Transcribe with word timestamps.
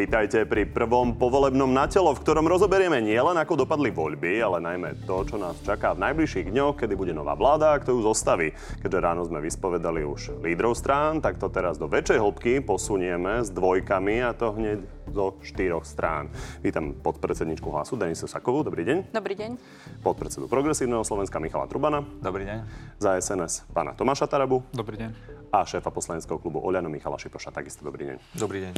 Vítajte 0.00 0.48
pri 0.48 0.64
prvom 0.64 1.12
povolebnom 1.12 1.76
natelo, 1.76 2.16
v 2.16 2.24
ktorom 2.24 2.48
rozoberieme 2.48 3.04
nielen 3.04 3.36
ako 3.36 3.68
dopadli 3.68 3.92
voľby, 3.92 4.40
ale 4.40 4.56
najmä 4.56 5.04
to, 5.04 5.28
čo 5.28 5.36
nás 5.36 5.60
čaká 5.60 5.92
v 5.92 6.08
najbližších 6.08 6.48
dňoch, 6.56 6.80
kedy 6.80 6.96
bude 6.96 7.12
nová 7.12 7.36
vláda 7.36 7.76
a 7.76 7.80
kto 7.84 8.00
ju 8.00 8.08
zostaví. 8.08 8.56
Keďže 8.80 8.96
ráno 8.96 9.28
sme 9.28 9.44
vyspovedali 9.44 10.00
už 10.08 10.40
lídrov 10.40 10.72
strán, 10.72 11.20
tak 11.20 11.36
to 11.36 11.52
teraz 11.52 11.76
do 11.76 11.84
väčšej 11.84 12.16
hĺbky 12.16 12.64
posunieme 12.64 13.44
s 13.44 13.52
dvojkami 13.52 14.24
a 14.24 14.32
to 14.32 14.56
hneď 14.56 14.80
zo 15.12 15.36
štyroch 15.44 15.84
strán. 15.84 16.32
Vítam 16.64 16.96
podpredsedničku 16.96 17.68
hlasu 17.68 18.00
Denisu 18.00 18.24
Sakovú. 18.24 18.64
Dobrý 18.64 18.88
deň. 18.88 19.12
Dobrý 19.12 19.36
deň. 19.36 19.60
Podpredsedu 20.00 20.48
Progresívneho 20.48 21.04
Slovenska 21.04 21.36
Michala 21.36 21.68
Trubana. 21.68 22.00
Dobrý 22.24 22.48
deň. 22.48 22.58
Za 22.96 23.20
SNS 23.20 23.68
pána 23.76 23.92
Tomáša 23.92 24.24
Tarabu. 24.24 24.64
Dobrý 24.72 24.96
deň. 24.96 25.12
A 25.52 25.60
šéfa 25.68 25.92
poslaneckého 25.92 26.40
klubu 26.40 26.56
Oľano 26.56 26.88
Michala 26.88 27.20
Šipoša. 27.20 27.52
Takisto 27.52 27.84
dobrý 27.84 28.16
deň. 28.16 28.16
Dobrý 28.40 28.64
deň. 28.64 28.72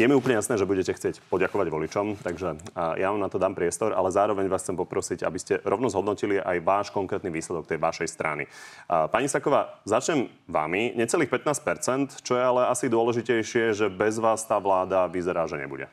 Je 0.00 0.08
mi 0.08 0.16
úplne 0.16 0.40
jasné, 0.40 0.56
že 0.56 0.64
budete 0.64 0.96
chcieť 0.96 1.20
poďakovať 1.28 1.68
voličom, 1.68 2.06
takže 2.24 2.56
ja 2.72 3.12
vám 3.12 3.20
na 3.20 3.28
to 3.28 3.36
dám 3.36 3.52
priestor, 3.52 3.92
ale 3.92 4.08
zároveň 4.08 4.48
vás 4.48 4.64
chcem 4.64 4.72
poprosiť, 4.72 5.28
aby 5.28 5.36
ste 5.36 5.60
rovno 5.60 5.92
zhodnotili 5.92 6.40
aj 6.40 6.56
váš 6.64 6.86
konkrétny 6.88 7.28
výsledok 7.28 7.68
tej 7.68 7.76
vašej 7.76 8.08
strany. 8.08 8.48
Pani 8.88 9.28
Saková, 9.28 9.76
začnem 9.84 10.32
vami. 10.48 10.96
Necelých 10.96 11.28
15% 11.28 12.24
čo 12.24 12.32
je 12.32 12.40
ale 12.40 12.72
asi 12.72 12.88
dôležitejšie, 12.88 13.76
že 13.76 13.92
bez 13.92 14.16
vás 14.16 14.40
tá 14.48 14.56
vláda 14.56 15.04
vyzerá, 15.04 15.44
že 15.44 15.60
nebude. 15.60 15.84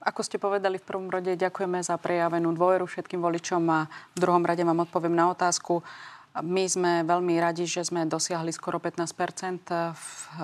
Ako 0.00 0.24
ste 0.24 0.40
povedali 0.40 0.80
v 0.80 0.88
prvom 0.88 1.12
rade, 1.12 1.36
ďakujeme 1.36 1.84
za 1.84 2.00
prejavenú 2.00 2.56
dôveru 2.56 2.88
všetkým 2.88 3.20
voličom 3.20 3.60
a 3.68 3.84
v 4.16 4.18
druhom 4.24 4.40
rade 4.40 4.64
vám 4.64 4.88
odpoviem 4.88 5.12
na 5.12 5.28
otázku. 5.28 5.84
My 6.30 6.62
sme 6.70 7.02
veľmi 7.02 7.42
radi, 7.42 7.66
že 7.66 7.82
sme 7.82 8.06
dosiahli 8.06 8.54
skoro 8.54 8.78
15 8.78 9.02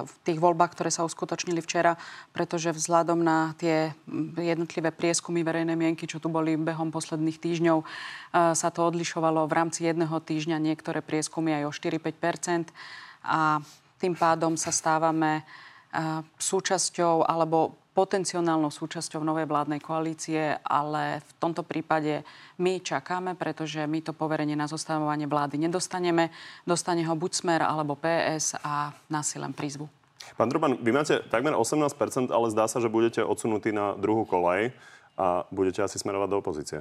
v 0.03 0.15
tých 0.27 0.43
voľbách, 0.43 0.75
ktoré 0.75 0.91
sa 0.91 1.07
uskutočnili 1.07 1.63
včera, 1.63 1.95
pretože 2.35 2.75
vzhľadom 2.75 3.23
na 3.23 3.55
tie 3.55 3.95
jednotlivé 4.35 4.91
prieskumy 4.91 5.47
verejnej 5.47 5.79
mienky, 5.79 6.11
čo 6.11 6.19
tu 6.19 6.27
boli 6.27 6.59
behom 6.59 6.91
posledných 6.91 7.39
týždňov, 7.39 7.79
e, 7.79 7.87
sa 8.59 8.69
to 8.75 8.83
odlišovalo 8.83 9.47
v 9.47 9.53
rámci 9.55 9.87
jedného 9.87 10.19
týždňa. 10.19 10.59
Niektoré 10.59 11.07
prieskumy 11.07 11.55
aj 11.63 11.71
o 11.71 11.73
4-5% 11.73 12.75
a 13.23 13.63
tým 14.03 14.19
pádom 14.19 14.59
sa 14.59 14.75
stávame 14.75 15.39
e, 15.39 15.43
súčasťou 16.35 17.23
alebo 17.31 17.79
potenciálnou 17.97 18.69
súčasťou 18.69 19.25
novej 19.25 19.49
vládnej 19.49 19.81
koalície, 19.81 20.61
ale 20.61 21.25
v 21.25 21.31
tomto 21.41 21.65
prípade 21.65 22.21
my 22.61 22.85
čakáme, 22.85 23.33
pretože 23.33 23.81
my 23.89 24.05
to 24.05 24.13
poverenie 24.13 24.53
na 24.53 24.69
zostavovanie 24.69 25.25
vlády 25.25 25.57
nedostaneme. 25.57 26.29
Dostane 26.69 27.01
ho 27.09 27.17
buď 27.17 27.33
Smer 27.33 27.65
alebo 27.65 27.97
PS 27.97 28.61
a 28.61 28.93
nás 29.09 29.33
si 29.33 29.41
len 29.41 29.57
prízvu. 29.57 29.89
Pán 30.37 30.53
Druban, 30.53 30.77
vy 30.77 30.93
máte 30.93 31.25
takmer 31.33 31.57
18%, 31.57 32.29
ale 32.29 32.53
zdá 32.53 32.69
sa, 32.69 32.85
že 32.85 32.93
budete 32.93 33.25
odsunutí 33.25 33.73
na 33.73 33.97
druhú 33.97 34.29
kolej 34.29 34.77
a 35.17 35.49
budete 35.49 35.81
asi 35.81 35.97
smerovať 35.97 36.29
do 36.29 36.39
opozície. 36.45 36.79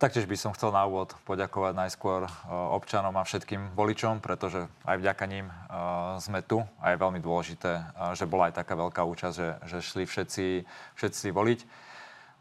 Taktiež 0.00 0.24
by 0.24 0.32
som 0.32 0.56
chcel 0.56 0.72
na 0.72 0.88
úvod 0.88 1.12
poďakovať 1.28 1.76
najskôr 1.76 2.24
e, 2.24 2.30
občanom 2.48 3.12
a 3.20 3.28
všetkým 3.28 3.76
voličom, 3.76 4.24
pretože 4.24 4.64
aj 4.88 4.96
vďaka 4.96 5.24
ním 5.28 5.52
e, 5.52 5.54
sme 6.24 6.40
tu 6.40 6.64
a 6.80 6.96
je 6.96 6.96
veľmi 6.96 7.20
dôležité, 7.20 7.72
e, 7.76 7.82
že 8.16 8.24
bola 8.24 8.48
aj 8.48 8.64
taká 8.64 8.80
veľká 8.80 9.04
účasť, 9.04 9.36
že, 9.36 9.48
že 9.68 9.78
šli 9.84 10.08
všetci, 10.08 10.46
všetci 10.96 11.26
voliť. 11.36 11.60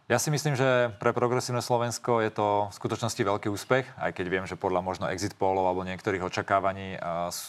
Ja 0.09 0.17
si 0.17 0.33
myslím, 0.33 0.57
že 0.57 0.89
pre 0.97 1.13
progresívne 1.13 1.61
Slovensko 1.61 2.17
je 2.25 2.33
to 2.33 2.73
v 2.73 2.77
skutočnosti 2.81 3.21
veľký 3.21 3.45
úspech, 3.53 3.85
aj 3.93 4.17
keď 4.17 4.25
viem, 4.25 4.45
že 4.49 4.57
podľa 4.57 4.81
možno 4.81 5.05
exit 5.05 5.37
polov 5.37 5.69
alebo 5.69 5.85
niektorých 5.85 6.25
očakávaní 6.25 6.97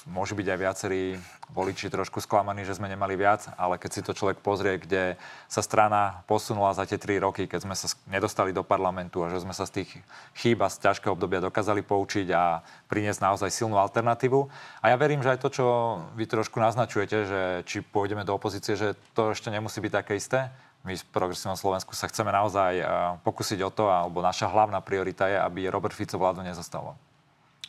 môžu 0.04 0.36
byť 0.36 0.44
aj 0.44 0.58
viacerí 0.60 1.16
voliči 1.56 1.88
trošku 1.88 2.20
sklamaní, 2.20 2.68
že 2.68 2.76
sme 2.76 2.92
nemali 2.92 3.16
viac, 3.16 3.48
ale 3.56 3.80
keď 3.80 3.90
si 3.96 4.04
to 4.04 4.12
človek 4.12 4.44
pozrie, 4.44 4.76
kde 4.76 5.16
sa 5.48 5.64
strana 5.64 6.20
posunula 6.28 6.76
za 6.76 6.84
tie 6.84 7.00
tri 7.00 7.16
roky, 7.16 7.48
keď 7.48 7.64
sme 7.64 7.72
sa 7.72 7.88
nedostali 8.12 8.52
do 8.52 8.60
parlamentu 8.60 9.24
a 9.24 9.32
že 9.32 9.40
sme 9.40 9.56
sa 9.56 9.64
z 9.64 9.80
tých 9.80 9.96
chýb 10.36 10.60
a 10.60 10.68
z 10.68 10.84
ťažkého 10.84 11.16
obdobia 11.16 11.40
dokázali 11.40 11.80
poučiť 11.80 12.28
a 12.36 12.60
priniesť 12.92 13.24
naozaj 13.24 13.56
silnú 13.56 13.80
alternatívu. 13.80 14.52
A 14.84 14.92
ja 14.92 15.00
verím, 15.00 15.24
že 15.24 15.32
aj 15.32 15.40
to, 15.40 15.48
čo 15.48 15.66
vy 16.12 16.28
trošku 16.28 16.60
naznačujete, 16.60 17.16
že 17.24 17.40
či 17.64 17.80
pôjdeme 17.80 18.28
do 18.28 18.36
opozície, 18.36 18.76
že 18.76 19.00
to 19.16 19.32
ešte 19.32 19.48
nemusí 19.48 19.80
byť 19.80 19.92
také 19.96 20.20
isté, 20.20 20.52
my 20.80 20.96
v 20.96 21.04
Progresívnom 21.12 21.60
Slovensku 21.60 21.92
sa 21.92 22.08
chceme 22.08 22.32
naozaj 22.32 22.72
eh, 22.80 22.86
pokúsiť 23.20 23.60
o 23.60 23.70
to, 23.70 23.92
alebo 23.92 24.24
naša 24.24 24.48
hlavná 24.48 24.80
priorita 24.80 25.28
je, 25.28 25.36
aby 25.36 25.68
Robert 25.68 25.92
Fico 25.92 26.16
vládu 26.16 26.40
nezostával. 26.40 26.96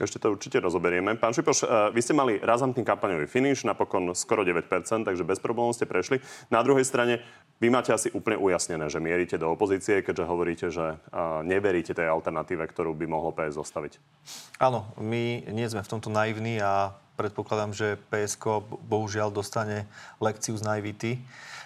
Ešte 0.01 0.17
to 0.17 0.33
určite 0.33 0.57
rozoberieme. 0.57 1.13
Pán 1.19 1.35
Šipoš, 1.35 1.59
eh, 1.61 1.67
vy 1.91 1.99
ste 1.99 2.15
mali 2.15 2.39
razantný 2.39 2.81
kampaňový 2.87 3.27
finish, 3.27 3.67
napokon 3.67 4.15
skoro 4.15 4.47
9%, 4.47 5.03
takže 5.03 5.27
bez 5.27 5.37
problémov 5.43 5.75
ste 5.75 5.85
prešli. 5.85 6.23
Na 6.47 6.63
druhej 6.63 6.87
strane, 6.87 7.19
vy 7.61 7.69
máte 7.69 7.93
asi 7.93 8.09
úplne 8.15 8.41
ujasnené, 8.41 8.89
že 8.89 9.03
mierite 9.03 9.37
do 9.37 9.53
opozície, 9.53 10.01
keďže 10.01 10.25
hovoríte, 10.25 10.67
že 10.71 10.95
eh, 10.95 11.19
neveríte 11.43 11.91
tej 11.91 12.07
alternatíve, 12.07 12.63
ktorú 12.63 12.95
by 12.95 13.05
mohlo 13.11 13.35
PS 13.35 13.59
zostaviť. 13.59 13.99
Áno, 14.63 14.87
my 14.97 15.51
nie 15.51 15.67
sme 15.67 15.83
v 15.83 15.91
tomto 15.91 16.07
naivní 16.07 16.63
a 16.63 16.95
predpokladám, 17.19 17.75
že 17.75 18.01
PSK 18.09 18.65
bohužiaľ 18.87 19.29
dostane 19.29 19.85
lekciu 20.17 20.57
z 20.57 20.63
naivity 20.65 21.11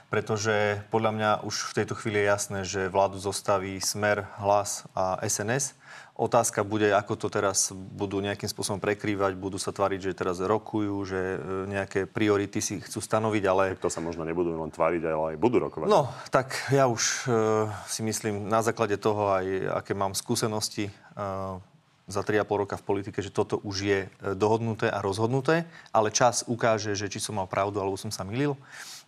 pretože 0.09 0.85
podľa 0.93 1.11
mňa 1.11 1.31
už 1.43 1.73
v 1.73 1.75
tejto 1.81 1.93
chvíli 1.97 2.21
je 2.21 2.29
jasné, 2.29 2.59
že 2.63 2.91
vládu 2.91 3.17
zostaví 3.17 3.81
Smer, 3.81 4.29
Hlas 4.37 4.85
a 4.93 5.17
SNS. 5.25 5.75
Otázka 6.15 6.63
bude, 6.63 6.95
ako 6.95 7.19
to 7.19 7.27
teraz 7.27 7.75
budú 7.75 8.23
nejakým 8.23 8.47
spôsobom 8.47 8.79
prekrývať, 8.79 9.35
budú 9.35 9.59
sa 9.59 9.75
tváriť, 9.75 9.99
že 9.99 10.15
teraz 10.15 10.39
rokujú, 10.39 10.95
že 11.03 11.19
e, 11.19 11.37
nejaké 11.67 12.07
priority 12.07 12.63
si 12.63 12.79
chcú 12.79 13.03
stanoviť, 13.03 13.43
ale... 13.43 13.63
Tak 13.75 13.83
to 13.83 13.91
sa 13.91 13.99
možno 13.99 14.23
nebudú 14.23 14.55
len 14.55 14.71
tváriť, 14.71 15.01
ale 15.11 15.35
aj 15.35 15.37
budú 15.43 15.59
rokovať. 15.67 15.91
No, 15.91 16.07
tak 16.31 16.55
ja 16.71 16.87
už 16.87 17.27
uh, 17.27 17.67
si 17.91 17.99
myslím 18.07 18.47
na 18.47 18.63
základe 18.63 18.95
toho 18.95 19.35
aj, 19.35 19.45
aké 19.83 19.91
mám 19.91 20.15
skúsenosti 20.15 20.87
uh, 21.19 21.59
za 22.05 22.21
3,5 22.21 22.61
roka 22.61 22.75
v 22.77 22.85
politike, 22.85 23.19
že 23.21 23.33
toto 23.33 23.57
už 23.65 23.75
je 23.81 23.99
dohodnuté 24.37 24.89
a 24.93 25.01
rozhodnuté, 25.01 25.65
ale 25.89 26.13
čas 26.13 26.45
ukáže, 26.45 26.93
že 26.93 27.09
či 27.09 27.17
som 27.17 27.37
mal 27.37 27.49
pravdu 27.49 27.81
alebo 27.81 27.97
som 27.97 28.13
sa 28.13 28.21
milil. 28.21 28.53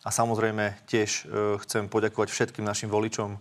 A 0.06 0.10
samozrejme 0.14 0.88
tiež 0.88 1.10
e, 1.10 1.22
chcem 1.66 1.92
poďakovať 1.92 2.32
všetkým 2.32 2.64
našim 2.64 2.88
voličom, 2.88 3.36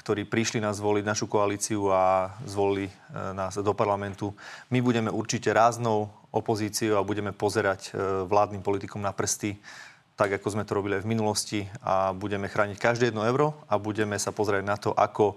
ktorí 0.00 0.24
prišli 0.24 0.64
nás 0.64 0.80
zvoliť, 0.80 1.04
našu 1.04 1.28
koalíciu 1.28 1.92
a 1.92 2.32
zvolili 2.48 2.88
e, 2.88 2.92
nás 3.36 3.58
do 3.58 3.72
parlamentu. 3.76 4.32
My 4.72 4.80
budeme 4.80 5.12
určite 5.12 5.52
ráznou 5.52 6.08
opozíciou 6.32 6.96
a 6.96 7.06
budeme 7.06 7.36
pozerať 7.36 7.90
e, 7.90 8.22
vládnym 8.24 8.64
politikom 8.64 9.02
na 9.04 9.12
prsty, 9.12 9.60
tak 10.16 10.40
ako 10.40 10.56
sme 10.56 10.64
to 10.64 10.72
robili 10.72 10.96
aj 10.96 11.04
v 11.04 11.12
minulosti 11.12 11.60
a 11.84 12.16
budeme 12.16 12.48
chrániť 12.48 12.80
každé 12.80 13.12
jedno 13.12 13.20
euro 13.28 13.52
a 13.68 13.76
budeme 13.76 14.16
sa 14.16 14.32
pozerať 14.32 14.64
na 14.64 14.80
to, 14.80 14.96
ako 14.96 15.36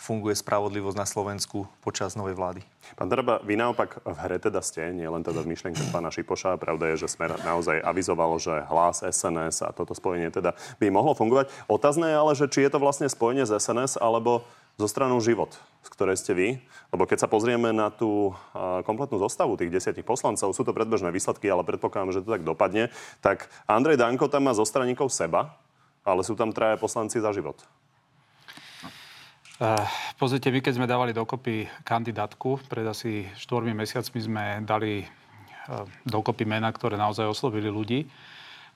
funguje 0.00 0.32
spravodlivosť 0.32 0.96
na 0.96 1.04
Slovensku 1.04 1.68
počas 1.84 2.16
novej 2.16 2.32
vlády. 2.32 2.64
Pán 2.96 3.12
Daraba, 3.12 3.44
vy 3.44 3.60
naopak 3.60 4.00
v 4.00 4.16
hre 4.16 4.40
teda 4.40 4.64
ste, 4.64 4.88
nie 4.96 5.04
len 5.04 5.20
teda 5.20 5.44
v 5.44 5.52
myšlienke 5.52 5.84
pána 5.92 6.08
Šipoša. 6.08 6.56
Pravda 6.56 6.88
je, 6.96 7.04
že 7.04 7.12
Smer 7.12 7.36
naozaj 7.44 7.84
avizovalo, 7.84 8.40
že 8.40 8.64
hlas 8.72 9.04
SNS 9.04 9.68
a 9.68 9.76
toto 9.76 9.92
spojenie 9.92 10.32
teda 10.32 10.56
by 10.80 10.88
mohlo 10.88 11.12
fungovať. 11.12 11.52
Otázne 11.68 12.08
je 12.08 12.16
ale, 12.16 12.32
že 12.32 12.48
či 12.48 12.64
je 12.64 12.72
to 12.72 12.80
vlastne 12.80 13.12
spojenie 13.12 13.44
z 13.44 13.60
SNS 13.60 14.00
alebo 14.00 14.48
zo 14.80 14.88
stranu 14.88 15.20
život, 15.20 15.52
z 15.84 15.88
ktorej 15.92 16.16
ste 16.16 16.32
vy. 16.32 16.48
Lebo 16.88 17.04
keď 17.04 17.28
sa 17.28 17.28
pozrieme 17.28 17.68
na 17.68 17.92
tú 17.92 18.32
kompletnú 18.88 19.20
zostavu 19.20 19.60
tých 19.60 19.68
desiatich 19.68 20.08
poslancov, 20.08 20.56
sú 20.56 20.64
to 20.64 20.72
predbežné 20.72 21.12
výsledky, 21.12 21.52
ale 21.52 21.60
predpokladám, 21.68 22.16
že 22.16 22.24
to 22.24 22.32
tak 22.32 22.48
dopadne, 22.48 22.88
tak 23.20 23.52
Andrej 23.68 24.00
Danko 24.00 24.32
tam 24.32 24.48
má 24.48 24.56
zo 24.56 24.64
straníkov 24.64 25.12
seba, 25.12 25.52
ale 26.00 26.24
sú 26.24 26.32
tam 26.32 26.48
traje 26.56 26.80
poslanci 26.80 27.20
za 27.20 27.28
život. 27.36 27.60
Uh, 29.60 29.76
pozrite, 30.16 30.48
my 30.48 30.64
keď 30.64 30.72
sme 30.80 30.88
dávali 30.88 31.12
dokopy 31.12 31.68
kandidátku, 31.84 32.64
pred 32.64 32.80
asi 32.80 33.28
štvormi 33.36 33.76
mesiacmi 33.76 34.16
sme 34.16 34.44
dali 34.64 35.04
uh, 35.04 35.84
dokopy 36.08 36.48
mena, 36.48 36.72
ktoré 36.72 36.96
naozaj 36.96 37.28
oslovili 37.28 37.68
ľudí, 37.68 38.08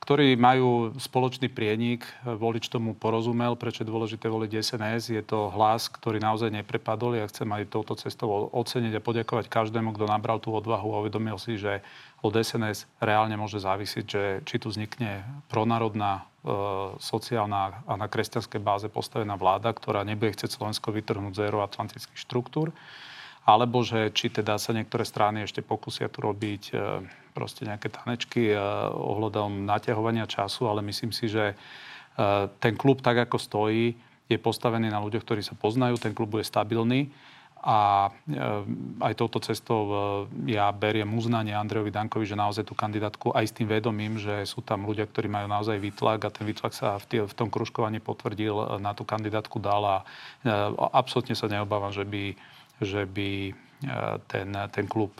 ktorí 0.04 0.36
majú 0.36 0.92
spoločný 1.00 1.48
prienik, 1.48 2.04
volič 2.20 2.68
tomu 2.68 2.92
porozumel, 2.92 3.56
prečo 3.56 3.80
je 3.80 3.88
dôležité 3.88 4.28
voliť 4.28 4.60
SNS. 4.60 5.16
Je 5.16 5.24
to 5.24 5.48
hlas, 5.56 5.88
ktorý 5.88 6.20
naozaj 6.20 6.52
neprepadol. 6.52 7.16
Ja 7.16 7.24
chcem 7.32 7.48
aj 7.48 7.72
touto 7.72 7.96
cestou 7.96 8.52
oceniť 8.52 8.92
a 8.92 9.00
poďakovať 9.00 9.48
každému, 9.48 9.96
kto 9.96 10.04
nabral 10.04 10.36
tú 10.36 10.52
odvahu 10.52 10.92
a 10.92 11.00
uvedomil 11.00 11.40
si, 11.40 11.56
že 11.56 11.80
od 12.20 12.36
SNS 12.36 12.84
reálne 13.00 13.40
môže 13.40 13.56
závisiť, 13.56 14.04
že 14.04 14.22
či 14.44 14.60
tu 14.60 14.68
vznikne 14.68 15.24
pronárodná 15.48 16.28
sociálna 17.00 17.88
a 17.88 17.92
na 17.96 18.04
kresťanskej 18.04 18.60
báze 18.60 18.86
postavená 18.92 19.34
vláda, 19.40 19.72
ktorá 19.72 20.04
nebude 20.04 20.36
chcieť 20.36 20.60
Slovensko 20.60 20.92
vytrhnúť 20.92 21.40
z 21.40 21.44
euroatlantických 21.48 22.20
štruktúr, 22.20 22.68
alebo 23.48 23.80
že 23.80 24.12
či 24.12 24.28
teda 24.28 24.60
sa 24.60 24.76
niektoré 24.76 25.08
strany 25.08 25.48
ešte 25.48 25.64
pokusia 25.64 26.12
tu 26.12 26.20
robiť 26.24 26.62
e, 26.68 26.74
proste 27.32 27.64
nejaké 27.64 27.88
tanečky 27.88 28.52
e, 28.52 28.56
ohľadom 28.92 29.64
naťahovania 29.64 30.28
času, 30.28 30.68
ale 30.68 30.84
myslím 30.84 31.12
si, 31.12 31.32
že 31.32 31.56
ten 32.62 32.78
klub 32.78 33.02
tak, 33.02 33.26
ako 33.26 33.42
stojí, 33.42 33.98
je 34.30 34.38
postavený 34.38 34.86
na 34.86 35.02
ľuďoch, 35.02 35.26
ktorí 35.26 35.42
sa 35.42 35.58
poznajú, 35.58 35.98
ten 35.98 36.14
klub 36.14 36.30
bude 36.30 36.46
stabilný 36.46 37.10
A 37.64 38.12
aj 39.00 39.14
touto 39.16 39.40
cestou 39.40 39.88
ja 40.44 40.68
beriem 40.68 41.08
uznanie 41.16 41.56
Andrejovi 41.56 41.88
Dankovi, 41.88 42.28
že 42.28 42.36
naozaj 42.36 42.68
tú 42.68 42.76
kandidátku 42.76 43.32
aj 43.32 43.48
s 43.48 43.56
tým 43.56 43.72
vedomím, 43.72 44.20
že 44.20 44.44
sú 44.44 44.60
tam 44.60 44.84
ľudia, 44.84 45.08
ktorí 45.08 45.32
majú 45.32 45.48
naozaj 45.48 45.80
výtlak 45.80 46.28
a 46.28 46.34
ten 46.34 46.44
výtlak 46.44 46.76
sa 46.76 47.00
v, 47.00 47.32
tom 47.32 47.48
kružkovaní 47.48 48.04
potvrdil, 48.04 48.76
na 48.84 48.92
tú 48.92 49.08
kandidátku 49.08 49.64
dal 49.64 49.80
a 49.80 49.96
absolútne 50.92 51.32
sa 51.32 51.48
neobávam, 51.48 51.88
že 51.88 52.04
by, 52.04 52.36
že 52.84 53.08
by 53.08 53.56
ten, 54.28 54.52
ten 54.68 54.84
klub 54.84 55.16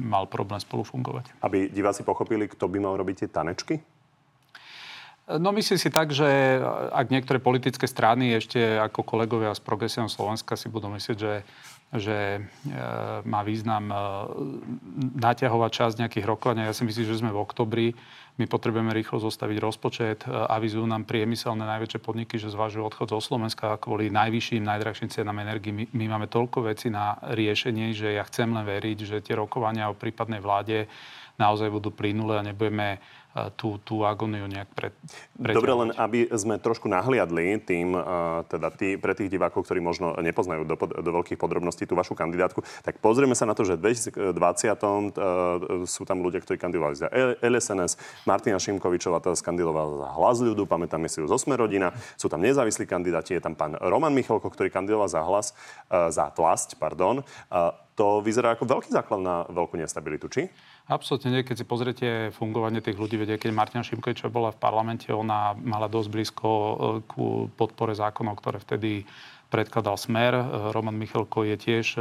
mal 0.00 0.24
problém 0.24 0.64
spolu 0.64 0.88
fungovať. 0.88 1.36
Aby 1.44 1.68
diváci 1.68 2.00
pochopili, 2.00 2.48
kto 2.48 2.64
by 2.64 2.80
mal 2.80 2.96
robiť 2.96 3.24
tie 3.24 3.28
tanečky? 3.28 3.76
No 5.28 5.52
myslím 5.52 5.76
si 5.76 5.92
tak, 5.92 6.08
že 6.08 6.24
ak 6.88 7.12
niektoré 7.12 7.36
politické 7.36 7.84
strany 7.84 8.32
ešte 8.32 8.80
ako 8.80 9.04
kolegovia 9.04 9.52
z 9.52 9.60
Progresívneho 9.60 10.08
Slovenska 10.08 10.56
si 10.56 10.72
budú 10.72 10.88
myslieť, 10.88 11.18
že, 11.20 11.34
že 11.92 12.16
e, 12.16 12.40
má 13.28 13.44
význam 13.44 13.92
e, 13.92 13.96
naťahovať 15.20 15.70
čas 15.70 16.00
nejakých 16.00 16.24
rokovania, 16.24 16.64
ja 16.64 16.72
si 16.72 16.88
myslím, 16.88 17.04
že 17.04 17.20
sme 17.20 17.28
v 17.28 17.44
oktobri, 17.44 17.86
my 18.40 18.48
potrebujeme 18.48 18.88
rýchlo 18.96 19.20
zostaviť 19.20 19.56
rozpočet, 19.60 20.24
e, 20.24 20.32
avizujú 20.32 20.88
nám 20.88 21.04
priemyselné 21.04 21.60
najväčšie 21.76 22.00
podniky, 22.00 22.40
že 22.40 22.48
zvažujú 22.48 22.88
odchod 22.88 23.12
zo 23.12 23.20
Slovenska 23.20 23.76
kvôli 23.84 24.08
najvyšším, 24.08 24.64
najdrahším 24.64 25.12
cenám 25.12 25.44
energii. 25.44 25.76
My, 25.76 25.84
my 25.92 26.04
máme 26.08 26.32
toľko 26.32 26.72
vecí 26.72 26.88
na 26.88 27.20
riešenie, 27.20 27.92
že 27.92 28.16
ja 28.16 28.24
chcem 28.24 28.48
len 28.48 28.64
veriť, 28.64 28.98
že 29.04 29.20
tie 29.20 29.36
rokovania 29.36 29.92
o 29.92 29.98
prípadnej 29.98 30.40
vláde 30.40 30.88
naozaj 31.36 31.68
budú 31.68 31.92
plynulé 31.94 32.40
a 32.40 32.46
nebudeme 32.48 32.98
tú, 33.54 33.78
tú 33.82 34.02
agóniu 34.02 34.46
nejak 34.50 34.68
pre, 34.74 34.88
Dobre, 35.38 35.70
len 35.70 35.90
aby 35.94 36.26
sme 36.34 36.58
trošku 36.58 36.90
nahliadli 36.90 37.62
tým, 37.62 37.94
teda 38.50 38.68
tí, 38.74 38.98
pre 38.98 39.14
tých 39.14 39.30
divákov, 39.30 39.64
ktorí 39.64 39.78
možno 39.78 40.18
nepoznajú 40.18 40.66
do, 40.66 40.76
do 40.78 41.10
veľkých 41.22 41.38
podrobností 41.38 41.86
tú 41.86 41.94
vašu 41.94 42.18
kandidátku, 42.18 42.60
tak 42.82 42.98
pozrieme 42.98 43.38
sa 43.38 43.46
na 43.46 43.54
to, 43.54 43.62
že 43.62 43.78
v 43.78 43.94
2020 43.94 45.86
sú 45.86 46.02
tam 46.02 46.18
ľudia, 46.20 46.42
ktorí 46.42 46.58
kandidovali 46.58 46.98
za 46.98 47.08
LSNS, 47.38 48.24
Martina 48.26 48.58
Šimkovičová 48.58 49.22
teda 49.22 49.38
skandidovala 49.38 49.92
za 50.02 50.08
hlas 50.18 50.38
ľudu, 50.42 50.66
pamätáme 50.66 51.06
si 51.06 51.22
ju 51.22 51.30
zo 51.30 51.38
Smerodina, 51.38 51.94
sú 52.18 52.26
tam 52.26 52.42
nezávislí 52.42 52.84
kandidáti, 52.84 53.38
je 53.38 53.42
tam 53.42 53.54
pán 53.54 53.78
Roman 53.78 54.12
Michalko, 54.12 54.50
ktorý 54.50 54.68
kandidoval 54.74 55.08
za 55.08 55.22
hlas, 55.22 55.54
za 55.88 56.26
tlasť, 56.34 56.76
pardon. 56.82 57.22
To 57.98 58.22
vyzerá 58.22 58.54
ako 58.54 58.62
veľký 58.62 58.94
základ 58.94 59.18
na 59.18 59.42
veľkú 59.50 59.74
nestabilitu, 59.74 60.30
či? 60.30 60.46
Absolutne 60.86 61.34
nie. 61.34 61.42
Keď 61.42 61.56
si 61.58 61.66
pozriete 61.66 62.08
fungovanie 62.30 62.78
tých 62.78 62.94
ľudí, 62.94 63.18
vedia, 63.18 63.34
keď 63.34 63.50
Martina 63.50 63.82
Šimkovičová 63.82 64.30
bola 64.30 64.50
v 64.54 64.62
parlamente, 64.62 65.10
ona 65.10 65.58
mala 65.58 65.90
dosť 65.90 66.08
blízko 66.14 66.46
e, 66.46 66.72
ku 67.10 67.50
podpore 67.58 67.98
zákonov, 67.98 68.38
ktoré 68.38 68.62
vtedy 68.62 69.02
predkladal 69.50 69.98
Smer. 69.98 70.30
E, 70.30 70.44
Roman 70.70 70.94
Michalko 70.94 71.42
je 71.42 71.58
tiež 71.58 71.98
e, 71.98 72.00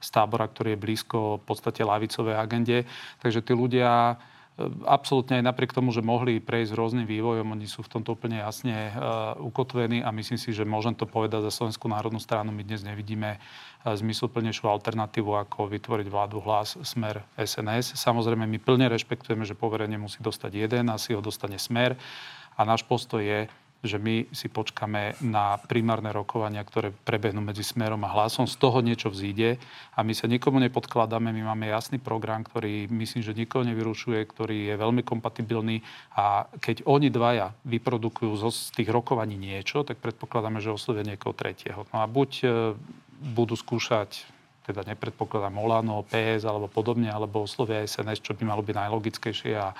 z 0.00 0.08
tábora, 0.08 0.48
ktorý 0.48 0.72
je 0.72 0.82
blízko 0.88 1.36
v 1.36 1.44
podstate 1.44 1.84
lavicovej 1.84 2.40
agende. 2.40 2.88
Takže 3.20 3.44
tí 3.44 3.52
ľudia 3.52 4.16
absolútne 4.84 5.40
aj 5.40 5.44
napriek 5.48 5.72
tomu, 5.72 5.94
že 5.94 6.04
mohli 6.04 6.42
prejsť 6.42 6.76
rôznym 6.76 7.06
vývojom, 7.06 7.56
oni 7.56 7.64
sú 7.64 7.80
v 7.86 7.92
tomto 7.96 8.16
úplne 8.16 8.42
jasne 8.42 8.92
ukotvení 9.40 10.04
a 10.04 10.12
myslím 10.12 10.36
si, 10.36 10.52
že 10.52 10.68
môžem 10.68 10.92
to 10.92 11.08
povedať 11.08 11.46
za 11.48 11.52
Slovenskú 11.52 11.88
národnú 11.88 12.20
stranu. 12.20 12.52
My 12.52 12.60
dnes 12.60 12.84
nevidíme 12.84 13.40
zmysluplnejšiu 13.84 14.68
alternatívu, 14.68 15.32
ako 15.32 15.72
vytvoriť 15.72 16.06
vládu 16.12 16.42
hlas 16.44 16.76
Smer 16.84 17.24
SNS. 17.40 17.96
Samozrejme, 17.96 18.44
my 18.44 18.58
plne 18.60 18.92
rešpektujeme, 18.92 19.48
že 19.48 19.56
poverenie 19.56 19.96
musí 19.96 20.20
dostať 20.20 20.52
jeden, 20.68 20.92
asi 20.92 21.16
ho 21.16 21.24
dostane 21.24 21.56
Smer. 21.56 21.96
A 22.58 22.66
náš 22.68 22.84
postoj 22.84 23.24
je, 23.24 23.48
že 23.80 23.96
my 23.96 24.28
si 24.36 24.52
počkáme 24.52 25.16
na 25.24 25.56
primárne 25.64 26.12
rokovania, 26.12 26.60
ktoré 26.60 26.92
prebehnú 26.92 27.40
medzi 27.40 27.64
Smerom 27.64 28.04
a 28.04 28.12
Hlasom. 28.12 28.44
Z 28.44 28.60
toho 28.60 28.84
niečo 28.84 29.08
vzíde 29.08 29.56
a 29.96 30.04
my 30.04 30.12
sa 30.12 30.28
nikomu 30.28 30.60
nepodkladáme. 30.60 31.32
My 31.32 31.42
máme 31.54 31.72
jasný 31.72 31.96
program, 31.96 32.44
ktorý 32.44 32.92
myslím, 32.92 33.24
že 33.24 33.32
nikoho 33.32 33.64
nevyrušuje, 33.64 34.20
ktorý 34.28 34.56
je 34.68 34.74
veľmi 34.76 35.00
kompatibilný 35.00 35.80
a 36.12 36.44
keď 36.60 36.84
oni 36.84 37.08
dvaja 37.08 37.56
vyprodukujú 37.64 38.36
z 38.52 38.70
tých 38.76 38.92
rokovaní 38.92 39.40
niečo, 39.40 39.80
tak 39.80 39.96
predpokladáme, 40.04 40.60
že 40.60 40.76
oslovia 40.76 41.08
niekoho 41.08 41.32
tretieho. 41.32 41.88
No 41.96 42.04
a 42.04 42.06
buď 42.06 42.30
e, 42.44 42.46
budú 43.32 43.56
skúšať 43.56 44.40
teda 44.70 44.86
nepredpokladám 44.86 45.56
Olano, 45.58 46.06
PS 46.06 46.46
alebo 46.46 46.70
podobne, 46.70 47.10
alebo 47.10 47.42
oslovia 47.42 47.82
SNS, 47.82 48.22
čo 48.22 48.36
by 48.36 48.44
malo 48.44 48.62
byť 48.62 48.76
najlogickejšie 48.76 49.52
a, 49.58 49.74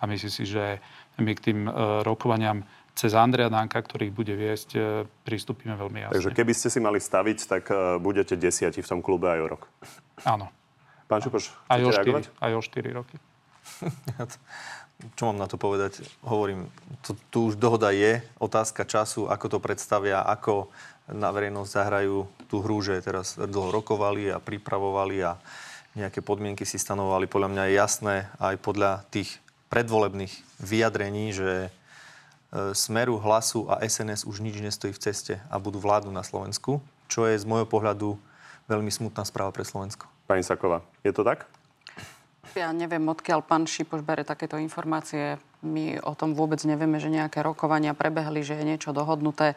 a 0.00 0.02
myslím 0.08 0.32
si, 0.32 0.44
že 0.48 0.82
my 1.20 1.32
k 1.36 1.44
tým 1.52 1.58
uh, 1.68 2.00
rokovaniam 2.02 2.64
cez 2.94 3.12
Andrea 3.16 3.48
Danka, 3.48 3.80
ktorý 3.80 4.12
bude 4.12 4.36
viesť, 4.36 4.68
e, 4.76 4.80
pristúpime 5.24 5.74
veľmi 5.74 6.08
jasne. 6.08 6.14
Takže 6.20 6.30
keby 6.36 6.52
ste 6.52 6.68
si 6.68 6.78
mali 6.78 7.00
staviť, 7.00 7.38
tak 7.48 7.64
e, 7.72 7.98
budete 7.98 8.36
desiati 8.36 8.84
v 8.84 8.88
tom 8.88 9.00
klube 9.00 9.28
aj 9.32 9.40
o 9.40 9.46
rok. 9.56 9.62
Áno. 10.28 10.46
Pán 11.08 11.20
Čupoš, 11.20 11.52
aj 11.68 11.80
o, 11.84 11.90
4, 11.92 12.40
aj 12.40 12.52
o 12.56 12.60
4 12.64 12.98
roky. 12.98 13.16
Čo 15.18 15.28
mám 15.28 15.38
na 15.42 15.50
to 15.50 15.58
povedať? 15.58 16.06
Hovorím, 16.22 16.70
tu, 17.02 17.18
tu 17.28 17.50
už 17.50 17.58
dohoda 17.58 17.90
je, 17.90 18.22
otázka 18.38 18.86
času, 18.86 19.26
ako 19.26 19.46
to 19.50 19.58
predstavia, 19.58 20.22
ako 20.22 20.70
na 21.10 21.34
verejnosť 21.34 21.70
zahrajú 21.74 22.30
tú 22.46 22.62
hru, 22.62 22.78
že 22.80 23.02
teraz 23.02 23.34
dlho 23.34 23.74
rokovali 23.74 24.30
a 24.30 24.38
pripravovali 24.38 25.16
a 25.26 25.36
nejaké 25.98 26.22
podmienky 26.22 26.62
si 26.62 26.78
stanovali. 26.78 27.26
Podľa 27.26 27.48
mňa 27.50 27.62
je 27.66 27.74
jasné 27.74 28.14
aj 28.38 28.54
podľa 28.62 29.02
tých 29.10 29.42
predvolebných 29.68 30.32
vyjadrení, 30.62 31.34
že 31.34 31.74
Smeru, 32.52 33.16
Hlasu 33.16 33.64
a 33.72 33.80
SNS 33.80 34.28
už 34.28 34.44
nič 34.44 34.60
nestojí 34.60 34.92
v 34.92 35.00
ceste 35.00 35.34
a 35.48 35.56
budú 35.56 35.80
vládnu 35.80 36.12
na 36.12 36.20
Slovensku, 36.20 36.84
čo 37.08 37.24
je 37.24 37.40
z 37.40 37.48
môjho 37.48 37.64
pohľadu 37.64 38.20
veľmi 38.68 38.92
smutná 38.92 39.24
správa 39.24 39.50
pre 39.56 39.64
Slovensko. 39.64 40.04
Pani 40.28 40.44
Saková, 40.44 40.84
je 41.00 41.16
to 41.16 41.24
tak? 41.24 41.48
Ja 42.52 42.68
neviem, 42.76 43.00
odkiaľ 43.08 43.40
pán 43.40 43.64
Šipoš 43.64 44.04
bere 44.04 44.28
takéto 44.28 44.60
informácie. 44.60 45.40
My 45.64 45.96
o 46.04 46.12
tom 46.12 46.36
vôbec 46.36 46.60
nevieme, 46.68 47.00
že 47.00 47.08
nejaké 47.08 47.40
rokovania 47.40 47.96
prebehli, 47.96 48.44
že 48.44 48.60
je 48.60 48.68
niečo 48.68 48.92
dohodnuté 48.92 49.56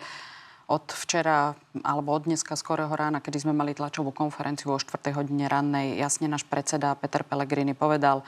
od 0.65 0.87
včera 0.95 1.53
alebo 1.83 2.15
od 2.15 2.25
dneska 2.25 2.55
skorého 2.57 2.89
rána, 2.95 3.19
kedy 3.21 3.45
sme 3.45 3.53
mali 3.53 3.77
tlačovú 3.77 4.09
konferenciu 4.15 4.73
o 4.73 4.79
4. 4.79 5.13
hodine 5.13 5.45
rannej, 5.45 5.99
jasne 5.99 6.25
náš 6.25 6.47
predseda 6.47 6.97
Peter 6.97 7.21
Pellegrini 7.21 7.77
povedal, 7.77 8.25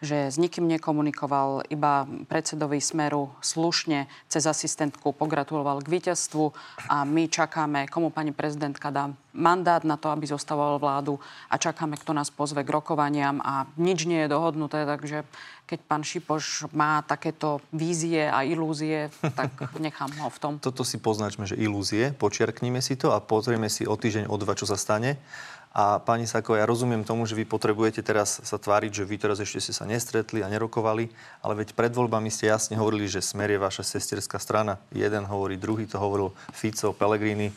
že 0.00 0.32
s 0.32 0.40
nikým 0.40 0.64
nekomunikoval, 0.64 1.68
iba 1.68 2.08
predsedovi 2.28 2.80
Smeru 2.80 3.28
slušne 3.44 4.08
cez 4.32 4.48
asistentku 4.48 5.12
pogratuloval 5.12 5.84
k 5.84 5.92
víťazstvu 6.00 6.44
a 6.88 7.04
my 7.04 7.28
čakáme, 7.28 7.84
komu 7.92 8.08
pani 8.08 8.32
prezidentka 8.32 8.88
dá 8.88 9.12
mandát 9.36 9.84
na 9.84 9.94
to, 9.94 10.10
aby 10.10 10.26
zostavoval 10.26 10.82
vládu 10.82 11.20
a 11.46 11.54
čakáme, 11.54 11.94
kto 12.00 12.16
nás 12.16 12.32
pozve 12.32 12.66
k 12.66 12.72
rokovaniam 12.72 13.38
a 13.44 13.68
nič 13.78 14.08
nie 14.08 14.26
je 14.26 14.32
dohodnuté, 14.32 14.82
takže 14.88 15.22
keď 15.70 15.78
pán 15.86 16.02
Šipoš 16.02 16.66
má 16.74 16.98
takéto 17.06 17.62
vízie 17.70 18.26
a 18.26 18.42
ilúzie, 18.42 19.06
tak 19.22 19.54
nechám 19.84 20.10
ho 20.18 20.26
v 20.26 20.38
tom. 20.42 20.52
Toto 20.58 20.82
si 20.82 20.98
poznačme, 20.98 21.46
že 21.46 21.54
ilúzie, 21.54 22.10
počiarknime 22.10 22.82
si 22.82 22.98
to 22.98 23.14
a 23.14 23.22
pozrieme 23.22 23.70
si 23.70 23.86
o 23.86 23.94
týždeň, 23.94 24.26
o 24.26 24.34
dva, 24.34 24.58
čo 24.58 24.66
sa 24.66 24.74
stane 24.74 25.22
a 25.70 26.02
pani 26.02 26.26
Sako, 26.26 26.58
ja 26.58 26.66
rozumiem 26.66 27.06
tomu, 27.06 27.30
že 27.30 27.38
vy 27.38 27.46
potrebujete 27.46 28.02
teraz 28.02 28.42
sa 28.42 28.58
tváriť, 28.58 28.90
že 28.90 29.06
vy 29.06 29.16
teraz 29.22 29.38
ešte 29.38 29.62
ste 29.62 29.70
sa 29.70 29.86
nestretli 29.86 30.42
a 30.42 30.50
nerokovali, 30.50 31.06
ale 31.46 31.62
veď 31.62 31.78
pred 31.78 31.94
voľbami 31.94 32.26
ste 32.26 32.50
jasne 32.50 32.74
hovorili, 32.74 33.06
že 33.06 33.22
Smer 33.22 33.54
je 33.54 33.62
vaša 33.62 33.86
sesterská 33.86 34.42
strana. 34.42 34.82
Jeden 34.90 35.22
hovorí, 35.30 35.54
druhý 35.54 35.86
to 35.86 36.02
hovoril 36.02 36.34
Fico, 36.50 36.90
Pellegrini. 36.90 37.54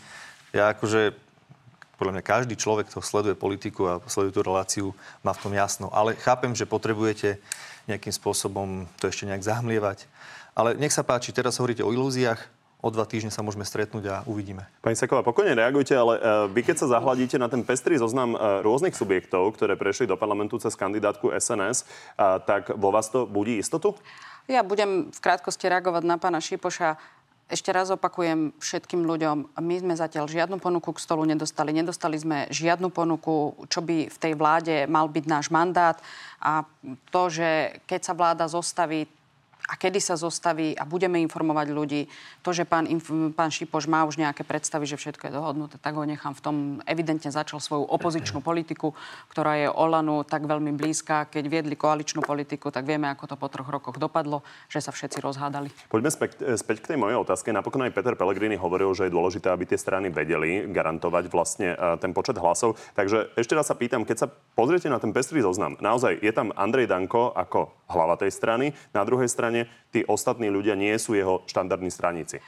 Ja 0.53 0.77
akože 0.77 1.17
podľa 1.97 2.21
mňa 2.21 2.23
každý 2.25 2.53
človek, 2.53 2.93
kto 2.93 3.01
sleduje 3.01 3.33
politiku 3.33 3.89
a 3.89 4.01
sleduje 4.05 4.37
tú 4.37 4.41
reláciu, 4.45 4.87
má 5.25 5.33
v 5.33 5.41
tom 5.49 5.53
jasno. 5.57 5.89
Ale 5.89 6.13
chápem, 6.21 6.53
že 6.53 6.69
potrebujete 6.69 7.41
nejakým 7.89 8.13
spôsobom 8.13 8.85
to 9.01 9.09
ešte 9.09 9.25
nejak 9.25 9.41
zahmlievať. 9.41 10.05
Ale 10.53 10.77
nech 10.77 10.93
sa 10.93 11.01
páči, 11.01 11.33
teraz 11.33 11.57
hovoríte 11.57 11.81
o 11.81 11.89
ilúziách 11.89 12.45
o 12.83 12.89
dva 12.91 13.07
týždne 13.07 13.31
sa 13.31 13.39
môžeme 13.39 13.63
stretnúť 13.63 14.03
a 14.11 14.15
uvidíme. 14.27 14.67
Pani 14.83 14.99
Saková, 14.99 15.23
pokojne 15.23 15.55
reagujte, 15.55 15.95
ale 15.95 16.19
uh, 16.19 16.51
vy 16.51 16.67
keď 16.67 16.83
sa 16.83 16.99
zahľadíte 16.99 17.39
na 17.39 17.47
ten 17.47 17.63
pestrý 17.63 17.95
zoznam 17.95 18.35
uh, 18.35 18.59
rôznych 18.59 18.91
subjektov, 18.91 19.55
ktoré 19.55 19.79
prešli 19.79 20.03
do 20.03 20.19
parlamentu 20.19 20.59
cez 20.59 20.75
kandidátku 20.75 21.31
SNS, 21.31 21.87
uh, 22.19 22.43
tak 22.43 22.75
vo 22.75 22.91
vás 22.91 23.07
to 23.07 23.23
budí 23.23 23.55
istotu? 23.55 23.95
Ja 24.51 24.59
budem 24.59 25.07
v 25.07 25.19
krátkosti 25.23 25.71
reagovať 25.71 26.03
na 26.03 26.19
pána 26.19 26.43
Šipoša. 26.43 26.99
Ešte 27.47 27.71
raz 27.71 27.87
opakujem 27.87 28.51
všetkým 28.59 29.07
ľuďom, 29.07 29.55
my 29.63 29.75
sme 29.79 29.93
zatiaľ 29.95 30.27
žiadnu 30.27 30.59
ponuku 30.59 30.91
k 30.91 31.03
stolu 31.03 31.23
nedostali. 31.23 31.71
Nedostali 31.71 32.19
sme 32.19 32.51
žiadnu 32.51 32.91
ponuku, 32.91 33.55
čo 33.71 33.79
by 33.79 34.11
v 34.11 34.17
tej 34.19 34.33
vláde 34.35 34.83
mal 34.91 35.07
byť 35.07 35.25
náš 35.27 35.47
mandát. 35.47 35.95
A 36.43 36.67
to, 37.11 37.31
že 37.31 37.79
keď 37.87 38.01
sa 38.03 38.13
vláda 38.15 38.45
zostaví, 38.51 39.07
a 39.63 39.79
kedy 39.79 39.99
sa 40.03 40.19
zostaví 40.19 40.75
a 40.75 40.83
budeme 40.83 41.23
informovať 41.23 41.67
ľudí. 41.71 42.01
To, 42.43 42.51
že 42.51 42.67
pán, 42.67 42.83
pán 43.31 43.47
Šipoš 43.47 43.87
má 43.87 44.03
už 44.03 44.19
nejaké 44.19 44.43
predstavy, 44.43 44.83
že 44.83 44.99
všetko 44.99 45.31
je 45.31 45.33
dohodnuté, 45.33 45.75
tak 45.79 45.95
ho 45.95 46.03
nechám 46.03 46.35
v 46.35 46.41
tom. 46.43 46.55
Evidentne 46.83 47.31
začal 47.31 47.63
svoju 47.63 47.87
opozičnú 47.87 48.43
politiku, 48.43 48.91
ktorá 49.31 49.55
je 49.55 49.67
Olanu 49.71 50.27
tak 50.27 50.43
veľmi 50.43 50.75
blízka. 50.75 51.31
Keď 51.31 51.43
viedli 51.47 51.79
koaličnú 51.79 52.19
politiku, 52.19 52.75
tak 52.75 52.83
vieme, 52.83 53.07
ako 53.07 53.23
to 53.33 53.35
po 53.39 53.47
troch 53.47 53.71
rokoch 53.71 53.95
dopadlo, 53.95 54.43
že 54.67 54.83
sa 54.83 54.91
všetci 54.91 55.23
rozhádali. 55.23 55.71
Poďme 55.87 56.11
späť, 56.11 56.43
späť 56.59 56.83
k 56.83 56.95
tej 56.95 56.97
mojej 56.99 57.15
otázke. 57.15 57.55
Napokon 57.55 57.87
aj 57.87 57.95
Peter 57.95 58.19
Pellegrini 58.19 58.59
hovoril, 58.59 58.91
že 58.91 59.07
je 59.07 59.15
dôležité, 59.15 59.47
aby 59.47 59.63
tie 59.63 59.79
strany 59.79 60.11
vedeli 60.11 60.67
garantovať 60.67 61.31
vlastne 61.31 61.71
e, 61.71 61.97
ten 62.03 62.11
počet 62.11 62.35
hlasov. 62.35 62.75
Takže 62.99 63.31
ešte 63.39 63.55
raz 63.55 63.71
sa 63.71 63.79
pýtam, 63.79 64.03
keď 64.03 64.17
sa 64.17 64.27
pozriete 64.59 64.91
na 64.91 64.99
ten 64.99 65.15
pestrý 65.15 65.39
zoznam, 65.39 65.79
naozaj 65.79 66.19
je 66.19 66.31
tam 66.35 66.51
Andrej 66.59 66.91
Danko 66.91 67.31
ako 67.31 67.71
hlava 67.93 68.17
tej 68.17 68.33
strany, 68.33 68.73
na 68.91 69.05
druhej 69.05 69.29
strane 69.29 69.52
tí 69.93 70.01
ostatní 70.03 70.49
ľudia 70.49 70.73
nie 70.73 70.93
sú 70.97 71.13
jeho 71.13 71.45
štandardní 71.45 71.93
straníci. 71.93 72.41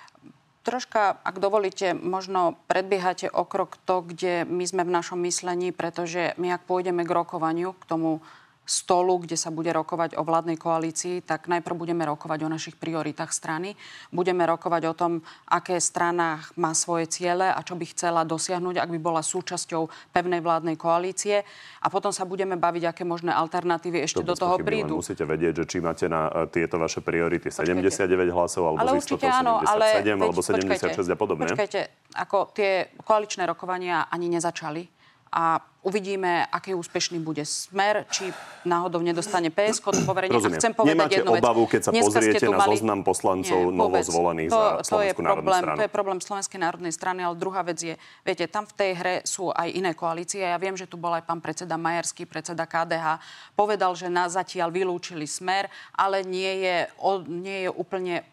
Troška, 0.66 1.22
ak 1.22 1.38
dovolíte, 1.38 1.94
možno 1.94 2.58
predbiehate 2.66 3.30
o 3.30 3.46
krok 3.46 3.78
to, 3.86 4.02
kde 4.02 4.50
my 4.50 4.66
sme 4.66 4.82
v 4.82 4.96
našom 4.98 5.22
myslení, 5.22 5.70
pretože 5.70 6.34
my 6.42 6.58
ak 6.58 6.66
pôjdeme 6.66 7.06
k 7.06 7.14
rokovaniu, 7.14 7.78
k 7.78 7.86
tomu 7.86 8.26
stolu, 8.66 9.22
kde 9.22 9.38
sa 9.38 9.54
bude 9.54 9.70
rokovať 9.70 10.18
o 10.18 10.26
vládnej 10.26 10.58
koalícii, 10.58 11.22
tak 11.22 11.46
najprv 11.46 11.78
budeme 11.78 12.04
rokovať 12.04 12.40
o 12.44 12.50
našich 12.50 12.76
prioritách 12.76 13.30
strany. 13.30 13.78
Budeme 14.10 14.42
rokovať 14.44 14.84
o 14.90 14.94
tom, 14.98 15.12
aké 15.46 15.78
strana 15.78 16.42
má 16.58 16.74
svoje 16.74 17.06
ciele 17.08 17.46
a 17.46 17.62
čo 17.62 17.78
by 17.78 17.86
chcela 17.94 18.26
dosiahnuť, 18.26 18.82
ak 18.82 18.90
by 18.90 19.00
bola 19.00 19.22
súčasťou 19.22 20.12
pevnej 20.12 20.42
vládnej 20.42 20.76
koalície. 20.76 21.46
A 21.86 21.88
potom 21.94 22.10
sa 22.10 22.26
budeme 22.26 22.58
baviť, 22.58 22.90
aké 22.90 23.04
možné 23.06 23.30
alternatívy 23.30 24.02
ešte 24.02 24.26
to 24.26 24.34
do 24.34 24.36
toho 24.36 24.58
prídu. 24.58 24.98
Musíte 24.98 25.24
vedieť, 25.24 25.62
že 25.62 25.66
či 25.70 25.78
máte 25.78 26.10
na 26.10 26.28
e, 26.34 26.50
tieto 26.50 26.82
vaše 26.82 27.06
priority 27.06 27.54
79 27.54 27.86
Počkajte. 28.02 28.34
hlasov, 28.34 28.64
alebo 28.74 28.82
ale 28.82 28.98
z 28.98 29.14
77, 29.14 29.30
áno, 29.30 29.54
ale 29.62 29.88
alebo 30.02 30.42
76 30.42 31.06
a 31.06 31.18
podobne. 31.18 31.46
Počkajte, 31.46 31.80
ako 32.18 32.50
tie 32.58 32.90
koaličné 33.06 33.46
rokovania 33.46 34.10
ani 34.10 34.34
nezačali 34.34 34.95
a 35.36 35.60
uvidíme, 35.84 36.48
aký 36.48 36.72
úspešný 36.74 37.20
bude 37.20 37.44
smer, 37.44 38.08
či 38.08 38.32
náhodou 38.64 39.04
nedostane 39.04 39.52
PSK 39.52 39.84
to 39.84 40.02
poverenie. 40.08 40.32
Rozumiem. 40.32 40.58
A 40.58 40.62
chcem 40.64 40.74
povedať 40.74 40.96
Nemáte 40.96 41.16
jednu 41.20 41.32
vec. 41.36 41.44
obavu, 41.44 41.64
keď 41.68 41.82
sa 41.84 41.92
Dneska 41.92 42.08
pozriete 42.08 42.46
na 42.48 42.58
mali... 42.58 42.72
zoznam 42.74 43.00
poslancov 43.04 43.60
Nie, 43.60 43.76
novozvolených 43.76 44.50
to, 44.50 44.62
za 44.82 44.96
to 44.96 45.20
problém, 45.20 45.62
stranu? 45.62 45.78
To 45.78 45.84
je 45.84 45.92
problém 45.92 46.20
Slovenskej 46.24 46.60
národnej 46.64 46.94
strany, 46.96 47.22
ale 47.22 47.36
druhá 47.36 47.62
vec 47.68 47.78
je, 47.84 47.94
viete, 48.24 48.48
tam 48.48 48.64
v 48.64 48.74
tej 48.74 48.92
hre 48.96 49.16
sú 49.28 49.52
aj 49.52 49.68
iné 49.76 49.92
koalície. 49.92 50.42
Ja 50.42 50.58
viem, 50.58 50.74
že 50.74 50.88
tu 50.88 50.96
bol 50.96 51.14
aj 51.14 51.28
pán 51.28 51.44
predseda 51.44 51.76
Majerský, 51.76 52.26
predseda 52.26 52.64
KDH. 52.66 53.22
Povedal, 53.54 53.94
že 53.94 54.08
nás 54.08 54.34
zatiaľ 54.34 54.72
vylúčili 54.72 55.28
smer, 55.28 55.68
ale 55.94 56.24
nie 56.24 56.64
je, 56.64 56.78
nie 57.28 57.68
je 57.68 57.70
úplne 57.70 58.24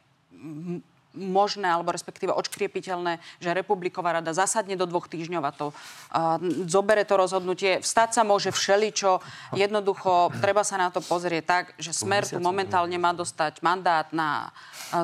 možné 1.13 1.69
alebo 1.69 1.93
respektíve 1.93 2.33
odškriepiteľné, 2.33 3.21
že 3.39 3.53
Republiková 3.53 4.19
rada 4.21 4.33
zasadne 4.33 4.75
do 4.77 4.89
dvoch 4.89 5.09
týždňov 5.09 5.43
a 5.45 5.53
to 5.53 5.67
uh, 5.71 6.41
zobere 6.67 7.05
to 7.05 7.17
rozhodnutie. 7.17 7.85
Vstať 7.85 8.17
sa 8.17 8.23
môže 8.25 8.51
všeličo. 8.51 9.21
Jednoducho 9.53 10.33
treba 10.41 10.65
sa 10.65 10.81
na 10.81 10.89
to 10.89 11.05
pozrieť 11.05 11.45
tak, 11.45 11.65
že 11.77 11.93
Smer 11.93 12.25
tu 12.25 12.41
momentálne 12.41 12.97
má 12.97 13.13
dostať 13.13 13.61
mandát 13.61 14.09
na 14.11 14.51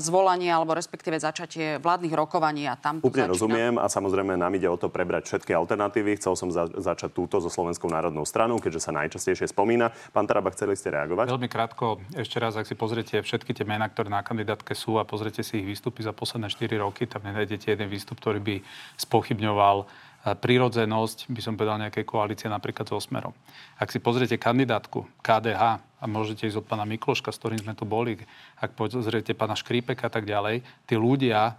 zvolanie 0.01 0.53
alebo 0.53 0.77
respektíve 0.77 1.17
začatie 1.17 1.81
vládnych 1.81 2.13
rokovaní 2.13 2.69
a 2.69 2.77
tam 2.77 3.01
Úplne 3.01 3.29
začína. 3.29 3.33
rozumiem 3.33 3.75
a 3.81 3.87
samozrejme 3.89 4.37
nám 4.37 4.53
ide 4.57 4.69
o 4.69 4.77
to 4.77 4.93
prebrať 4.93 5.29
všetky 5.33 5.57
alternatívy. 5.57 6.21
Chcel 6.21 6.35
som 6.37 6.49
za- 6.53 6.69
začať 6.69 7.17
túto 7.17 7.41
so 7.41 7.49
Slovenskou 7.49 7.89
národnou 7.89 8.25
stranou, 8.29 8.61
keďže 8.61 8.85
sa 8.85 8.93
najčastejšie 8.93 9.49
spomína. 9.49 9.93
Pán 10.13 10.29
Taraba, 10.29 10.53
chceli 10.53 10.77
ste 10.77 10.93
reagovať? 10.93 11.33
Veľmi 11.33 11.49
krátko, 11.49 12.01
ešte 12.13 12.37
raz, 12.37 12.57
ak 12.57 12.69
si 12.69 12.77
pozriete 12.77 13.21
všetky 13.25 13.57
tie 13.57 13.65
mená, 13.65 13.89
ktoré 13.89 14.13
na 14.13 14.21
kandidátke 14.21 14.77
sú 14.77 15.01
a 15.01 15.09
pozriete 15.09 15.41
si 15.41 15.65
ich 15.65 15.67
výstupy 15.67 15.98
za 16.03 16.13
posledné 16.15 16.51
4 16.51 16.79
roky, 16.81 17.07
tam 17.07 17.25
nenájdete 17.25 17.73
jeden 17.73 17.89
výstup, 17.89 18.19
ktorý 18.21 18.41
by 18.41 18.57
spochybňoval 18.99 19.87
prirodzenosť, 20.35 21.31
by 21.31 21.41
som 21.41 21.55
povedal, 21.55 21.79
nejakej 21.79 22.05
koalície 22.05 22.51
napríklad 22.51 22.91
so 22.91 22.99
Smerom. 22.99 23.33
Ak 23.79 23.95
si 23.95 24.03
pozriete 24.03 24.35
kandidátku 24.37 25.07
KDH 25.23 25.63
a 25.79 26.05
môžete 26.05 26.51
ísť 26.51 26.61
od 26.61 26.67
pána 26.67 26.85
Mikloška, 26.85 27.31
s 27.31 27.39
ktorým 27.39 27.63
sme 27.63 27.79
tu 27.79 27.87
boli, 27.87 28.19
ak 28.59 28.75
pozriete 28.75 29.33
pána 29.39 29.55
Škrípeka 29.55 30.11
a 30.11 30.13
tak 30.13 30.27
ďalej, 30.27 30.67
tí 30.85 30.95
ľudia 30.99 31.57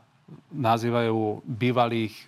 nazývajú 0.53 1.41
bývalých 1.41 2.13
e, 2.13 2.23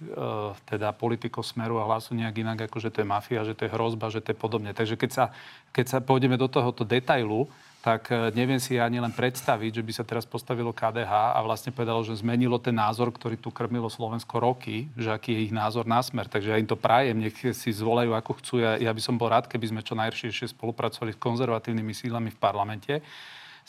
teda 0.66 0.90
politikov 0.96 1.46
Smeru 1.46 1.78
a 1.78 1.86
hlasu 1.86 2.18
nejak 2.18 2.42
inak, 2.42 2.60
ako 2.66 2.82
že 2.82 2.90
to 2.90 3.06
je 3.06 3.08
mafia, 3.08 3.46
že 3.46 3.54
to 3.54 3.70
je 3.70 3.74
hrozba, 3.74 4.10
že 4.10 4.26
to 4.26 4.34
je 4.34 4.38
podobne. 4.38 4.74
Takže 4.74 4.98
keď 4.98 5.12
sa, 5.14 5.26
keď 5.70 5.86
sa 5.86 5.98
pôjdeme 6.02 6.34
do 6.34 6.50
tohoto 6.50 6.82
detailu, 6.82 7.46
tak 7.82 8.14
e, 8.14 8.30
neviem 8.38 8.62
si 8.62 8.78
ani 8.78 9.02
len 9.02 9.10
predstaviť, 9.10 9.82
že 9.82 9.86
by 9.86 9.92
sa 9.92 10.06
teraz 10.06 10.24
postavilo 10.24 10.70
KDH 10.70 11.34
a 11.34 11.40
vlastne 11.42 11.74
povedalo, 11.74 12.06
že 12.06 12.22
zmenilo 12.22 12.62
ten 12.62 12.78
názor, 12.78 13.10
ktorý 13.10 13.42
tu 13.42 13.50
krmilo 13.50 13.90
Slovensko 13.90 14.38
roky, 14.38 14.86
že 14.94 15.10
aký 15.10 15.34
je 15.34 15.50
ich 15.50 15.54
názor 15.54 15.90
na 15.90 15.98
smer. 16.06 16.30
Takže 16.30 16.54
ja 16.54 16.62
im 16.62 16.70
to 16.70 16.78
prajem, 16.78 17.18
nech 17.18 17.34
si 17.34 17.70
zvolajú 17.74 18.14
ako 18.14 18.32
chcú. 18.38 18.54
Ja, 18.62 18.78
ja 18.78 18.94
by 18.94 19.02
som 19.02 19.18
bol 19.18 19.34
rád, 19.34 19.50
keby 19.50 19.74
sme 19.74 19.82
čo 19.82 19.98
najširšie 19.98 20.54
spolupracovali 20.54 21.18
s 21.18 21.20
konzervatívnymi 21.20 21.94
sílami 21.98 22.30
v 22.30 22.40
parlamente. 22.40 22.94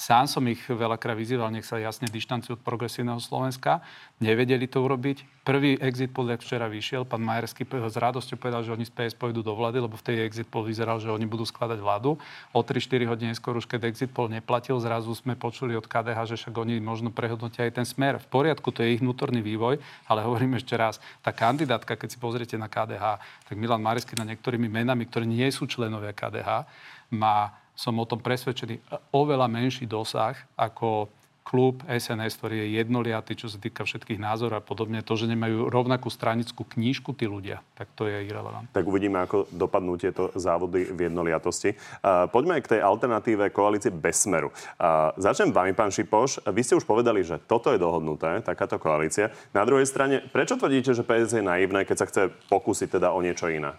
Sám 0.03 0.27
som 0.27 0.43
ich 0.51 0.59
veľakrát 0.67 1.15
vyzýval, 1.15 1.55
nech 1.55 1.63
sa 1.63 1.79
jasne 1.79 2.11
dištancujú 2.11 2.59
od 2.59 2.67
progresívneho 2.67 3.23
Slovenska. 3.23 3.87
Nevedeli 4.19 4.67
to 4.67 4.83
urobiť. 4.83 5.47
Prvý 5.47 5.79
exit 5.79 6.11
poll, 6.11 6.27
včera 6.35 6.67
vyšiel, 6.67 7.07
pán 7.07 7.23
Majerský 7.23 7.63
s 7.63 7.95
radosťou 7.95 8.35
povedal, 8.35 8.67
že 8.67 8.75
oni 8.75 8.83
z 8.83 8.91
PS 8.91 9.15
pôjdu 9.15 9.47
do 9.47 9.55
vlády, 9.55 9.79
lebo 9.79 9.95
v 9.95 10.03
tej 10.03 10.27
exit 10.27 10.51
poll 10.51 10.67
vyzeral, 10.67 10.99
že 10.99 11.07
oni 11.07 11.23
budú 11.23 11.47
skladať 11.47 11.79
vládu. 11.79 12.19
O 12.51 12.61
3-4 12.67 13.15
hodiny 13.15 13.33
skôr 13.39 13.55
už 13.55 13.71
keď 13.71 13.95
exit 13.95 14.11
poll 14.11 14.27
neplatil, 14.27 14.75
zrazu 14.83 15.15
sme 15.15 15.39
počuli 15.39 15.79
od 15.79 15.87
KDH, 15.87 16.35
že 16.35 16.39
však 16.39 16.55
oni 16.59 16.83
možno 16.83 17.15
prehodnotia 17.15 17.63
aj 17.71 17.79
ten 17.79 17.87
smer. 17.87 18.19
V 18.19 18.27
poriadku, 18.27 18.75
to 18.75 18.83
je 18.83 18.99
ich 18.99 19.03
vnútorný 19.07 19.39
vývoj, 19.39 19.79
ale 20.11 20.27
hovorím 20.27 20.59
ešte 20.59 20.75
raz, 20.75 20.99
tá 21.23 21.31
kandidátka, 21.31 21.95
keď 21.95 22.11
si 22.11 22.19
pozriete 22.19 22.59
na 22.59 22.67
KDH, 22.67 23.23
tak 23.47 23.55
Milan 23.55 23.79
Majerský 23.79 24.19
na 24.19 24.27
niektorými 24.27 24.67
menami, 24.67 25.07
ktoré 25.07 25.31
nie 25.31 25.47
sú 25.55 25.71
členovia 25.71 26.11
KDH, 26.11 26.67
má 27.15 27.62
som 27.73 27.97
o 27.99 28.05
tom 28.05 28.21
presvedčený, 28.21 28.79
oveľa 29.13 29.49
menší 29.49 29.89
dosah 29.89 30.37
ako 30.57 31.09
klub 31.43 31.83
SNS, 31.91 32.39
ktorý 32.39 32.65
je 32.65 32.69
jednoliatý, 32.81 33.35
čo 33.35 33.51
sa 33.51 33.59
týka 33.59 33.83
všetkých 33.83 34.17
názorov 34.17 34.63
a 34.63 34.65
podobne. 34.65 35.03
To, 35.03 35.19
že 35.19 35.27
nemajú 35.27 35.69
rovnakú 35.69 36.09
stranickú 36.09 36.63
knížku 36.63 37.13
tí 37.19 37.27
ľudia, 37.27 37.61
tak 37.75 37.91
to 37.99 38.07
je 38.07 38.25
irrelevant. 38.25 38.71
Tak 38.71 38.87
uvidíme, 38.87 39.21
ako 39.21 39.51
dopadnú 39.51 39.99
tieto 39.99 40.31
závody 40.39 40.89
v 40.89 41.11
jednoliatosti. 41.11 41.75
Uh, 42.01 42.31
poďme 42.31 42.63
k 42.63 42.79
tej 42.79 42.81
alternatíve 42.81 43.51
koalície 43.51 43.91
bez 43.91 44.25
smeru. 44.25 44.55
Uh, 44.79 45.11
začnem 45.19 45.51
vami, 45.51 45.75
pán 45.75 45.91
Šipoš. 45.91 46.47
Vy 46.47 46.63
ste 46.63 46.79
už 46.79 46.87
povedali, 46.87 47.27
že 47.27 47.43
toto 47.43 47.75
je 47.75 47.83
dohodnuté, 47.83 48.41
takáto 48.47 48.79
koalícia. 48.79 49.35
Na 49.51 49.67
druhej 49.67 49.85
strane, 49.85 50.23
prečo 50.23 50.55
tvrdíte, 50.55 50.95
že 50.95 51.05
PS 51.05 51.37
je 51.37 51.45
naivné, 51.45 51.83
keď 51.83 51.97
sa 51.99 52.09
chce 52.09 52.23
pokúsiť 52.49 52.97
teda 53.03 53.11
o 53.11 53.19
niečo 53.19 53.51
iné? 53.51 53.75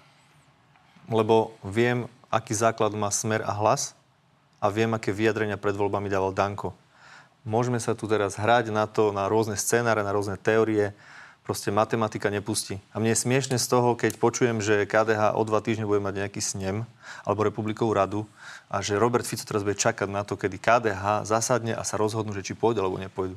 Lebo 1.08 1.56
viem, 1.64 2.08
aký 2.34 2.58
základ 2.58 2.98
má 2.98 3.14
smer 3.14 3.46
a 3.46 3.54
hlas 3.54 3.94
a 4.58 4.74
viem, 4.74 4.90
aké 4.98 5.14
vyjadrenia 5.14 5.62
pred 5.62 5.78
voľbami 5.78 6.10
dával 6.10 6.34
Danko. 6.34 6.74
Môžeme 7.46 7.78
sa 7.78 7.94
tu 7.94 8.10
teraz 8.10 8.40
hrať 8.40 8.74
na 8.74 8.90
to, 8.90 9.14
na 9.14 9.30
rôzne 9.30 9.54
scénáre, 9.54 10.02
na 10.02 10.16
rôzne 10.16 10.40
teórie. 10.42 10.96
Proste 11.44 11.76
matematika 11.76 12.32
nepustí. 12.32 12.80
A 12.96 13.04
mne 13.04 13.12
je 13.12 13.28
smiešne 13.28 13.60
z 13.60 13.68
toho, 13.68 14.00
keď 14.00 14.16
počujem, 14.16 14.64
že 14.64 14.88
KDH 14.88 15.36
o 15.36 15.44
dva 15.44 15.60
týždne 15.60 15.84
bude 15.84 16.00
mať 16.00 16.24
nejaký 16.24 16.40
snem 16.40 16.88
alebo 17.28 17.44
republikovú 17.44 17.92
radu 17.92 18.24
a 18.72 18.80
že 18.80 18.96
Robert 18.96 19.28
Fico 19.28 19.44
teraz 19.44 19.68
bude 19.68 19.76
čakať 19.76 20.08
na 20.08 20.24
to, 20.24 20.40
kedy 20.40 20.56
KDH 20.56 21.28
zasadne 21.28 21.76
a 21.76 21.84
sa 21.84 22.00
rozhodnú, 22.00 22.32
že 22.32 22.48
či 22.48 22.56
pôjde 22.56 22.80
alebo 22.80 22.96
nepôjdu 22.96 23.36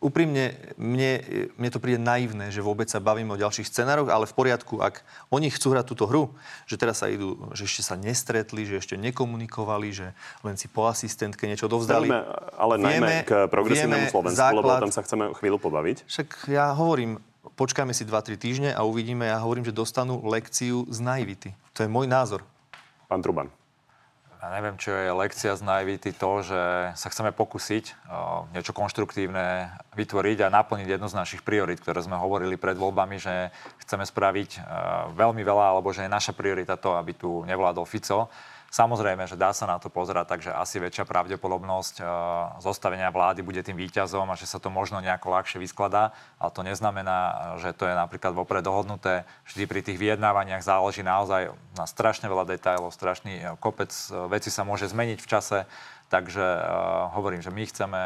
úprimne, 0.00 0.56
mne, 0.80 1.20
mne 1.60 1.70
to 1.70 1.78
príde 1.78 2.00
naivné, 2.00 2.48
že 2.48 2.64
vôbec 2.64 2.88
sa 2.88 2.98
bavíme 3.04 3.36
o 3.36 3.38
ďalších 3.38 3.68
scenároch, 3.68 4.08
ale 4.08 4.24
v 4.24 4.34
poriadku, 4.34 4.80
ak 4.80 5.04
oni 5.28 5.52
chcú 5.52 5.76
hrať 5.76 5.84
túto 5.92 6.08
hru, 6.08 6.32
že 6.64 6.80
teraz 6.80 7.04
sa 7.04 7.12
idú, 7.12 7.36
že 7.52 7.68
ešte 7.68 7.84
sa 7.84 8.00
nestretli, 8.00 8.64
že 8.64 8.80
ešte 8.80 8.96
nekomunikovali, 8.96 9.88
že 9.92 10.16
len 10.40 10.56
si 10.56 10.72
po 10.72 10.88
asistentke 10.88 11.44
niečo 11.44 11.68
dovzdali. 11.68 12.08
Vieme, 12.08 12.24
ale 12.56 12.74
najmä 12.80 13.28
k 13.28 13.44
progresívnemu 13.52 14.08
Slovensku, 14.08 14.40
základ, 14.40 14.64
lebo 14.64 14.84
tam 14.88 14.94
sa 14.96 15.04
chceme 15.04 15.36
chvíľu 15.36 15.60
pobaviť. 15.60 16.08
Však 16.08 16.48
ja 16.48 16.72
hovorím, 16.72 17.20
počkáme 17.60 17.92
si 17.92 18.08
2-3 18.08 18.40
týždne 18.40 18.70
a 18.72 18.80
uvidíme, 18.88 19.28
ja 19.28 19.36
hovorím, 19.44 19.68
že 19.68 19.76
dostanú 19.76 20.24
lekciu 20.24 20.88
z 20.88 20.98
naivity. 21.04 21.52
To 21.76 21.84
je 21.84 21.92
môj 21.92 22.08
názor. 22.08 22.40
Pán 23.04 23.20
Truban 23.20 23.59
ja 24.40 24.48
neviem, 24.56 24.80
čo 24.80 24.96
je 24.96 25.12
lekcia 25.12 25.52
z 25.52 25.60
naivity 25.60 26.16
to, 26.16 26.40
že 26.40 26.62
sa 26.96 27.08
chceme 27.12 27.28
pokúsiť 27.28 27.84
o, 28.08 28.48
niečo 28.56 28.72
konštruktívne 28.72 29.68
vytvoriť 29.92 30.48
a 30.48 30.52
naplniť 30.52 30.88
jednu 30.96 31.12
z 31.12 31.18
našich 31.20 31.44
priorit, 31.44 31.76
ktoré 31.76 32.00
sme 32.00 32.16
hovorili 32.16 32.56
pred 32.56 32.72
voľbami, 32.72 33.20
že 33.20 33.52
chceme 33.84 34.08
spraviť 34.08 34.50
o, 34.56 34.60
veľmi 35.12 35.44
veľa, 35.44 35.76
alebo 35.76 35.92
že 35.92 36.08
je 36.08 36.16
naša 36.16 36.32
priorita 36.32 36.80
to, 36.80 36.96
aby 36.96 37.12
tu 37.12 37.44
nevládol 37.44 37.84
Fico. 37.84 38.32
Samozrejme, 38.70 39.26
že 39.26 39.34
dá 39.34 39.50
sa 39.50 39.66
na 39.66 39.82
to 39.82 39.90
pozerať, 39.90 40.30
takže 40.30 40.54
asi 40.54 40.78
väčšia 40.78 41.02
pravdepodobnosť 41.02 41.94
e, 41.98 42.02
zostavenia 42.62 43.10
vlády 43.10 43.42
bude 43.42 43.66
tým 43.66 43.74
výťazom 43.74 44.30
a 44.30 44.38
že 44.38 44.46
sa 44.46 44.62
to 44.62 44.70
možno 44.70 45.02
nejako 45.02 45.34
ľahšie 45.34 45.58
vyskladá, 45.58 46.14
ale 46.38 46.54
to 46.54 46.62
neznamená, 46.62 47.18
že 47.58 47.74
to 47.74 47.90
je 47.90 47.98
napríklad 47.98 48.30
vopred 48.30 48.62
dohodnuté. 48.62 49.26
Vždy 49.50 49.66
pri 49.66 49.80
tých 49.82 49.98
vyjednávaniach 49.98 50.62
záleží 50.62 51.02
naozaj 51.02 51.50
na 51.74 51.84
strašne 51.90 52.30
veľa 52.30 52.46
detailov, 52.46 52.94
strašný 52.94 53.42
e, 53.42 53.44
kopec 53.58 53.90
e, 53.90 54.30
veci 54.30 54.54
sa 54.54 54.62
môže 54.62 54.86
zmeniť 54.86 55.18
v 55.18 55.26
čase, 55.26 55.58
takže 56.06 56.42
hovorím, 57.14 57.42
že 57.42 57.50
my 57.50 57.62
chceme 57.66 58.00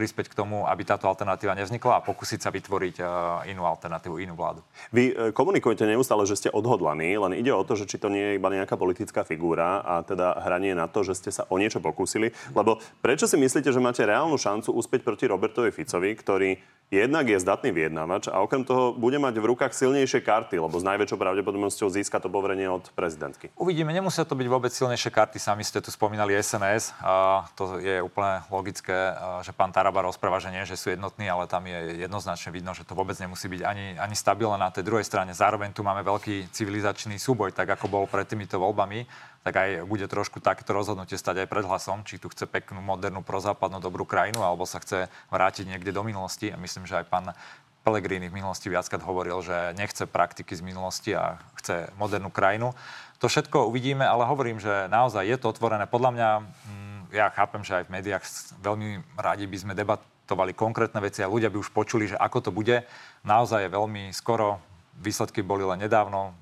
prispieť 0.00 0.32
k 0.32 0.38
tomu, 0.40 0.64
aby 0.64 0.80
táto 0.88 1.04
alternatíva 1.04 1.52
nevznikla 1.52 2.00
a 2.00 2.04
pokúsiť 2.04 2.40
sa 2.40 2.48
vytvoriť 2.48 2.96
uh, 3.04 3.44
inú 3.52 3.68
alternatívu, 3.68 4.16
inú 4.16 4.32
vládu. 4.32 4.64
Vy 4.96 5.12
uh, 5.12 5.28
komunikujete 5.36 5.84
neustále, 5.84 6.24
že 6.24 6.40
ste 6.40 6.48
odhodlaní, 6.48 7.20
len 7.20 7.36
ide 7.36 7.52
o 7.52 7.60
to, 7.60 7.76
že 7.76 7.84
či 7.84 8.00
to 8.00 8.08
nie 8.08 8.32
je 8.32 8.36
iba 8.40 8.48
nejaká 8.48 8.80
politická 8.80 9.28
figúra 9.28 9.84
a 9.84 10.00
teda 10.00 10.40
hranie 10.40 10.72
na 10.72 10.88
to, 10.88 11.04
že 11.04 11.20
ste 11.20 11.28
sa 11.28 11.44
o 11.52 11.60
niečo 11.60 11.84
pokúsili. 11.84 12.32
Lebo 12.56 12.80
prečo 13.04 13.28
si 13.28 13.36
myslíte, 13.36 13.68
že 13.68 13.84
máte 13.84 14.08
reálnu 14.08 14.40
šancu 14.40 14.72
uspieť 14.72 15.04
proti 15.04 15.28
Robertovi 15.28 15.68
Ficovi, 15.68 16.16
ktorý 16.16 16.56
jednak 16.90 17.30
je 17.30 17.38
zdatný 17.38 17.70
vyjednávač 17.70 18.26
a 18.26 18.42
okrem 18.42 18.66
toho 18.66 18.90
bude 18.90 19.14
mať 19.22 19.38
v 19.38 19.48
rukách 19.54 19.70
silnejšie 19.70 20.26
karty, 20.26 20.58
lebo 20.58 20.74
s 20.74 20.82
najväčšou 20.82 21.22
pravdepodobnosťou 21.22 21.86
získa 21.86 22.18
to 22.18 22.26
poverenie 22.26 22.66
od 22.66 22.90
prezidentky. 22.98 23.54
Uvidíme, 23.54 23.94
nemusia 23.94 24.26
to 24.26 24.34
byť 24.34 24.48
vôbec 24.50 24.74
silnejšie 24.74 25.14
karty. 25.14 25.38
Sami 25.38 25.62
ste 25.62 25.78
tu 25.78 25.94
spomínali 25.94 26.34
SNS. 26.34 26.98
A 26.98 27.46
to 27.54 27.78
je 27.78 28.02
úplne 28.02 28.42
logické, 28.50 29.14
že 29.46 29.54
pán 29.54 29.70
Taraba 29.90 30.06
rozpráva, 30.06 30.38
že 30.38 30.54
nie, 30.54 30.62
že 30.62 30.78
sú 30.78 30.94
jednotní, 30.94 31.26
ale 31.26 31.50
tam 31.50 31.66
je 31.66 32.06
jednoznačne 32.06 32.54
vidno, 32.54 32.70
že 32.78 32.86
to 32.86 32.94
vôbec 32.94 33.18
nemusí 33.18 33.50
byť 33.50 33.66
ani, 33.66 33.98
ani 33.98 34.14
stabilné 34.14 34.54
na 34.54 34.70
tej 34.70 34.86
druhej 34.86 35.02
strane. 35.02 35.34
Zároveň 35.34 35.74
tu 35.74 35.82
máme 35.82 36.06
veľký 36.06 36.46
civilizačný 36.54 37.18
súboj, 37.18 37.50
tak 37.50 37.74
ako 37.74 37.90
bol 37.90 38.04
pred 38.06 38.22
týmito 38.22 38.54
voľbami 38.62 39.02
tak 39.40 39.56
aj 39.56 39.88
bude 39.88 40.04
trošku 40.04 40.36
takéto 40.36 40.76
rozhodnutie 40.76 41.16
stať 41.16 41.42
aj 41.42 41.48
pred 41.48 41.64
hlasom, 41.64 42.04
či 42.04 42.20
tu 42.20 42.28
chce 42.28 42.44
peknú, 42.44 42.84
modernú, 42.84 43.24
prozápadnú, 43.24 43.80
dobrú 43.80 44.04
krajinu, 44.04 44.44
alebo 44.44 44.68
sa 44.68 44.84
chce 44.84 45.08
vrátiť 45.32 45.64
niekde 45.64 45.96
do 45.96 46.04
minulosti. 46.04 46.52
A 46.52 46.60
myslím, 46.60 46.84
že 46.84 47.00
aj 47.00 47.08
pán 47.08 47.32
Pellegrini 47.80 48.28
v 48.28 48.36
minulosti 48.36 48.68
viackrát 48.68 49.00
hovoril, 49.00 49.40
že 49.40 49.72
nechce 49.80 50.04
praktiky 50.04 50.52
z 50.52 50.60
minulosti 50.60 51.16
a 51.16 51.40
chce 51.56 51.88
modernú 51.96 52.28
krajinu. 52.28 52.76
To 53.24 53.32
všetko 53.32 53.72
uvidíme, 53.72 54.04
ale 54.04 54.28
hovorím, 54.28 54.60
že 54.60 54.92
naozaj 54.92 55.24
je 55.24 55.36
to 55.40 55.48
otvorené. 55.48 55.88
Podľa 55.88 56.10
mňa, 56.12 56.28
mm, 56.44 56.89
ja 57.10 57.30
chápem, 57.30 57.62
že 57.66 57.82
aj 57.82 57.84
v 57.86 57.94
médiách 57.98 58.24
veľmi 58.62 59.02
rádi 59.18 59.46
by 59.50 59.58
sme 59.58 59.72
debatovali 59.74 60.54
konkrétne 60.54 61.02
veci 61.02 61.22
a 61.22 61.30
ľudia 61.30 61.50
by 61.50 61.58
už 61.58 61.74
počuli, 61.74 62.10
že 62.10 62.16
ako 62.18 62.38
to 62.38 62.50
bude. 62.54 62.86
Naozaj 63.26 63.66
je 63.66 63.74
veľmi 63.74 64.14
skoro, 64.14 64.62
výsledky 65.00 65.40
boli 65.40 65.64
len 65.64 65.80
nedávno, 65.80 66.36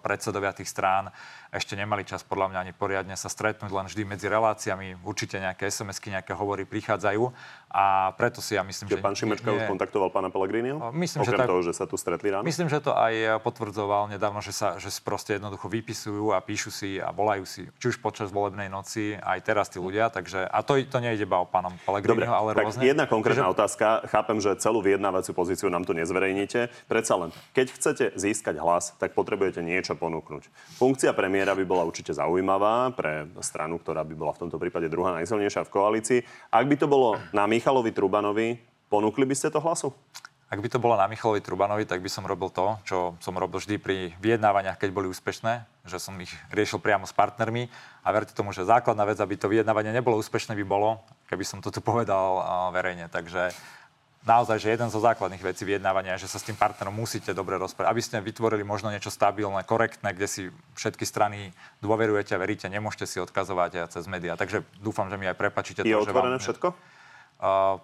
predsedovia 0.00 0.54
tých 0.54 0.70
strán 0.70 1.10
ešte 1.54 1.78
nemali 1.78 2.02
čas 2.02 2.26
podľa 2.26 2.50
mňa 2.50 2.58
ani 2.66 2.72
poriadne 2.74 3.14
sa 3.14 3.30
stretnúť, 3.30 3.70
len 3.70 3.86
vždy 3.86 4.02
medzi 4.02 4.26
reláciami. 4.26 4.98
Určite 5.06 5.38
nejaké 5.38 5.70
SMS-ky, 5.70 6.10
nejaké 6.10 6.34
hovory 6.34 6.66
prichádzajú 6.66 7.30
a 7.74 8.14
preto 8.14 8.38
si 8.38 8.54
ja 8.54 8.62
myslím, 8.62 8.86
že... 8.90 9.02
Pán 9.02 9.18
Šimečka 9.18 9.50
nie, 9.50 9.62
už 9.62 9.70
kontaktoval 9.70 10.10
pána 10.10 10.30
Pellegriniho? 10.30 10.94
Myslím, 10.94 11.26
Okrem 11.26 11.34
že 11.34 11.42
tak, 11.42 11.50
toho, 11.50 11.62
že 11.62 11.72
sa 11.74 11.84
tu 11.90 11.98
stretli 11.98 12.30
ráno? 12.30 12.46
Myslím, 12.46 12.70
že 12.70 12.78
to 12.78 12.94
aj 12.94 13.42
potvrdzoval 13.42 14.14
nedávno, 14.14 14.38
že 14.38 14.54
sa 14.54 14.78
že 14.78 14.90
proste 15.02 15.38
jednoducho 15.38 15.66
vypisujú 15.66 16.30
a 16.30 16.38
píšu 16.38 16.70
si 16.70 17.02
a 17.02 17.10
volajú 17.10 17.42
si, 17.42 17.66
či 17.82 17.90
už 17.90 17.98
počas 17.98 18.30
volebnej 18.30 18.70
noci, 18.70 19.18
aj 19.18 19.38
teraz 19.42 19.70
tí 19.70 19.82
ľudia. 19.82 20.10
Takže, 20.10 20.46
a 20.46 20.58
to, 20.62 20.78
to 20.86 20.98
nejde 21.02 21.26
iba 21.26 21.42
o 21.42 21.46
pánom 21.50 21.74
Pellegriniho, 21.82 22.30
ale 22.30 22.54
tak 22.54 22.70
rôzne. 22.70 22.86
jedna 22.86 23.10
konkrétna 23.10 23.50
Takže... 23.50 23.56
otázka. 23.58 23.86
Chápem, 24.06 24.38
že 24.38 24.50
celú 24.58 24.78
vyjednávaciu 24.82 25.34
pozíciu 25.34 25.66
nám 25.66 25.82
tu 25.82 25.98
nezverejníte. 25.98 26.70
Predsa 26.86 27.18
len, 27.18 27.30
keď 27.52 27.66
chcete 27.74 28.04
získať 28.14 28.62
hlas, 28.62 28.96
tak 28.96 29.12
potrebujete 29.18 29.60
niečo 29.60 29.98
ponúknuť. 29.98 30.48
Funkcia 30.78 31.10
premiéra 31.12 31.43
by 31.52 31.68
bola 31.68 31.84
určite 31.84 32.16
zaujímavá 32.16 32.96
pre 32.96 33.28
stranu, 33.44 33.76
ktorá 33.76 34.00
by 34.00 34.16
bola 34.16 34.32
v 34.32 34.48
tomto 34.48 34.56
prípade 34.56 34.88
druhá 34.88 35.12
najsilnejšia 35.20 35.68
v 35.68 35.72
koalícii. 35.76 36.20
Ak 36.48 36.64
by 36.64 36.80
to 36.80 36.88
bolo 36.88 37.20
na 37.36 37.44
Michalovi 37.44 37.92
Trubanovi, 37.92 38.56
ponúkli 38.88 39.28
by 39.28 39.36
ste 39.36 39.52
to 39.52 39.60
hlasu? 39.60 39.92
Ak 40.54 40.62
by 40.62 40.68
to 40.70 40.78
bolo 40.78 40.94
na 40.94 41.10
Michalovi 41.10 41.42
Trubanovi, 41.42 41.82
tak 41.82 41.98
by 41.98 42.06
som 42.06 42.22
robil 42.24 42.46
to, 42.48 42.78
čo 42.86 42.96
som 43.18 43.34
robil 43.34 43.58
vždy 43.58 43.76
pri 43.82 43.96
vyjednávaniach, 44.22 44.78
keď 44.78 44.90
boli 44.94 45.10
úspešné, 45.10 45.66
že 45.82 45.98
som 45.98 46.14
ich 46.22 46.30
riešil 46.54 46.78
priamo 46.78 47.08
s 47.08 47.16
partnermi. 47.16 47.66
A 48.06 48.08
verte 48.14 48.36
tomu, 48.36 48.54
že 48.54 48.62
základná 48.62 49.02
vec, 49.02 49.18
aby 49.18 49.34
to 49.34 49.50
vyjednávanie 49.50 49.90
nebolo 49.90 50.14
úspešné, 50.22 50.54
by 50.54 50.62
bolo, 50.62 51.02
keby 51.26 51.42
som 51.42 51.58
to 51.58 51.74
tu 51.74 51.82
povedal 51.90 52.38
verejne. 52.70 53.10
Takže 53.10 53.50
naozaj, 54.24 54.56
že 54.56 54.72
jeden 54.72 54.88
zo 54.88 54.98
základných 55.04 55.44
vecí 55.44 55.68
vyjednávania 55.68 56.16
je, 56.16 56.24
že 56.26 56.32
sa 56.32 56.40
s 56.40 56.48
tým 56.48 56.56
partnerom 56.56 56.96
musíte 56.96 57.36
dobre 57.36 57.60
rozprávať, 57.60 57.92
aby 57.92 58.00
ste 58.00 58.16
vytvorili 58.24 58.64
možno 58.64 58.88
niečo 58.88 59.12
stabilné, 59.12 59.62
korektné, 59.68 60.16
kde 60.16 60.26
si 60.26 60.42
všetky 60.74 61.04
strany 61.04 61.52
dôverujete 61.84 62.32
a 62.32 62.40
veríte, 62.40 62.66
nemôžete 62.72 63.04
si 63.04 63.18
odkazovať 63.20 63.92
cez 63.92 64.04
médiá. 64.08 64.34
Takže 64.34 64.64
dúfam, 64.80 65.12
že 65.12 65.20
mi 65.20 65.28
aj 65.28 65.36
prepačíte 65.36 65.84
je 65.84 65.92
to, 65.92 66.08
že 66.08 66.16
vám... 66.16 66.40
všetko? 66.40 66.68
Uh, 67.38 67.76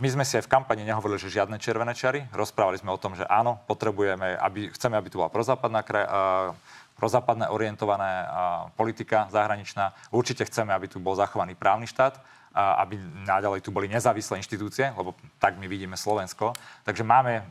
my 0.00 0.08
sme 0.08 0.24
si 0.24 0.36
aj 0.36 0.44
v 0.44 0.52
kampani 0.52 0.84
nehovorili, 0.84 1.20
že 1.20 1.32
žiadne 1.32 1.56
červené 1.56 1.96
čary. 1.96 2.28
Rozprávali 2.32 2.80
sme 2.80 2.92
o 2.92 3.00
tom, 3.00 3.16
že 3.16 3.24
áno, 3.28 3.60
potrebujeme, 3.64 4.36
aby, 4.36 4.72
chceme, 4.72 4.96
aby 4.96 5.08
tu 5.08 5.20
bola 5.20 5.32
prozápadná 5.32 5.80
kraj, 5.80 6.04
uh, 6.04 6.52
prozápadne 7.00 7.48
orientovaná 7.48 8.28
politika 8.76 9.24
zahraničná. 9.32 9.96
Určite 10.12 10.44
chceme, 10.44 10.76
aby 10.76 10.84
tu 10.84 11.00
bol 11.00 11.16
zachovaný 11.16 11.56
právny 11.56 11.88
štát 11.88 12.20
aby 12.54 12.98
naďalej 13.26 13.62
tu 13.62 13.70
boli 13.70 13.86
nezávislé 13.86 14.42
inštitúcie, 14.42 14.90
lebo 14.94 15.14
tak 15.38 15.54
my 15.58 15.70
vidíme 15.70 15.94
Slovensko. 15.94 16.54
Takže 16.82 17.06
máme 17.06 17.46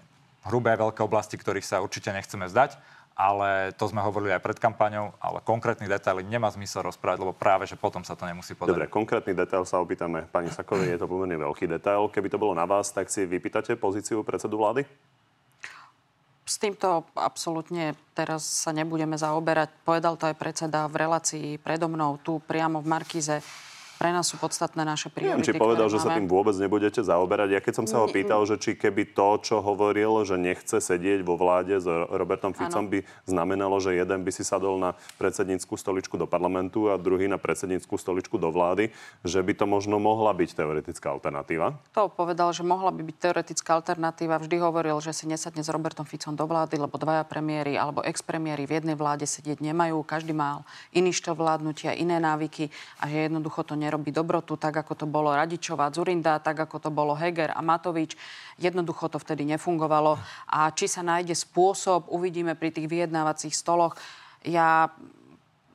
hrubé 0.48 0.76
veľké 0.76 1.04
oblasti, 1.04 1.40
ktorých 1.40 1.68
sa 1.68 1.84
určite 1.84 2.12
nechceme 2.12 2.48
vzdať, 2.48 2.76
ale 3.20 3.76
to 3.76 3.84
sme 3.92 4.00
hovorili 4.00 4.32
aj 4.32 4.40
pred 4.40 4.56
kampaňou, 4.56 5.12
ale 5.20 5.44
konkrétny 5.44 5.92
detaily 5.92 6.24
nemá 6.24 6.48
zmysel 6.56 6.88
rozprávať, 6.88 7.20
lebo 7.28 7.36
práve, 7.36 7.68
že 7.68 7.76
potom 7.76 8.00
sa 8.00 8.16
to 8.16 8.24
nemusí 8.24 8.56
podať. 8.56 8.80
Dobre, 8.80 8.88
konkrétny 8.88 9.36
detail 9.36 9.68
sa 9.68 9.84
opýtame 9.84 10.24
pani 10.32 10.48
Sakovej, 10.48 10.96
je 10.96 11.00
to 11.04 11.12
pomerne 11.12 11.36
veľký 11.36 11.68
detail. 11.68 12.08
Keby 12.08 12.32
to 12.32 12.40
bolo 12.40 12.56
na 12.56 12.64
vás, 12.64 12.96
tak 12.96 13.12
si 13.12 13.28
vypýtate 13.28 13.76
pozíciu 13.76 14.24
predsedu 14.24 14.56
vlády? 14.56 14.88
S 16.48 16.58
týmto 16.58 17.06
absolútne 17.14 17.94
teraz 18.18 18.42
sa 18.42 18.72
nebudeme 18.72 19.20
zaoberať. 19.20 19.70
Povedal 19.86 20.18
to 20.18 20.32
aj 20.32 20.40
predseda 20.40 20.88
v 20.90 20.96
relácii 21.04 21.48
predo 21.62 21.92
mnou, 21.92 22.18
tu 22.24 22.40
priamo 22.42 22.80
v 22.80 22.88
Markize 22.88 23.44
pre 24.00 24.16
nás 24.16 24.32
sú 24.32 24.40
podstatné 24.40 24.88
naše 24.88 25.12
priority. 25.12 25.44
Neviem, 25.44 25.48
či 25.52 25.60
povedal, 25.60 25.92
že 25.92 26.00
máme. 26.00 26.06
sa 26.08 26.16
tým 26.16 26.28
vôbec 26.32 26.56
nebudete 26.56 27.04
zaoberať. 27.04 27.50
Ja 27.52 27.60
keď 27.60 27.84
som 27.84 27.86
sa 27.86 28.00
ho 28.00 28.08
pýtal, 28.08 28.48
že 28.48 28.56
či 28.56 28.80
keby 28.80 29.12
to, 29.12 29.44
čo 29.44 29.60
hovoril, 29.60 30.24
že 30.24 30.40
nechce 30.40 30.80
sedieť 30.80 31.20
vo 31.28 31.36
vláde 31.36 31.84
s 31.84 31.88
Robertom 32.08 32.56
Ficom, 32.56 32.88
ano. 32.88 32.92
by 32.96 33.00
znamenalo, 33.28 33.76
že 33.84 34.00
jeden 34.00 34.24
by 34.24 34.32
si 34.32 34.48
sadol 34.48 34.80
na 34.80 34.96
predsedníckú 35.20 35.76
stoličku 35.76 36.16
do 36.16 36.24
parlamentu 36.24 36.88
a 36.88 36.96
druhý 36.96 37.28
na 37.28 37.36
predsedníckú 37.36 38.00
stoličku 38.00 38.40
do 38.40 38.48
vlády, 38.48 38.96
že 39.28 39.44
by 39.44 39.52
to 39.52 39.68
možno 39.68 40.00
mohla 40.00 40.32
byť 40.32 40.50
teoretická 40.56 41.12
alternatíva? 41.12 41.76
To 41.92 42.08
povedal, 42.08 42.56
že 42.56 42.64
mohla 42.64 42.96
by 42.96 43.04
byť 43.04 43.18
teoretická 43.20 43.76
alternatíva. 43.76 44.40
Vždy 44.40 44.64
hovoril, 44.64 44.96
že 45.04 45.12
si 45.12 45.28
nesadne 45.28 45.60
s 45.60 45.68
Robertom 45.68 46.08
Ficom 46.08 46.40
do 46.40 46.48
vlády, 46.48 46.80
lebo 46.80 46.96
dvaja 46.96 47.28
premiéry 47.28 47.76
alebo 47.76 48.00
expremiéry 48.08 48.64
v 48.64 48.80
jednej 48.80 48.96
vláde 48.96 49.28
sedieť 49.28 49.60
nemajú. 49.60 50.00
Každý 50.08 50.32
mal 50.32 50.64
iný 50.96 51.12
štýl 51.12 51.36
vládnutia, 51.36 51.92
iné 52.00 52.16
návyky 52.24 52.72
a 53.04 53.12
že 53.12 53.28
jednoducho 53.28 53.68
to 53.68 53.76
ne 53.76 53.89
nerobí 53.90 54.14
dobrotu, 54.14 54.54
tak 54.54 54.86
ako 54.86 54.94
to 54.94 55.06
bolo 55.10 55.34
Radičová, 55.34 55.90
Zurinda, 55.90 56.38
tak 56.38 56.62
ako 56.62 56.78
to 56.78 56.90
bolo 56.94 57.18
Heger 57.18 57.50
a 57.50 57.66
Matovič. 57.66 58.14
Jednoducho 58.62 59.10
to 59.10 59.18
vtedy 59.18 59.50
nefungovalo. 59.50 60.22
A 60.46 60.70
či 60.70 60.86
sa 60.86 61.02
nájde 61.02 61.34
spôsob, 61.34 62.06
uvidíme 62.14 62.54
pri 62.54 62.70
tých 62.70 62.86
vyjednávacích 62.86 63.58
stoloch. 63.58 63.98
Ja 64.46 64.94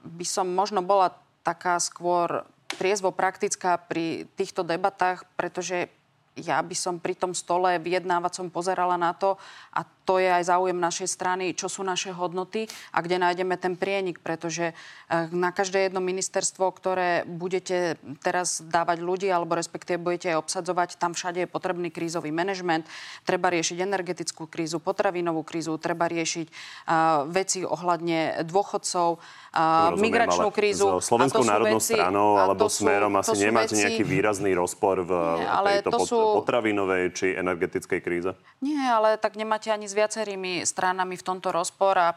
by 0.07 0.27
som 0.29 0.55
možno 0.55 0.87
bola 0.87 1.11
taká 1.42 1.83
skôr 1.83 2.46
triezvo 2.70 3.11
praktická 3.11 3.83
pri 3.83 4.31
týchto 4.38 4.62
debatách, 4.62 5.27
pretože 5.35 5.90
ja 6.35 6.59
by 6.59 6.74
som 6.74 6.98
pri 6.98 7.14
tom 7.14 7.31
stole 7.35 7.79
vyjednávacom 7.79 8.50
pozerala 8.50 8.98
na 8.98 9.14
to, 9.14 9.38
a 9.70 9.87
to 10.04 10.20
je 10.20 10.28
aj 10.28 10.44
záujem 10.46 10.76
našej 10.76 11.08
strany, 11.08 11.56
čo 11.56 11.72
sú 11.72 11.80
naše 11.80 12.12
hodnoty 12.12 12.68
a 12.92 13.00
kde 13.00 13.18
nájdeme 13.18 13.56
ten 13.56 13.74
prienik, 13.74 14.20
pretože 14.20 14.72
eh, 14.72 15.28
na 15.32 15.50
každé 15.50 15.88
jedno 15.90 16.04
ministerstvo, 16.04 16.68
ktoré 16.76 17.24
budete 17.24 17.96
teraz 18.20 18.60
dávať 18.60 19.00
ľudí, 19.00 19.28
alebo 19.32 19.56
respektíve 19.56 19.96
budete 19.96 20.36
aj 20.36 20.44
obsadzovať, 20.44 20.88
tam 21.00 21.16
všade 21.16 21.44
je 21.44 21.48
potrebný 21.48 21.88
krízový 21.88 22.30
manažment, 22.30 22.84
treba 23.24 23.48
riešiť 23.48 23.80
energetickú 23.80 24.46
krízu, 24.46 24.78
potravinovú 24.78 25.42
krízu, 25.42 25.80
treba 25.80 26.06
riešiť 26.06 26.46
uh, 26.48 27.24
veci 27.28 27.64
ohľadne 27.64 28.44
dôchodcov, 28.44 29.08
uh, 29.16 29.94
Rozumiem, 29.94 30.04
migračnú 30.04 30.48
krízu. 30.52 30.86
S 31.00 31.08
Slovenskou 31.08 31.44
národnou 31.46 31.80
veci, 31.80 31.94
stranou 31.96 32.36
alebo 32.36 32.66
sú, 32.68 32.84
smerom 32.84 33.12
asi 33.16 33.36
nemáte 33.38 33.74
veci, 33.74 33.82
nejaký 33.86 34.02
výrazný 34.04 34.52
rozpor 34.52 35.06
v 35.06 35.12
nie, 35.40 35.48
ale 35.48 35.68
tejto 35.80 35.90
to 35.90 35.98
sú... 36.04 36.18
potravinovej 36.42 37.02
či 37.14 37.26
energetickej 37.38 38.00
kríze? 38.02 38.30
Nie, 38.60 38.90
ale 38.90 39.16
tak 39.16 39.38
nemáte 39.38 39.70
ani 39.70 39.86
viacerými 39.94 40.66
stranami 40.66 41.16
v 41.16 41.22
tomto 41.22 41.54
rozpor 41.54 41.94
a 41.98 42.12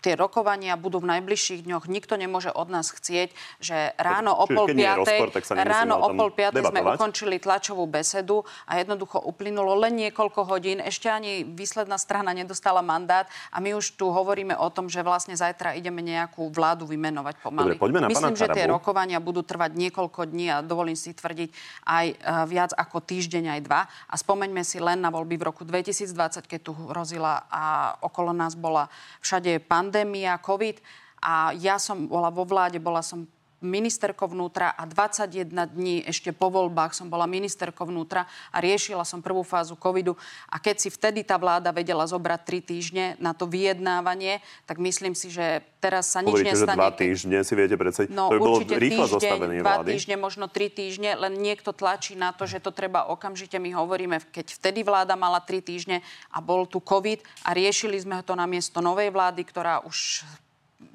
tie 0.00 0.14
rokovania 0.14 0.76
budú 0.76 1.00
v 1.02 1.16
najbližších 1.16 1.64
dňoch. 1.66 1.88
Nikto 1.88 2.14
nemôže 2.20 2.52
od 2.52 2.68
nás 2.68 2.92
chcieť, 2.92 3.32
že 3.60 3.92
ráno 3.96 4.36
o 4.36 4.44
pol 4.46 4.70
piatej, 4.70 5.32
ráno 5.56 6.00
o 6.00 6.08
pol 6.14 6.30
piatej 6.32 6.62
sme 6.68 6.80
ukončili 6.82 7.40
tlačovú 7.42 7.84
besedu 7.88 8.46
a 8.68 8.78
jednoducho 8.80 9.20
uplynulo 9.22 9.76
len 9.78 9.96
niekoľko 10.08 10.46
hodín. 10.46 10.78
Ešte 10.80 11.10
ani 11.10 11.42
výsledná 11.42 11.98
strana 11.98 12.32
nedostala 12.36 12.80
mandát 12.80 13.26
a 13.50 13.58
my 13.58 13.74
už 13.74 13.98
tu 13.98 14.08
hovoríme 14.08 14.54
o 14.56 14.68
tom, 14.70 14.86
že 14.86 15.02
vlastne 15.02 15.34
zajtra 15.34 15.74
ideme 15.74 16.00
nejakú 16.04 16.48
vládu 16.52 16.86
vymenovať 16.86 17.34
pomaly. 17.42 17.74
Dobre, 17.74 17.82
poďme 17.82 18.00
na 18.04 18.08
Myslím, 18.08 18.36
že 18.38 18.48
tie 18.52 18.66
rokovania 18.70 19.18
budú 19.18 19.42
trvať 19.42 19.74
niekoľko 19.74 20.20
dní 20.30 20.46
a 20.52 20.62
dovolím 20.62 20.98
si 20.98 21.12
tvrdiť 21.12 21.50
aj 21.86 22.06
e, 22.06 22.14
viac 22.46 22.70
ako 22.76 23.02
týždeň, 23.02 23.58
aj 23.58 23.60
dva. 23.64 23.80
A 24.08 24.14
spomeňme 24.14 24.62
si 24.62 24.78
len 24.78 25.00
na 25.00 25.10
voľby 25.10 25.36
v 25.40 25.46
roku 25.48 25.62
2020, 25.66 26.46
keď 26.46 26.60
tu 26.60 26.72
hrozila 26.74 27.48
a 27.50 27.94
okolo 28.02 28.30
nás 28.32 28.54
bola 28.54 28.88
všade 29.20 29.62
pandémia 29.64 29.85
pandémia, 29.86 30.34
COVID. 30.42 30.82
A 31.22 31.54
ja 31.54 31.78
som 31.78 32.10
bola 32.10 32.28
vo 32.28 32.42
vláde, 32.42 32.82
bola 32.82 33.00
som 33.00 33.24
ministerkou 33.64 34.28
vnútra 34.28 34.72
a 34.72 34.84
21 34.84 35.48
dní 35.48 36.04
ešte 36.04 36.30
po 36.32 36.52
voľbách 36.52 36.92
som 36.92 37.08
bola 37.08 37.24
ministerkou 37.24 37.88
vnútra 37.88 38.28
a 38.52 38.56
riešila 38.60 39.02
som 39.08 39.24
prvú 39.24 39.40
fázu 39.40 39.74
covidu. 39.80 40.12
A 40.52 40.60
keď 40.60 40.76
si 40.76 40.88
vtedy 40.92 41.24
tá 41.24 41.40
vláda 41.40 41.72
vedela 41.72 42.04
zobrať 42.04 42.40
3 42.44 42.70
týždne 42.70 43.04
na 43.16 43.32
to 43.32 43.48
vyjednávanie, 43.48 44.44
tak 44.68 44.76
myslím 44.76 45.16
si, 45.16 45.32
že 45.32 45.64
teraz 45.80 46.12
sa 46.12 46.20
nič 46.20 46.34
Hovoríte, 46.34 46.52
nestane. 46.52 46.74
že 46.74 46.78
dva 46.78 46.90
týždne 46.92 47.38
si 47.46 47.52
viete 47.56 47.76
predstaviť. 47.78 48.08
No, 48.12 48.28
to 48.28 48.36
by 48.36 48.40
bolo 48.42 48.58
rýchlo 48.60 49.06
týždeň, 49.06 49.14
zostavenie 49.16 49.60
vlády. 49.62 49.88
týždne, 49.94 50.14
možno 50.18 50.44
tri 50.50 50.66
týždne, 50.68 51.10
len 51.16 51.32
niekto 51.38 51.70
tlačí 51.72 52.18
na 52.18 52.34
to, 52.36 52.44
že 52.44 52.60
to 52.60 52.74
treba 52.74 53.08
okamžite. 53.08 53.56
My 53.56 53.72
hovoríme, 53.72 54.20
keď 54.34 54.52
vtedy 54.52 54.84
vláda 54.84 55.16
mala 55.16 55.40
tri 55.40 55.64
týždne 55.64 56.04
a 56.28 56.38
bol 56.42 56.68
tu 56.68 56.82
COVID 56.82 57.22
a 57.46 57.54
riešili 57.56 57.96
sme 57.96 58.20
to 58.26 58.36
na 58.36 58.44
miesto 58.44 58.82
novej 58.84 59.08
vlády, 59.14 59.46
ktorá 59.46 59.80
už 59.86 60.26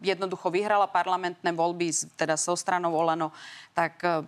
jednoducho 0.01 0.49
vyhrala 0.53 0.89
parlamentné 0.89 1.49
voľby, 1.53 1.93
teda 2.17 2.37
so 2.37 2.53
stranou 2.53 2.93
Olano, 2.93 3.33
tak 3.73 4.01
e, 4.01 4.21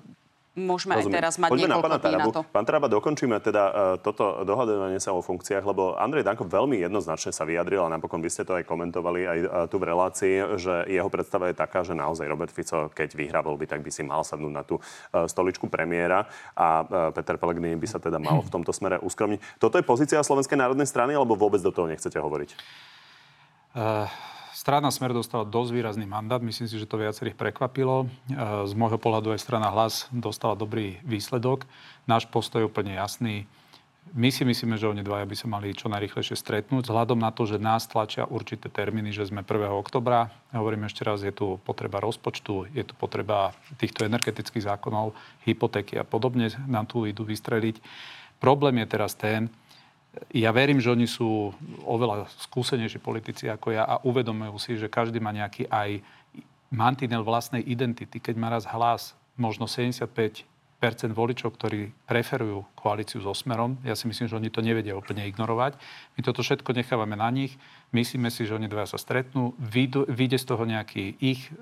môžeme 0.53 0.93
aj 0.93 1.09
Rozumiem. 1.09 1.17
teraz 1.17 1.33
mať 1.41 1.49
Poďme 1.49 1.65
na 1.65 1.75
niekoľko 1.77 1.89
pána 1.89 1.97
dní 1.97 2.15
na 2.21 2.25
to. 2.29 2.41
Pán 2.45 2.65
Taraba, 2.65 2.85
dokončíme 2.85 3.41
teda 3.41 3.63
uh, 3.65 3.73
toto 3.97 4.45
dohadovanie 4.45 5.01
sa 5.01 5.09
o 5.09 5.25
funkciách, 5.25 5.65
lebo 5.65 5.97
Andrej 5.97 6.21
Danko 6.21 6.45
veľmi 6.45 6.77
jednoznačne 6.77 7.33
sa 7.33 7.41
vyjadril 7.41 7.81
a 7.81 7.89
napokon 7.89 8.21
vy 8.21 8.29
ste 8.29 8.45
to 8.45 8.53
aj 8.53 8.61
komentovali 8.69 9.25
aj 9.25 9.39
uh, 9.41 9.49
tu 9.65 9.81
v 9.81 9.89
relácii, 9.89 10.61
že 10.61 10.85
jeho 10.85 11.09
predstava 11.09 11.49
je 11.49 11.57
taká, 11.57 11.81
že 11.81 11.97
naozaj 11.97 12.29
Robert 12.29 12.53
Fico, 12.53 12.85
keď 12.93 13.17
vyhrá 13.17 13.41
voľby, 13.41 13.65
tak 13.65 13.81
by 13.81 13.89
si 13.89 14.05
mal 14.05 14.21
sadnúť 14.21 14.53
na 14.53 14.61
tú 14.61 14.77
uh, 14.77 15.25
stoličku 15.25 15.65
premiéra 15.73 16.29
a 16.53 16.85
uh, 16.85 17.09
Peter 17.09 17.33
Pellegrini 17.41 17.73
by 17.73 17.89
sa 17.89 17.97
teda 17.97 18.21
mal 18.21 18.45
v 18.45 18.53
tomto 18.53 18.69
smere 18.69 19.01
uskromniť. 19.01 19.57
Toto 19.57 19.81
je 19.81 19.85
pozícia 19.85 20.21
Slovenskej 20.21 20.61
národnej 20.61 20.85
strany, 20.85 21.17
alebo 21.17 21.33
vôbec 21.33 21.65
do 21.65 21.73
toho 21.73 21.89
nechcete 21.89 22.21
hovoriť? 22.21 22.53
Eh, 23.73 24.07
Strana 24.63 24.95
Smer 24.95 25.11
dostala 25.11 25.43
dosť 25.43 25.75
výrazný 25.75 26.07
mandát. 26.07 26.39
Myslím 26.39 26.71
si, 26.71 26.79
že 26.79 26.87
to 26.87 26.95
viacerých 26.95 27.35
prekvapilo. 27.35 28.07
Eh, 28.07 28.63
Z 28.63 28.71
môjho 28.79 28.95
pohľadu 28.95 29.35
aj 29.35 29.43
strana 29.43 29.67
Hlas 29.67 30.07
dostala 30.07 30.55
dobrý 30.55 31.03
výsledok. 31.03 31.67
Náš 32.07 32.31
postoj 32.31 32.63
je 32.63 32.71
úplne 32.71 32.95
jasný. 32.95 33.43
My 34.15 34.31
si 34.31 34.47
myslíme, 34.47 34.79
že 34.79 34.87
oni 34.87 35.03
dvaja 35.03 35.27
by 35.27 35.35
sa 35.35 35.51
mali 35.51 35.75
čo 35.75 35.91
najrychlejšie 35.91 36.39
stretnúť, 36.39 36.87
vzhľadom 36.87 37.19
na 37.19 37.35
to, 37.35 37.43
že 37.43 37.59
nás 37.59 37.91
tlačia 37.91 38.23
určité 38.23 38.71
termíny, 38.71 39.11
že 39.11 39.27
sme 39.27 39.43
1. 39.43 39.67
oktobra. 39.67 40.31
Hovorím 40.55 40.87
ešte 40.87 41.03
raz, 41.03 41.19
je 41.27 41.35
tu 41.35 41.59
potreba 41.67 41.99
rozpočtu, 41.99 42.71
je 42.71 42.87
tu 42.87 42.95
potreba 42.95 43.51
týchto 43.75 44.07
energetických 44.07 44.63
zákonov, 44.63 45.11
hypotéky 45.43 45.99
a 45.99 46.07
podobne 46.07 46.47
nám 46.71 46.87
tu 46.87 47.03
idú 47.03 47.27
vystreliť. 47.27 47.83
Problém 48.39 48.79
je 48.83 48.87
teraz 48.87 49.11
ten, 49.15 49.51
ja 50.33 50.53
verím, 50.53 50.77
že 50.77 50.93
oni 50.93 51.09
sú 51.09 51.49
oveľa 51.85 52.29
skúsenejší 52.49 53.01
politici 53.01 53.49
ako 53.49 53.73
ja 53.73 53.83
a 53.85 53.95
uvedomujú 54.05 54.55
si, 54.61 54.77
že 54.77 54.89
každý 54.89 55.17
má 55.17 55.33
nejaký 55.33 55.65
aj 55.69 56.05
mantinel 56.69 57.25
vlastnej 57.25 57.65
identity. 57.65 58.21
Keď 58.21 58.35
má 58.37 58.53
raz 58.53 58.65
hlas 58.69 59.17
možno 59.37 59.65
75% 59.65 60.45
voličov, 61.13 61.57
ktorí 61.57 61.93
preferujú 62.05 62.65
koalíciu 62.77 63.25
so 63.25 63.33
Smerom. 63.33 63.77
Ja 63.81 63.97
si 63.97 64.05
myslím, 64.05 64.29
že 64.29 64.37
oni 64.37 64.49
to 64.53 64.61
nevedia 64.61 64.93
úplne 64.93 65.25
ignorovať. 65.25 65.77
My 66.17 66.21
toto 66.21 66.45
všetko 66.45 66.77
nechávame 66.77 67.17
na 67.17 67.29
nich. 67.33 67.57
Myslíme 67.93 68.33
si, 68.33 68.49
že 68.49 68.57
oni 68.57 68.65
dvaja 68.65 68.97
sa 68.97 68.99
stretnú. 68.99 69.53
Vyjde 69.61 70.37
z 70.41 70.45
toho 70.49 70.65
nejaký 70.65 71.13
ich 71.21 71.53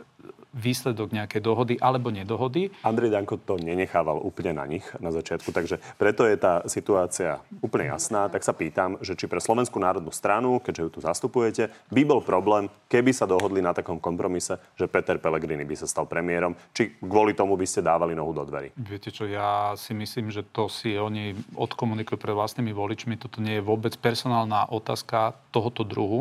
výsledok 0.52 1.16
nejakej 1.16 1.40
dohody 1.48 1.80
alebo 1.80 2.12
nedohody. 2.12 2.76
Andrej 2.84 3.16
Danko 3.16 3.40
to 3.40 3.56
nenechával 3.56 4.20
úplne 4.20 4.60
na 4.60 4.68
nich 4.68 4.84
na 5.00 5.08
začiatku, 5.08 5.48
takže 5.56 5.80
preto 5.96 6.28
je 6.28 6.36
tá 6.36 6.68
situácia 6.68 7.40
úplne 7.64 7.88
jasná. 7.88 8.28
Tak 8.28 8.44
sa 8.44 8.52
pýtam, 8.52 9.00
že 9.00 9.16
či 9.16 9.32
pre 9.32 9.40
Slovenskú 9.40 9.80
národnú 9.80 10.12
stranu, 10.12 10.60
keďže 10.60 10.82
ju 10.84 10.90
tu 10.92 11.00
zastupujete, 11.00 11.72
by 11.88 12.04
bol 12.04 12.20
problém, 12.20 12.68
keby 12.92 13.16
sa 13.16 13.24
dohodli 13.24 13.64
na 13.64 13.72
takom 13.72 13.96
kompromise, 13.96 14.60
že 14.76 14.92
Peter 14.92 15.16
Pellegrini 15.24 15.64
by 15.64 15.76
sa 15.80 15.88
stal 15.88 16.04
premiérom, 16.04 16.52
či 16.76 17.00
kvôli 17.00 17.32
tomu 17.32 17.56
by 17.56 17.64
ste 17.64 17.80
dávali 17.80 18.12
nohu 18.12 18.36
do 18.36 18.44
dverí. 18.44 18.76
Viete 18.76 19.08
čo, 19.08 19.32
ja 19.32 19.72
si 19.80 19.96
myslím, 19.96 20.36
že 20.36 20.44
to 20.44 20.68
si 20.68 21.00
oni 21.00 21.32
odkomunikujú 21.56 22.20
pred 22.20 22.36
vlastnými 22.36 22.76
voličmi. 22.76 23.16
Toto 23.16 23.40
nie 23.40 23.64
je 23.64 23.64
vôbec 23.64 23.96
personálna 23.96 24.68
otázka 24.68 25.32
tohoto 25.56 25.88
druhu. 25.88 26.21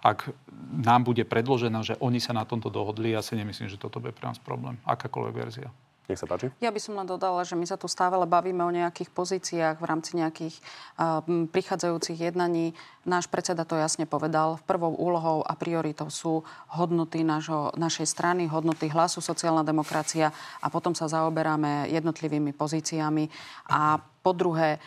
Ak 0.00 0.30
nám 0.70 1.08
bude 1.08 1.26
predložená, 1.26 1.82
že 1.82 1.98
oni 1.98 2.22
sa 2.22 2.36
na 2.36 2.46
tomto 2.46 2.70
dohodli, 2.70 3.16
ja 3.16 3.24
si 3.24 3.34
nemyslím, 3.34 3.66
že 3.66 3.80
toto 3.80 3.98
bude 3.98 4.14
pre 4.14 4.28
nás 4.28 4.38
problém. 4.38 4.78
Akákoľvek 4.86 5.34
verzia. 5.34 5.68
Nech 6.06 6.22
sa 6.22 6.30
páči. 6.30 6.54
Ja 6.62 6.70
by 6.70 6.78
som 6.78 6.94
len 6.94 7.02
dodala, 7.02 7.42
že 7.42 7.58
my 7.58 7.66
sa 7.66 7.74
tu 7.74 7.90
stále 7.90 8.14
bavíme 8.22 8.62
o 8.62 8.70
nejakých 8.70 9.10
pozíciách 9.10 9.82
v 9.82 9.88
rámci 9.90 10.14
nejakých 10.14 10.54
uh, 11.02 11.18
prichádzajúcich 11.50 12.30
jednaní. 12.30 12.78
Náš 13.02 13.26
predseda 13.26 13.66
to 13.66 13.74
jasne 13.74 14.06
povedal. 14.06 14.62
Prvou 14.70 14.94
úlohou 14.94 15.42
a 15.42 15.58
prioritou 15.58 16.06
sú 16.06 16.46
hodnoty 16.70 17.26
našo, 17.26 17.74
našej 17.74 18.06
strany, 18.06 18.46
hodnoty 18.46 18.86
hlasu 18.86 19.18
sociálna 19.18 19.66
demokracia 19.66 20.30
a 20.62 20.70
potom 20.70 20.94
sa 20.94 21.10
zaoberáme 21.10 21.90
jednotlivými 21.90 22.54
pozíciami. 22.54 23.26
A 23.66 23.98
po 23.98 24.30
druhé, 24.30 24.78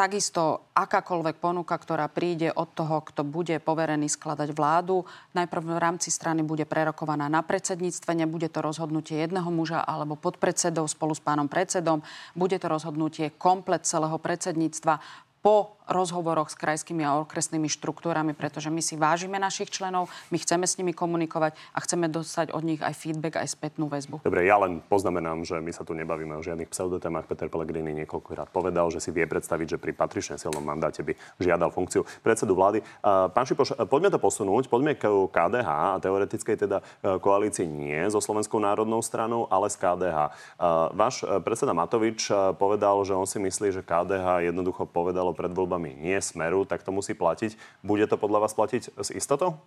Takisto 0.00 0.72
akákoľvek 0.72 1.44
ponuka, 1.44 1.76
ktorá 1.76 2.08
príde 2.08 2.48
od 2.56 2.72
toho, 2.72 3.04
kto 3.04 3.20
bude 3.20 3.60
poverený 3.60 4.08
skladať 4.08 4.56
vládu, 4.56 5.04
najprv 5.36 5.76
v 5.76 5.76
rámci 5.76 6.08
strany 6.08 6.40
bude 6.40 6.64
prerokovaná 6.64 7.28
na 7.28 7.44
predsedníctve, 7.44 8.16
nebude 8.16 8.48
to 8.48 8.64
rozhodnutie 8.64 9.20
jedného 9.20 9.52
muža 9.52 9.84
alebo 9.84 10.16
podpredsedov 10.16 10.88
spolu 10.88 11.12
s 11.12 11.20
pánom 11.20 11.52
predsedom, 11.52 12.00
bude 12.32 12.56
to 12.56 12.72
rozhodnutie 12.72 13.36
komplet 13.36 13.84
celého 13.84 14.16
predsedníctva 14.16 15.04
po 15.40 15.80
rozhovoroch 15.90 16.48
s 16.48 16.56
krajskými 16.56 17.02
a 17.02 17.18
okresnými 17.26 17.66
štruktúrami, 17.66 18.32
pretože 18.32 18.70
my 18.70 18.78
si 18.78 18.94
vážime 18.94 19.42
našich 19.42 19.74
členov, 19.74 20.06
my 20.30 20.38
chceme 20.38 20.62
s 20.62 20.78
nimi 20.78 20.94
komunikovať 20.94 21.58
a 21.74 21.78
chceme 21.82 22.06
dostať 22.06 22.54
od 22.54 22.62
nich 22.62 22.78
aj 22.78 22.94
feedback, 22.94 23.42
aj 23.42 23.58
spätnú 23.58 23.90
väzbu. 23.90 24.22
Dobre, 24.22 24.46
ja 24.46 24.56
len 24.62 24.78
poznamenám, 24.86 25.42
že 25.42 25.58
my 25.58 25.74
sa 25.74 25.82
tu 25.82 25.92
nebavíme 25.98 26.38
o 26.38 26.46
žiadnych 26.46 26.70
pseudotémach. 26.70 27.26
Peter 27.26 27.50
Pellegrini 27.50 27.90
niekoľkokrát 28.06 28.54
povedal, 28.54 28.86
že 28.94 29.02
si 29.02 29.10
vie 29.10 29.26
predstaviť, 29.26 29.76
že 29.76 29.78
pri 29.82 29.90
patrične 29.90 30.38
silnom 30.38 30.62
mandáte 30.62 31.02
by 31.02 31.18
žiadal 31.42 31.74
funkciu 31.74 32.06
predsedu 32.22 32.54
vlády. 32.54 32.86
Pán 33.02 33.44
Šipoš, 33.44 33.74
poďme 33.90 34.14
to 34.14 34.22
posunúť. 34.22 34.70
Poďme 34.70 34.94
k 34.94 35.10
KDH 35.10 35.68
a 35.68 35.98
teoretickej 35.98 36.56
teda 36.68 36.78
uh, 36.78 37.18
koalícii 37.18 37.66
nie 37.66 37.98
so 38.12 38.22
Slovenskou 38.22 38.62
národnou 38.62 39.02
stranou, 39.02 39.50
ale 39.50 39.66
s 39.66 39.74
KDH. 39.74 40.18
Uh, 40.54 40.92
Váš 40.94 41.26
uh, 41.26 41.42
predseda 41.42 41.74
Matovič 41.74 42.30
povedal, 42.60 43.02
že 43.02 43.16
on 43.16 43.26
si 43.26 43.42
myslí, 43.42 43.74
že 43.74 43.82
KDH 43.82 44.46
jednoducho 44.52 44.86
povedalo 44.86 45.29
pred 45.32 45.50
voľbami 45.50 45.96
nie 45.96 46.18
smeru, 46.18 46.66
tak 46.66 46.82
to 46.82 46.94
musí 46.94 47.16
platiť. 47.16 47.56
Bude 47.82 48.04
to 48.06 48.20
podľa 48.20 48.48
vás 48.48 48.52
platiť 48.54 48.94
s 48.96 49.08
istotou? 49.14 49.58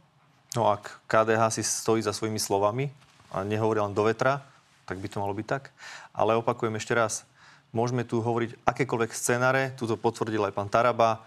No 0.54 0.70
ak 0.70 1.02
KDH 1.10 1.60
si 1.60 1.64
stojí 1.66 2.06
za 2.06 2.14
svojimi 2.14 2.38
slovami 2.38 2.94
a 3.34 3.42
nehovorí 3.42 3.82
len 3.82 3.98
do 3.98 4.06
vetra, 4.06 4.46
tak 4.86 5.02
by 5.02 5.08
to 5.10 5.22
malo 5.24 5.34
byť 5.34 5.48
tak. 5.50 5.74
Ale 6.14 6.38
opakujem 6.38 6.78
ešte 6.78 6.94
raz, 6.94 7.26
môžeme 7.74 8.06
tu 8.06 8.22
hovoriť 8.22 8.62
akékoľvek 8.62 9.12
scenáre, 9.12 9.74
tu 9.74 9.90
to 9.90 9.98
potvrdil 9.98 10.46
aj 10.46 10.54
pán 10.54 10.70
Taraba, 10.70 11.26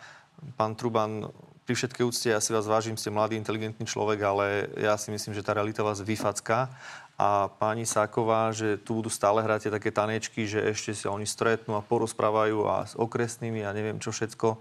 pán 0.54 0.78
Truban, 0.78 1.26
pri 1.66 1.74
všetkej 1.74 2.06
úcte, 2.06 2.28
ja 2.30 2.38
si 2.38 2.54
vás 2.54 2.70
vážim, 2.70 2.94
ste 2.94 3.10
mladý, 3.10 3.34
inteligentný 3.34 3.82
človek, 3.90 4.22
ale 4.22 4.70
ja 4.78 4.94
si 4.94 5.10
myslím, 5.10 5.34
že 5.34 5.42
tá 5.42 5.50
realita 5.50 5.82
vás 5.82 5.98
vyfacká. 5.98 6.70
A 7.16 7.48
pani 7.48 7.88
Sáková, 7.88 8.52
že 8.52 8.76
tu 8.76 9.00
budú 9.00 9.08
stále 9.08 9.40
hrať 9.40 9.68
tie 9.68 9.72
také 9.72 9.88
tanečky, 9.88 10.44
že 10.44 10.60
ešte 10.60 10.92
sa 10.92 11.08
oni 11.16 11.24
stretnú 11.24 11.72
a 11.72 11.84
porozprávajú 11.84 12.68
a 12.68 12.84
s 12.84 12.92
okresnými 12.92 13.64
a 13.64 13.72
neviem 13.72 13.96
čo 13.96 14.12
všetko. 14.12 14.60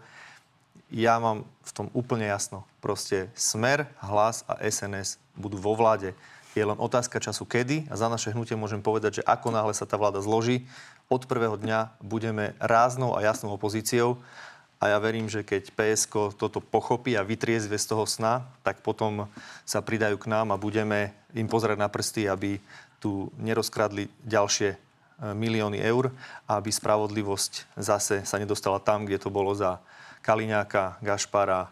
Ja 0.88 1.20
mám 1.20 1.44
v 1.68 1.72
tom 1.76 1.88
úplne 1.92 2.32
jasno. 2.32 2.64
Proste 2.80 3.28
Smer, 3.36 3.92
Hlas 4.00 4.48
a 4.48 4.56
SNS 4.64 5.20
budú 5.36 5.60
vo 5.60 5.76
vláde. 5.76 6.16
Je 6.56 6.64
len 6.64 6.80
otázka 6.80 7.20
času 7.20 7.44
kedy 7.44 7.92
a 7.92 8.00
za 8.00 8.08
naše 8.08 8.32
hnutie 8.32 8.56
môžem 8.56 8.80
povedať, 8.80 9.20
že 9.20 9.28
ako 9.28 9.52
náhle 9.52 9.76
sa 9.76 9.84
tá 9.84 10.00
vláda 10.00 10.24
zloží, 10.24 10.64
od 11.12 11.28
prvého 11.28 11.60
dňa 11.60 12.00
budeme 12.00 12.56
ráznou 12.64 13.14
a 13.14 13.22
jasnou 13.22 13.52
opozíciou 13.52 14.24
a 14.80 14.92
ja 14.92 14.98
verím, 15.00 15.28
že 15.28 15.44
keď 15.44 15.76
PSK 15.76 16.36
toto 16.40 16.60
pochopí 16.60 17.16
a 17.20 17.28
vytriezve 17.28 17.76
z 17.76 17.86
toho 17.90 18.08
sna, 18.08 18.48
tak 18.64 18.80
potom 18.80 19.28
sa 19.68 19.84
pridajú 19.84 20.16
k 20.20 20.32
nám 20.32 20.56
a 20.56 20.62
budeme 20.62 21.12
im 21.36 21.52
pozerať 21.52 21.78
na 21.78 21.92
prsty, 21.92 22.32
aby 22.32 22.58
tu 23.04 23.30
nerozkradli 23.38 24.08
ďalšie 24.24 24.70
e, 24.72 24.78
milióny 25.36 25.84
eur 25.84 26.10
a 26.48 26.58
aby 26.58 26.72
spravodlivosť 26.72 27.76
zase 27.76 28.24
sa 28.24 28.40
nedostala 28.40 28.80
tam, 28.80 29.04
kde 29.04 29.20
to 29.20 29.30
bolo 29.30 29.52
za 29.52 29.78
Kaliňáka, 30.24 30.98
Gašpara, 31.04 31.70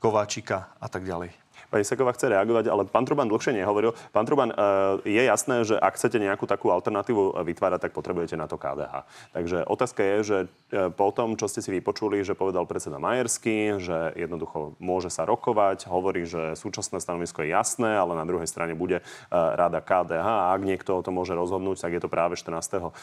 Kováčika 0.00 0.74
a 0.80 0.90
tak 0.90 1.06
ďalej. 1.06 1.43
Pani 1.74 1.82
Seková 1.82 2.14
chce 2.14 2.30
reagovať, 2.30 2.70
ale 2.70 2.86
pán 2.86 3.02
Truban 3.02 3.26
dlhšie 3.26 3.50
nehovoril. 3.50 3.98
Pán 4.14 4.22
Truban, 4.30 4.54
e, 4.54 5.10
je 5.10 5.22
jasné, 5.26 5.66
že 5.66 5.74
ak 5.74 5.98
chcete 5.98 6.22
nejakú 6.22 6.46
takú 6.46 6.70
alternatívu 6.70 7.34
vytvárať, 7.42 7.90
tak 7.90 7.98
potrebujete 7.98 8.38
na 8.38 8.46
to 8.46 8.54
KDH. 8.54 9.02
Takže 9.34 9.66
otázka 9.66 10.00
je, 10.06 10.16
že 10.22 10.38
e, 10.70 10.94
po 10.94 11.10
tom, 11.10 11.34
čo 11.34 11.50
ste 11.50 11.66
si 11.66 11.74
vypočuli, 11.74 12.22
že 12.22 12.38
povedal 12.38 12.62
predseda 12.70 13.02
Majerský, 13.02 13.82
že 13.82 14.14
jednoducho 14.14 14.78
môže 14.78 15.10
sa 15.10 15.26
rokovať, 15.26 15.90
hovorí, 15.90 16.22
že 16.30 16.54
súčasné 16.54 17.02
stanovisko 17.02 17.42
je 17.42 17.50
jasné, 17.50 17.90
ale 17.98 18.14
na 18.14 18.22
druhej 18.22 18.46
strane 18.46 18.78
bude 18.78 19.02
e, 19.02 19.34
rada 19.34 19.82
KDH 19.82 20.28
a 20.30 20.54
ak 20.54 20.62
niekto 20.62 20.94
o 20.94 21.02
to 21.02 21.10
môže 21.10 21.34
rozhodnúť, 21.34 21.82
tak 21.82 21.90
je 21.90 21.98
to 21.98 22.06
práve 22.06 22.38
14.10. 22.38 22.94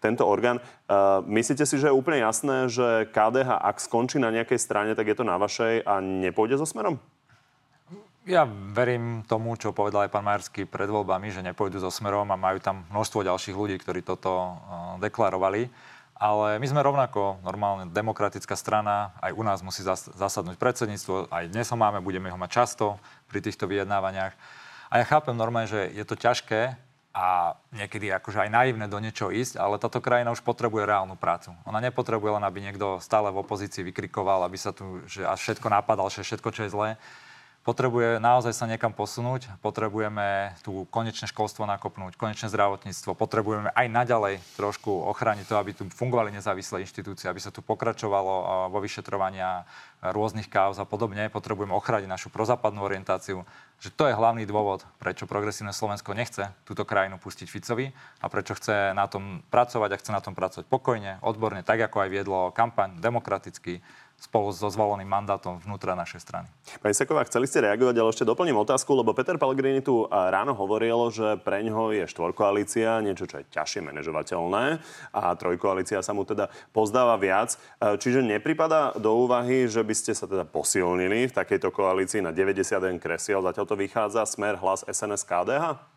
Tento 0.00 0.24
orgán. 0.24 0.64
Myslíte 1.28 1.68
si, 1.68 1.76
že 1.76 1.92
je 1.92 1.98
úplne 2.00 2.24
jasné, 2.24 2.72
že 2.72 3.04
KDH, 3.12 3.60
ak 3.60 3.76
skončí 3.76 4.16
na 4.16 4.32
nejakej 4.32 4.56
strane, 4.56 4.96
tak 4.96 5.04
je 5.04 5.16
to 5.20 5.28
na 5.28 5.36
vašej 5.36 5.84
a 5.84 6.00
nepôjde 6.00 6.56
so 6.56 6.64
smerom? 6.64 6.96
Ja 8.24 8.48
verím 8.48 9.20
tomu, 9.28 9.52
čo 9.60 9.76
povedal 9.76 10.08
aj 10.08 10.12
pán 10.16 10.24
Majerský 10.24 10.64
pred 10.64 10.88
voľbami, 10.88 11.28
že 11.28 11.44
nepôjdu 11.44 11.76
so 11.76 11.92
Smerom 11.92 12.24
a 12.32 12.40
majú 12.40 12.56
tam 12.56 12.88
množstvo 12.88 13.20
ďalších 13.20 13.52
ľudí, 13.52 13.76
ktorí 13.76 14.00
toto 14.00 14.56
deklarovali. 14.96 15.68
Ale 16.16 16.56
my 16.56 16.64
sme 16.64 16.80
rovnako 16.80 17.44
normálne 17.44 17.92
demokratická 17.92 18.56
strana, 18.56 19.12
aj 19.20 19.36
u 19.36 19.44
nás 19.44 19.60
musí 19.60 19.84
zasadnúť 20.16 20.56
predsedníctvo, 20.56 21.28
aj 21.28 21.52
dnes 21.52 21.68
ho 21.68 21.76
máme, 21.76 22.00
budeme 22.00 22.32
ho 22.32 22.40
mať 22.40 22.64
často 22.64 22.96
pri 23.28 23.44
týchto 23.44 23.68
vyjednávaniach. 23.68 24.32
A 24.88 24.94
ja 24.96 25.04
chápem 25.04 25.36
normálne, 25.36 25.68
že 25.68 25.92
je 25.92 26.04
to 26.08 26.16
ťažké 26.16 26.80
a 27.12 27.60
niekedy 27.76 28.08
akože 28.08 28.40
aj 28.40 28.48
naivné 28.48 28.88
do 28.88 29.04
niečoho 29.04 29.36
ísť, 29.36 29.60
ale 29.60 29.76
táto 29.76 30.00
krajina 30.00 30.32
už 30.32 30.40
potrebuje 30.40 30.88
reálnu 30.88 31.20
prácu. 31.20 31.52
Ona 31.68 31.76
nepotrebuje 31.84 32.40
len, 32.40 32.44
aby 32.48 32.64
niekto 32.64 33.04
stále 33.04 33.28
v 33.28 33.44
opozícii 33.44 33.84
vykrikoval, 33.84 34.48
aby 34.48 34.56
sa 34.56 34.72
tu, 34.72 35.04
že 35.04 35.28
až 35.28 35.44
všetko 35.44 35.68
napadal, 35.68 36.08
že 36.08 36.24
všetko, 36.24 36.48
čo 36.56 36.64
je 36.64 36.72
zlé 36.72 36.90
potrebuje 37.64 38.20
naozaj 38.20 38.52
sa 38.52 38.68
niekam 38.68 38.92
posunúť, 38.92 39.48
potrebujeme 39.64 40.52
tu 40.60 40.84
konečné 40.92 41.24
školstvo 41.24 41.64
nakopnúť, 41.64 42.20
konečné 42.20 42.52
zdravotníctvo, 42.52 43.16
potrebujeme 43.16 43.72
aj 43.72 43.86
naďalej 43.88 44.34
trošku 44.60 44.92
ochrániť 44.92 45.48
to, 45.48 45.56
aby 45.56 45.72
tu 45.72 45.88
fungovali 45.88 46.28
nezávislé 46.28 46.84
inštitúcie, 46.84 47.24
aby 47.26 47.40
sa 47.40 47.48
tu 47.48 47.64
pokračovalo 47.64 48.68
vo 48.68 48.78
vyšetrovania 48.84 49.64
rôznych 50.04 50.52
káuz 50.52 50.76
a 50.76 50.84
podobne. 50.84 51.32
Potrebujeme 51.32 51.72
ochrániť 51.72 52.04
našu 52.04 52.28
prozápadnú 52.28 52.84
orientáciu, 52.84 53.48
že 53.80 53.88
to 53.88 54.12
je 54.12 54.14
hlavný 54.14 54.44
dôvod, 54.44 54.84
prečo 55.00 55.24
progresívne 55.24 55.72
Slovensko 55.72 56.12
nechce 56.12 56.52
túto 56.68 56.84
krajinu 56.84 57.16
pustiť 57.16 57.48
Ficovi 57.48 57.96
a 58.20 58.28
prečo 58.28 58.52
chce 58.52 58.92
na 58.92 59.08
tom 59.08 59.40
pracovať 59.48 59.90
a 59.96 60.00
chce 60.00 60.10
na 60.12 60.20
tom 60.20 60.36
pracovať 60.36 60.68
pokojne, 60.68 61.24
odborne, 61.24 61.64
tak 61.64 61.80
ako 61.80 62.04
aj 62.04 62.12
viedlo 62.12 62.52
kampaň 62.52 63.00
demokraticky, 63.00 63.80
spolu 64.18 64.50
so 64.56 64.72
zvoleným 64.72 65.06
mandátom 65.06 65.60
vnútra 65.60 65.92
našej 65.92 66.20
strany. 66.24 66.48
Pani 66.80 66.96
Seková, 66.96 67.28
chceli 67.28 67.44
ste 67.44 67.60
reagovať, 67.60 67.94
ale 68.00 68.10
ešte 68.10 68.24
doplním 68.24 68.56
otázku, 68.56 68.96
lebo 68.96 69.12
Peter 69.12 69.36
Pellegrini 69.36 69.84
tu 69.84 70.08
ráno 70.08 70.56
hovoril, 70.56 70.96
že 71.12 71.36
pre 71.44 71.60
ňoho 71.60 71.92
je 71.92 72.04
štvorkoalícia 72.08 73.04
niečo, 73.04 73.28
čo 73.28 73.44
je 73.44 73.48
ťažšie 73.52 73.84
manažovateľné 73.84 74.80
a 75.12 75.22
trojkoalícia 75.36 76.00
sa 76.00 76.16
mu 76.16 76.24
teda 76.24 76.48
pozdáva 76.72 77.20
viac. 77.20 77.54
E, 77.54 78.00
čiže 78.00 78.24
nepripada 78.24 78.96
do 78.96 79.12
úvahy, 79.28 79.68
že 79.68 79.84
by 79.84 79.94
ste 79.94 80.16
sa 80.16 80.24
teda 80.24 80.48
posilnili 80.48 81.28
v 81.28 81.36
takejto 81.36 81.68
koalícii 81.68 82.24
na 82.24 82.32
91 82.32 82.96
kresiel, 82.98 83.44
zatiaľ 83.44 83.66
to 83.68 83.76
vychádza 83.76 84.24
smer 84.24 84.56
hlas 84.58 84.82
SNS 84.88 85.22
KDH? 85.28 85.93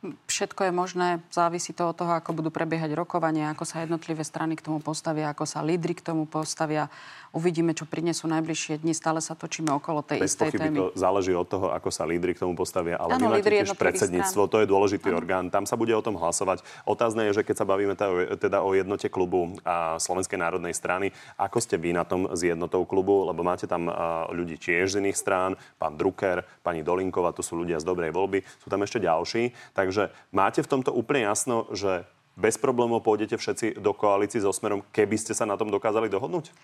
Všetko 0.00 0.64
je 0.64 0.72
možné, 0.72 1.08
závisí 1.28 1.76
to 1.76 1.92
od 1.92 1.96
toho, 1.96 2.16
ako 2.16 2.32
budú 2.32 2.48
prebiehať 2.48 2.96
rokovania, 2.96 3.52
ako 3.52 3.68
sa 3.68 3.84
jednotlivé 3.84 4.24
strany 4.24 4.56
k 4.56 4.64
tomu 4.64 4.80
postavia, 4.80 5.28
ako 5.28 5.44
sa 5.44 5.60
lídry 5.60 5.92
k 5.92 6.00
tomu 6.00 6.24
postavia. 6.24 6.88
Uvidíme, 7.36 7.76
čo 7.76 7.86
prinesú 7.86 8.26
najbližšie 8.26 8.82
dni. 8.82 8.90
Stále 8.90 9.22
sa 9.22 9.38
točíme 9.38 9.70
okolo 9.70 10.02
tej 10.02 10.24
Bez 10.24 10.34
istej 10.34 10.56
témy. 10.56 10.74
to 10.74 10.86
záleží 10.98 11.30
od 11.30 11.46
toho, 11.46 11.70
ako 11.70 11.92
sa 11.92 12.08
lídry 12.08 12.34
k 12.34 12.42
tomu 12.42 12.58
postavia. 12.58 12.98
Ale 12.98 13.20
ano, 13.20 13.30
vy 13.30 13.38
máte 13.38 13.54
tiež 13.54 13.76
predsedníctvo, 13.76 14.48
strán. 14.48 14.52
to 14.56 14.58
je 14.64 14.66
dôležitý 14.66 15.08
ano. 15.12 15.18
orgán. 15.20 15.44
Tam 15.52 15.62
sa 15.62 15.76
bude 15.78 15.94
o 15.94 16.02
tom 16.02 16.18
hlasovať. 16.18 16.64
Otázne 16.88 17.30
je, 17.30 17.38
že 17.38 17.46
keď 17.46 17.62
sa 17.62 17.68
bavíme 17.68 17.94
teda 18.40 18.64
o 18.64 18.74
jednote 18.74 19.06
klubu 19.12 19.54
a 19.62 20.00
Slovenskej 20.00 20.40
národnej 20.40 20.74
strany, 20.74 21.14
ako 21.38 21.60
ste 21.60 21.78
vy 21.78 21.94
na 21.94 22.08
tom 22.08 22.26
s 22.34 22.40
jednotou 22.42 22.82
klubu, 22.82 23.28
lebo 23.28 23.46
máte 23.46 23.68
tam 23.68 23.86
ľudí 24.32 24.58
tiež 24.58 24.96
z 24.96 25.04
iných 25.04 25.14
strán, 25.14 25.54
pán 25.78 25.94
Drucker, 25.94 26.42
pani 26.66 26.82
Dolinková, 26.82 27.30
to 27.30 27.46
sú 27.46 27.54
ľudia 27.54 27.78
z 27.78 27.86
dobrej 27.86 28.10
voľby, 28.10 28.42
sú 28.58 28.66
tam 28.66 28.82
ešte 28.82 28.98
ďalší. 28.98 29.54
Takže 29.90 30.14
máte 30.30 30.62
v 30.62 30.70
tomto 30.70 30.94
úplne 30.94 31.26
jasno, 31.26 31.66
že 31.74 32.06
bez 32.38 32.54
problémov 32.62 33.02
pôjdete 33.02 33.34
všetci 33.34 33.82
do 33.82 33.90
koalícii 33.90 34.38
so 34.38 34.54
Smerom, 34.54 34.86
keby 34.94 35.18
ste 35.18 35.34
sa 35.34 35.50
na 35.50 35.58
tom 35.58 35.66
dokázali 35.66 36.06
dohodnúť? 36.06 36.54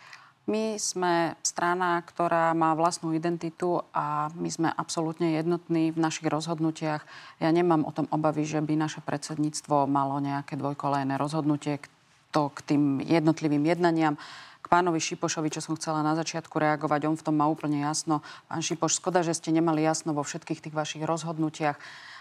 My 0.47 0.79
sme 0.79 1.35
strana, 1.43 1.99
ktorá 2.07 2.55
má 2.55 2.79
vlastnú 2.79 3.11
identitu 3.11 3.83
a 3.91 4.31
my 4.31 4.47
sme 4.47 4.69
absolútne 4.71 5.35
jednotní 5.35 5.91
v 5.91 5.99
našich 5.99 6.31
rozhodnutiach. 6.31 7.03
Ja 7.43 7.51
nemám 7.51 7.83
o 7.83 7.91
tom 7.91 8.07
obavy, 8.15 8.47
že 8.47 8.63
by 8.63 8.79
naše 8.79 9.03
predsedníctvo 9.03 9.91
malo 9.91 10.23
nejaké 10.23 10.55
dvojkolejné 10.55 11.19
rozhodnutie 11.19 11.83
to 12.31 12.55
k 12.55 12.59
tým 12.63 13.03
jednotlivým 13.03 13.67
jednaniam. 13.67 14.15
K 14.63 14.67
pánovi 14.71 15.03
Šipošovi, 15.03 15.51
čo 15.51 15.59
som 15.59 15.75
chcela 15.75 16.07
na 16.07 16.15
začiatku 16.15 16.55
reagovať, 16.63 17.11
on 17.11 17.19
v 17.19 17.27
tom 17.27 17.43
má 17.43 17.51
úplne 17.51 17.83
jasno. 17.83 18.23
Pán 18.47 18.63
Šipoš, 18.63 19.03
skoda, 19.03 19.27
že 19.27 19.35
ste 19.35 19.51
nemali 19.51 19.83
jasno 19.83 20.15
vo 20.15 20.23
všetkých 20.23 20.63
tých 20.63 20.79
vašich 20.79 21.03
rozhodnutiach 21.03 21.75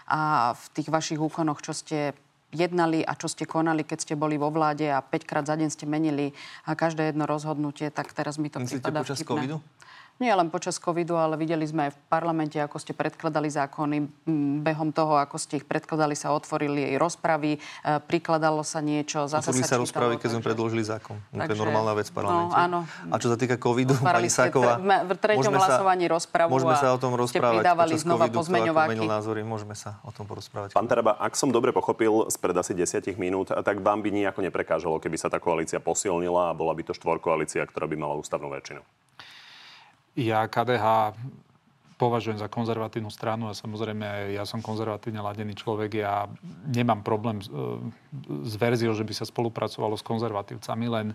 a 0.06 0.54
v 0.54 0.66
tých 0.74 0.88
vašich 0.88 1.18
úkonoch, 1.18 1.62
čo 1.62 1.74
ste 1.74 2.14
jednali 2.54 3.02
a 3.02 3.18
čo 3.18 3.26
ste 3.26 3.44
konali, 3.44 3.82
keď 3.82 3.98
ste 4.06 4.14
boli 4.14 4.38
vo 4.38 4.54
vláde 4.54 4.86
a 4.86 5.02
5 5.02 5.28
krát 5.28 5.44
za 5.44 5.58
deň 5.58 5.68
ste 5.68 5.84
menili 5.84 6.30
každé 6.64 7.10
jedno 7.12 7.26
rozhodnutie, 7.26 7.90
tak 7.90 8.14
teraz 8.14 8.38
mi 8.38 8.48
to 8.48 8.62
Myslíte 8.62 8.80
prípada 8.86 9.02
počas 9.02 9.18
vtipné. 9.18 9.30
covidu? 9.34 9.56
Nie 10.16 10.32
len 10.32 10.48
počas 10.48 10.80
covidu, 10.80 11.12
ale 11.20 11.36
videli 11.36 11.68
sme 11.68 11.88
aj 11.88 11.92
v 11.92 11.98
parlamente, 12.08 12.56
ako 12.56 12.80
ste 12.80 12.96
predkladali 12.96 13.52
zákony. 13.52 14.24
Behom 14.64 14.88
toho, 14.88 15.20
ako 15.20 15.36
ste 15.36 15.60
ich 15.60 15.68
predkladali, 15.68 16.16
sa 16.16 16.32
otvorili 16.32 16.88
aj 16.88 16.96
rozpravy, 16.96 17.52
e, 17.56 17.58
prikladalo 18.00 18.64
sa 18.64 18.80
niečo. 18.80 19.28
Zase 19.28 19.52
Otvorili 19.52 19.68
sa, 19.68 19.76
sa 19.76 19.78
rozpravy, 19.84 20.16
keď 20.16 20.28
sme 20.32 20.40
predložili 20.40 20.80
zákon. 20.88 21.20
Takže, 21.20 21.44
to 21.44 21.52
je 21.52 21.60
normálna 21.60 21.92
vec 21.92 22.08
v 22.08 22.12
no, 22.12 22.16
parlamente. 22.16 22.56
No, 22.56 22.64
áno. 22.64 22.78
A 23.12 23.14
čo 23.20 23.28
sa 23.28 23.36
týka 23.36 23.60
covidu, 23.60 23.92
pani 24.00 24.32
Sáková... 24.32 24.80
V 24.80 25.12
treťom 25.20 25.52
hlasovaní 25.52 26.08
rozpravu 26.08 26.48
môžeme 26.48 26.76
sa 26.80 26.96
o 26.96 26.98
tom 26.98 27.12
rozprávať. 27.12 27.52
Ste 27.52 27.60
pridávali 27.60 27.94
znova 28.00 28.24
COVIdu, 28.32 28.36
pozmeňováky. 28.40 29.04
názory, 29.04 29.40
môžeme 29.44 29.76
sa 29.76 30.00
o 30.00 30.10
tom 30.16 30.24
porozprávať. 30.24 30.72
Pán 30.72 30.88
Taraba, 30.88 31.20
ak 31.20 31.36
som 31.36 31.52
dobre 31.52 31.76
pochopil 31.76 32.24
spred 32.32 32.56
asi 32.56 32.72
10 32.72 33.04
minút, 33.20 33.52
tak 33.52 33.84
vám 33.84 34.00
by 34.00 34.08
nejako 34.08 34.40
neprekážalo, 34.40 34.96
keby 34.96 35.20
sa 35.20 35.28
tá 35.28 35.36
koalícia 35.36 35.76
posilnila 35.76 36.50
a 36.50 36.56
bola 36.56 36.72
by 36.72 36.88
to 36.88 36.96
štvorkoalícia, 36.96 37.60
ktorá 37.68 37.84
by 37.84 37.96
mala 38.00 38.16
ústavnú 38.16 38.48
väčšinu. 38.48 38.80
Ja 40.16 40.48
KDH 40.48 41.12
považujem 41.96 42.40
za 42.40 42.48
konzervatívnu 42.48 43.08
stranu 43.08 43.48
a 43.48 43.56
samozrejme 43.56 44.36
ja 44.36 44.44
som 44.44 44.60
konzervatívne 44.60 45.20
ladený 45.20 45.56
človek. 45.56 46.00
Ja 46.00 46.28
nemám 46.68 47.00
problém 47.00 47.40
s, 47.40 47.48
e, 47.48 47.56
s 48.44 48.54
verziou, 48.60 48.92
že 48.92 49.04
by 49.04 49.12
sa 49.16 49.24
spolupracovalo 49.28 49.96
s 49.96 50.04
konzervatívcami, 50.04 50.86
len, 50.88 51.06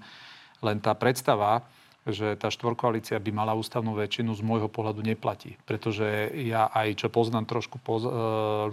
len 0.62 0.78
tá 0.82 0.94
predstava, 0.98 1.66
že 2.02 2.34
tá 2.34 2.50
štvorkoalícia 2.50 3.22
by 3.22 3.30
mala 3.30 3.54
ústavnú 3.54 3.94
väčšinu 3.94 4.34
z 4.34 4.42
môjho 4.42 4.66
pohľadu 4.66 5.06
neplatí. 5.06 5.54
Pretože 5.70 6.34
ja 6.34 6.74
aj, 6.74 7.06
čo 7.06 7.14
poznám 7.14 7.46
trošku 7.46 7.78
poz, 7.78 8.06
e, 8.06 8.12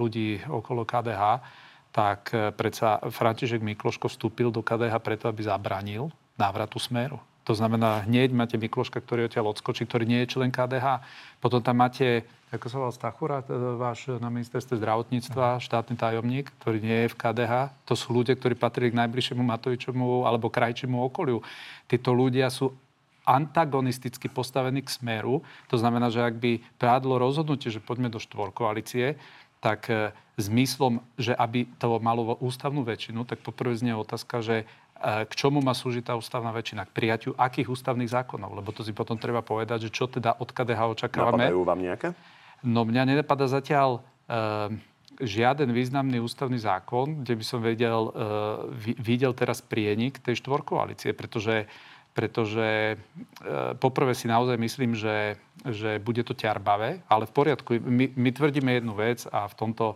ľudí 0.01 0.41
okolo 0.49 0.89
KDH, 0.89 1.45
tak 1.93 2.33
e, 2.33 2.53
predsa 2.57 3.05
František 3.05 3.61
Mikloško 3.61 4.09
vstúpil 4.09 4.49
do 4.49 4.65
KDH 4.65 4.97
preto, 5.05 5.29
aby 5.29 5.45
zabránil 5.45 6.09
návratu 6.41 6.81
smeru. 6.81 7.21
To 7.49 7.57
znamená, 7.57 8.05
hneď 8.05 8.37
máte 8.37 8.61
Mikloška, 8.61 9.01
ktorý 9.01 9.25
odtiaľ 9.25 9.57
odskočí, 9.57 9.89
ktorý 9.89 10.05
nie 10.05 10.21
je 10.29 10.37
člen 10.37 10.53
KDH. 10.53 11.01
Potom 11.41 11.65
tam 11.65 11.81
máte, 11.81 12.29
ako 12.53 12.67
sa 12.69 12.77
volá 12.77 12.93
Stachura, 12.93 13.41
váš 13.81 14.13
na 14.21 14.29
ministerstve 14.29 14.77
zdravotníctva, 14.77 15.57
štátny 15.57 15.97
tajomník, 15.97 16.53
ktorý 16.61 16.85
nie 16.85 17.09
je 17.09 17.13
v 17.13 17.17
KDH. 17.17 17.73
To 17.89 17.97
sú 17.97 18.13
ľudia, 18.13 18.37
ktorí 18.37 18.53
patrili 18.53 18.93
k 18.93 19.01
najbližšiemu 19.01 19.41
Matovičomu 19.41 20.29
alebo 20.29 20.53
krajčiemu 20.53 21.01
okoliu. 21.09 21.41
Títo 21.89 22.13
ľudia 22.13 22.53
sú 22.53 22.77
antagonisticky 23.25 24.29
postavení 24.29 24.85
k 24.85 24.93
smeru. 24.93 25.41
To 25.73 25.81
znamená, 25.81 26.13
že 26.13 26.21
ak 26.21 26.37
by 26.37 26.61
prádlo 26.77 27.17
rozhodnutie, 27.17 27.73
že 27.73 27.81
poďme 27.81 28.13
do 28.13 28.21
štvorkoalície, 28.21 29.17
tak 29.65 29.91
e, 29.91 30.15
zmyslom, 30.39 31.03
že 31.19 31.35
aby 31.35 31.67
to 31.77 31.99
malo 31.99 32.39
ústavnú 32.39 32.87
väčšinu, 32.87 33.27
tak 33.27 33.43
poprvé 33.43 33.75
znie 33.75 33.93
otázka, 33.93 34.41
že 34.41 34.57
k 34.99 35.33
čomu 35.39 35.63
má 35.63 35.73
slúžiť 35.79 36.11
tá 36.11 36.15
ústavná 36.19 36.51
väčšina? 36.51 36.91
K 36.91 36.95
prijaťu 36.95 37.31
akých 37.39 37.71
ústavných 37.71 38.11
zákonov? 38.11 38.59
Lebo 38.59 38.75
to 38.75 38.83
si 38.83 38.91
potom 38.91 39.15
treba 39.15 39.47
povedať, 39.47 39.89
že 39.89 39.91
čo 39.95 40.11
teda 40.11 40.43
od 40.43 40.51
KDH 40.51 40.81
očakávame. 40.99 41.47
Napadajú 41.47 41.63
vám 41.63 41.81
nejaké? 41.81 42.09
No 42.67 42.83
mňa 42.83 43.15
nenapadá 43.15 43.47
zatiaľ 43.47 44.03
uh, 44.03 44.75
žiaden 45.23 45.71
významný 45.71 46.19
ústavný 46.19 46.59
zákon, 46.59 47.23
kde 47.23 47.35
by 47.39 47.45
som 47.47 47.63
vedel, 47.63 48.11
uh, 48.11 48.67
videl 48.99 49.31
teraz 49.39 49.63
prienik 49.63 50.19
tej 50.19 50.43
štvorkoalície, 50.43 51.15
pretože 51.15 51.71
pretože 52.19 52.67
e, 52.67 52.97
poprvé 53.79 54.11
si 54.11 54.27
naozaj 54.27 54.59
myslím, 54.59 54.99
že, 54.99 55.39
že 55.63 56.03
bude 56.03 56.27
to 56.27 56.35
ťarbavé, 56.35 57.07
ale 57.07 57.31
v 57.31 57.33
poriadku. 57.37 57.79
My, 57.79 58.11
my 58.11 58.31
tvrdíme 58.35 58.75
jednu 58.75 58.99
vec 58.99 59.23
a 59.31 59.47
v 59.47 59.55
tomto 59.55 59.95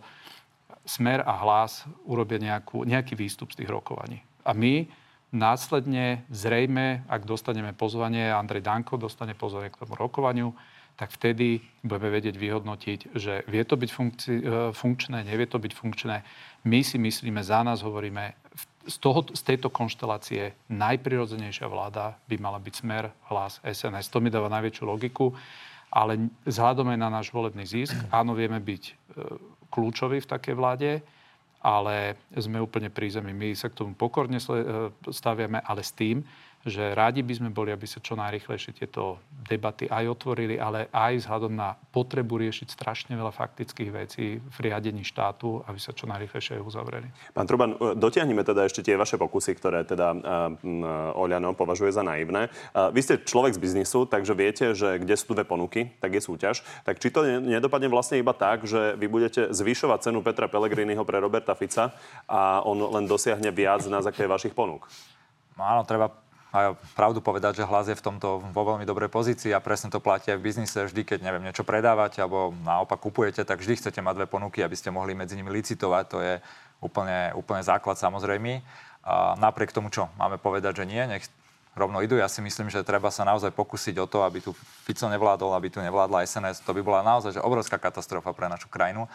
smer 0.87 1.19
a 1.27 1.35
hlas 1.43 1.83
urobia 2.07 2.39
nejakú, 2.39 2.87
nejaký 2.87 3.19
výstup 3.19 3.51
z 3.51 3.59
tých 3.59 3.67
rokovaní. 3.67 4.23
A 4.45 4.51
my 4.53 4.87
následne, 5.33 6.21
zrejme, 6.29 7.03
ak 7.09 7.25
dostaneme 7.25 7.73
pozvanie, 7.73 8.29
Andrej 8.29 8.61
Danko 8.61 9.01
dostane 9.01 9.33
pozvanie 9.33 9.73
k 9.73 9.81
tomu 9.81 9.97
rokovaniu, 9.97 10.53
tak 10.93 11.09
vtedy 11.09 11.57
budeme 11.81 12.13
vedieť 12.13 12.37
vyhodnotiť, 12.37 12.99
že 13.17 13.41
vie 13.49 13.63
to 13.65 13.73
byť 13.73 13.89
funkci- 13.89 14.41
e, 14.45 14.69
funkčné, 14.77 15.25
nevie 15.25 15.49
to 15.49 15.57
byť 15.57 15.73
funkčné. 15.73 16.21
My 16.69 16.85
si 16.85 17.01
myslíme, 17.01 17.41
za 17.41 17.65
nás 17.65 17.81
hovoríme, 17.81 18.37
z, 18.85 18.97
toho, 19.01 19.25
z 19.25 19.41
tejto 19.41 19.73
konštelácie 19.73 20.53
najprirodzenejšia 20.69 21.65
vláda 21.65 22.19
by 22.29 22.35
mala 22.37 22.59
byť 22.61 22.73
smer, 22.83 23.09
hlas, 23.31 23.57
SNS. 23.63 24.11
To 24.11 24.21
mi 24.21 24.29
dáva 24.29 24.53
najväčšiu 24.53 24.83
logiku, 24.85 25.33
ale 25.89 26.29
vzhľadom 26.45 26.93
aj 26.93 26.99
na 26.99 27.09
náš 27.09 27.33
volebný 27.33 27.65
zisk, 27.65 27.95
áno, 28.13 28.37
vieme 28.37 28.61
byť 28.61 28.83
e, 28.85 28.93
kľúčoví 29.73 30.21
v 30.21 30.29
takej 30.29 30.53
vláde, 30.53 31.01
ale 31.63 32.19
sme 32.35 32.59
úplne 32.59 32.91
pri 32.91 33.07
zemi. 33.07 33.31
My 33.31 33.55
sa 33.55 33.71
k 33.71 33.79
tomu 33.79 33.95
pokorne 33.95 34.37
e, 34.37 34.43
staviame, 35.09 35.63
ale 35.63 35.81
s 35.81 35.95
tým, 35.95 36.19
že 36.63 36.95
rádi 36.95 37.19
by 37.19 37.33
sme 37.35 37.49
boli, 37.51 37.75
aby 37.75 37.83
sa 37.83 37.99
čo 37.99 38.15
najrychlejšie 38.15 38.71
tieto 38.79 39.19
debaty 39.43 39.91
aj 39.91 40.07
otvorili, 40.15 40.55
ale 40.55 40.87
aj 40.95 41.27
vzhľadom 41.27 41.51
na 41.51 41.75
potrebu 41.75 42.39
riešiť 42.39 42.71
strašne 42.71 43.19
veľa 43.19 43.35
faktických 43.35 43.91
vecí 43.91 44.39
v 44.39 44.57
riadení 44.63 45.03
štátu, 45.03 45.59
aby 45.67 45.75
sa 45.75 45.91
čo 45.91 46.07
najrychlejšie 46.07 46.63
uzavreli. 46.63 47.11
Pán 47.35 47.43
Truban, 47.51 47.75
e, 47.75 47.99
dotiahneme 47.99 48.47
teda 48.47 48.63
ešte 48.63 48.79
tie 48.79 48.95
vaše 48.95 49.19
pokusy, 49.19 49.51
ktoré 49.59 49.83
teda 49.83 50.15
uh, 50.15 51.19
Oľano 51.19 51.51
považuje 51.51 51.91
za 51.91 51.99
naivné. 51.99 52.47
Uh, 52.71 52.87
vy 52.95 53.03
ste 53.03 53.19
človek 53.19 53.59
z 53.59 53.59
biznisu, 53.59 54.07
takže 54.07 54.31
viete, 54.31 54.71
že 54.71 55.03
kde 55.03 55.19
sú 55.19 55.35
dve 55.35 55.43
ponuky, 55.43 55.91
tak 55.99 56.15
je 56.15 56.23
súťaž. 56.23 56.63
Tak 56.87 57.03
či 57.03 57.11
to 57.11 57.27
nedopadne 57.27 57.91
vlastne 57.91 58.23
iba 58.23 58.31
tak, 58.31 58.63
že 58.63 58.95
vy 58.95 59.11
budete 59.11 59.51
zvyšovať 59.51 60.09
cenu 60.09 60.23
Petra 60.23 60.47
Pellegriniho 60.47 61.03
pre 61.03 61.19
Roberta 61.19 61.51
Fica 61.59 61.91
a 62.31 62.63
on 62.63 62.79
len 62.79 63.03
dosiahne 63.03 63.51
viac 63.51 63.83
na 63.91 63.99
základe 63.99 64.31
vašich 64.31 64.55
ponúk? 64.55 64.87
No 65.53 65.67
áno, 65.67 65.81
treba 65.85 66.22
a 66.53 66.77
pravdu 66.93 67.17
povedať, 67.17 67.65
že 67.65 67.65
hlas 67.65 67.89
je 67.89 67.97
v 67.97 68.05
tomto 68.05 68.37
vo 68.53 68.61
veľmi 68.61 68.85
dobrej 68.85 69.09
pozícii 69.09 69.49
a 69.49 69.57
presne 69.57 69.89
to 69.89 69.97
platí 69.97 70.29
aj 70.29 70.37
v 70.37 70.45
biznise. 70.45 70.85
Vždy, 70.85 71.01
keď 71.01 71.25
neviem, 71.25 71.41
niečo 71.41 71.65
predávate 71.65 72.21
alebo 72.21 72.53
naopak 72.61 73.01
kupujete, 73.01 73.41
tak 73.41 73.57
vždy 73.57 73.81
chcete 73.81 73.97
mať 74.05 74.21
dve 74.21 74.27
ponuky, 74.29 74.61
aby 74.61 74.77
ste 74.77 74.93
mohli 74.93 75.17
medzi 75.17 75.33
nimi 75.33 75.49
licitovať. 75.49 76.03
To 76.13 76.21
je 76.21 76.37
úplne, 76.77 77.33
úplne 77.33 77.65
základ 77.65 77.97
samozrejme. 77.97 78.61
A 79.01 79.33
napriek 79.41 79.73
tomu, 79.73 79.89
čo 79.89 80.13
máme 80.13 80.37
povedať, 80.37 80.85
že 80.85 80.85
nie, 80.85 81.01
nech 81.01 81.25
rovno 81.73 82.05
idú. 82.05 82.21
Ja 82.21 82.29
si 82.29 82.45
myslím, 82.45 82.69
že 82.69 82.85
treba 82.85 83.09
sa 83.09 83.25
naozaj 83.25 83.49
pokúsiť 83.49 83.97
o 83.97 84.05
to, 84.05 84.21
aby 84.21 84.37
tu 84.45 84.53
Fico 84.85 85.09
nevládol, 85.09 85.57
aby 85.57 85.73
tu 85.73 85.81
nevládla 85.81 86.21
SNS. 86.21 86.61
To 86.69 86.77
by 86.77 86.85
bola 86.85 87.01
naozaj 87.01 87.33
že 87.33 87.41
obrovská 87.41 87.81
katastrofa 87.81 88.29
pre 88.29 88.45
našu 88.45 88.69
krajinu 88.69 89.09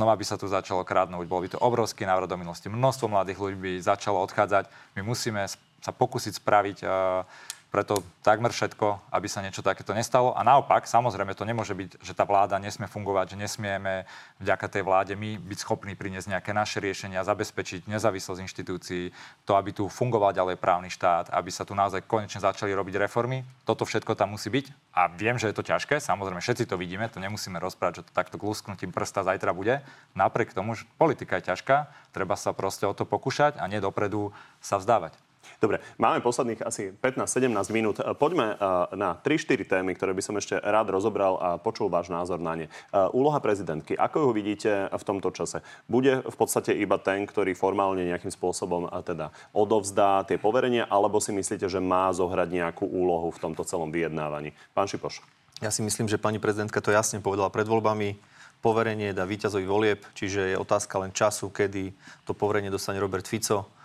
znova 0.00 0.16
by 0.16 0.24
sa 0.24 0.40
tu 0.40 0.48
začalo 0.48 0.80
kradnúť. 0.80 1.28
Bol 1.28 1.44
by 1.44 1.48
to 1.52 1.58
obrovský 1.60 2.08
návrat 2.08 2.30
do 2.30 2.40
minulosti. 2.40 2.72
Množstvo 2.72 3.12
mladých 3.12 3.36
ľudí 3.36 3.58
by 3.60 3.72
začalo 3.84 4.22
odchádzať. 4.24 4.70
My 4.96 5.04
musíme 5.04 5.44
sa 5.80 5.92
pokúsiť 5.92 6.36
spraviť 6.36 6.78
uh, 6.84 7.24
preto 7.70 8.02
takmer 8.26 8.50
všetko, 8.50 9.14
aby 9.14 9.30
sa 9.30 9.40
niečo 9.40 9.62
takéto 9.62 9.94
nestalo. 9.94 10.34
A 10.34 10.42
naopak, 10.42 10.90
samozrejme, 10.90 11.38
to 11.38 11.46
nemôže 11.46 11.70
byť, 11.70 12.02
že 12.02 12.12
tá 12.18 12.26
vláda 12.26 12.58
nesmie 12.58 12.90
fungovať, 12.90 13.34
že 13.34 13.40
nesmieme 13.46 14.10
vďaka 14.42 14.66
tej 14.66 14.82
vláde 14.82 15.14
my 15.14 15.38
byť 15.38 15.58
schopní 15.62 15.94
priniesť 15.94 16.34
nejaké 16.34 16.50
naše 16.50 16.82
riešenia, 16.82 17.22
zabezpečiť 17.22 17.86
nezávislosť 17.86 18.42
inštitúcií, 18.42 19.14
to, 19.46 19.54
aby 19.54 19.70
tu 19.70 19.86
fungoval 19.86 20.34
ďalej 20.34 20.58
právny 20.58 20.90
štát, 20.90 21.30
aby 21.30 21.54
sa 21.54 21.62
tu 21.62 21.78
naozaj 21.78 22.02
konečne 22.10 22.42
začali 22.42 22.74
robiť 22.74 22.98
reformy. 22.98 23.46
Toto 23.62 23.86
všetko 23.86 24.18
tam 24.18 24.34
musí 24.34 24.50
byť. 24.50 24.66
A 24.90 25.06
viem, 25.06 25.38
že 25.38 25.46
je 25.46 25.54
to 25.54 25.62
ťažké, 25.62 26.02
samozrejme, 26.02 26.42
všetci 26.42 26.66
to 26.66 26.74
vidíme, 26.74 27.06
to 27.06 27.22
nemusíme 27.22 27.56
rozprávať, 27.62 28.02
že 28.02 28.06
to 28.10 28.12
takto 28.12 28.36
lusknutím 28.42 28.90
prsta 28.90 29.22
zajtra 29.22 29.54
bude. 29.54 29.86
Napriek 30.18 30.50
tomu, 30.50 30.74
že 30.74 30.90
politika 30.98 31.38
je 31.38 31.54
ťažká, 31.54 31.86
treba 32.10 32.34
sa 32.34 32.50
proste 32.50 32.82
o 32.82 32.92
to 32.98 33.06
pokúšať 33.06 33.62
a 33.62 33.70
nie 33.70 33.78
dopredu 33.78 34.34
sa 34.58 34.82
vzdávať. 34.82 35.29
Dobre, 35.60 35.84
máme 36.00 36.24
posledných 36.24 36.64
asi 36.64 36.88
15-17 36.96 37.52
minút. 37.68 38.00
E, 38.00 38.16
poďme 38.16 38.56
e, 38.56 38.96
na 38.96 39.12
3-4 39.20 39.68
témy, 39.68 39.92
ktoré 39.92 40.16
by 40.16 40.22
som 40.24 40.34
ešte 40.40 40.56
rád 40.56 40.88
rozobral 40.88 41.36
a 41.36 41.48
počul 41.60 41.92
váš 41.92 42.08
názor 42.08 42.40
na 42.40 42.56
ne. 42.56 42.66
E, 42.66 42.70
úloha 43.12 43.36
prezidentky. 43.44 43.92
Ako 43.92 44.24
ju 44.24 44.30
vidíte 44.32 44.88
v 44.88 45.04
tomto 45.04 45.28
čase? 45.36 45.60
Bude 45.84 46.24
v 46.24 46.36
podstate 46.36 46.72
iba 46.72 46.96
ten, 46.96 47.28
ktorý 47.28 47.52
formálne 47.52 48.08
nejakým 48.08 48.32
spôsobom 48.32 48.88
teda 49.04 49.36
odovzdá 49.52 50.24
tie 50.24 50.40
poverenia, 50.40 50.88
alebo 50.88 51.20
si 51.20 51.36
myslíte, 51.36 51.68
že 51.68 51.80
má 51.80 52.08
zohrať 52.08 52.48
nejakú 52.48 52.88
úlohu 52.88 53.28
v 53.28 53.42
tomto 53.44 53.60
celom 53.68 53.92
vyjednávaní? 53.92 54.56
Pán 54.72 54.88
Šipoš. 54.88 55.20
Ja 55.60 55.68
si 55.68 55.84
myslím, 55.84 56.08
že 56.08 56.16
pani 56.16 56.40
prezidentka 56.40 56.80
to 56.80 56.88
jasne 56.88 57.20
povedala 57.20 57.52
pred 57.52 57.68
voľbami 57.68 58.16
poverenie 58.64 59.16
dá 59.16 59.24
víťazovi 59.24 59.64
volieb, 59.64 60.00
čiže 60.12 60.52
je 60.52 60.56
otázka 60.56 61.00
len 61.00 61.12
času, 61.12 61.48
kedy 61.48 61.92
to 62.28 62.36
poverenie 62.36 62.68
dostane 62.68 63.00
Robert 63.00 63.24
Fico 63.24 63.79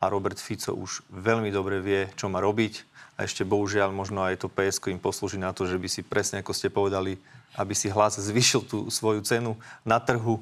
a 0.00 0.08
Robert 0.08 0.40
Fico 0.40 0.72
už 0.72 1.04
veľmi 1.12 1.52
dobre 1.52 1.84
vie, 1.84 2.08
čo 2.16 2.32
má 2.32 2.40
robiť. 2.40 2.88
A 3.20 3.28
ešte 3.28 3.44
bohužiaľ 3.44 3.92
možno 3.92 4.24
aj 4.24 4.40
to 4.40 4.48
PSK 4.48 4.96
im 4.96 5.00
poslúži 5.00 5.36
na 5.36 5.52
to, 5.52 5.68
že 5.68 5.76
by 5.76 5.88
si 5.92 6.00
presne 6.00 6.40
ako 6.40 6.56
ste 6.56 6.72
povedali, 6.72 7.20
aby 7.60 7.76
si 7.76 7.92
hlas 7.92 8.16
zvyšil 8.16 8.64
tú 8.64 8.88
svoju 8.88 9.20
cenu 9.20 9.60
na 9.84 10.00
trhu. 10.00 10.40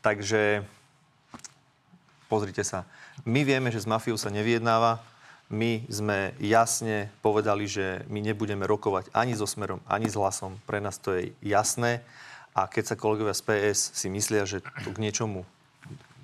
Takže 0.00 0.64
pozrite 2.32 2.64
sa. 2.64 2.88
My 3.28 3.44
vieme, 3.44 3.68
že 3.68 3.84
s 3.84 3.90
mafiou 3.90 4.16
sa 4.16 4.32
nevyjednáva. 4.32 5.04
My 5.52 5.84
sme 5.92 6.32
jasne 6.40 7.12
povedali, 7.20 7.68
že 7.68 8.02
my 8.08 8.24
nebudeme 8.24 8.64
rokovať 8.64 9.12
ani 9.12 9.36
so 9.36 9.44
Smerom, 9.44 9.84
ani 9.84 10.08
s 10.08 10.16
hlasom. 10.16 10.56
Pre 10.64 10.80
nás 10.80 10.96
to 10.96 11.12
je 11.12 11.36
jasné. 11.44 12.00
A 12.56 12.64
keď 12.64 12.96
sa 12.96 12.96
kolegovia 12.96 13.36
z 13.36 13.44
PS 13.44 13.92
si 13.92 14.08
myslia, 14.08 14.48
že 14.48 14.64
to 14.82 14.88
k 14.96 15.04
niečomu 15.04 15.44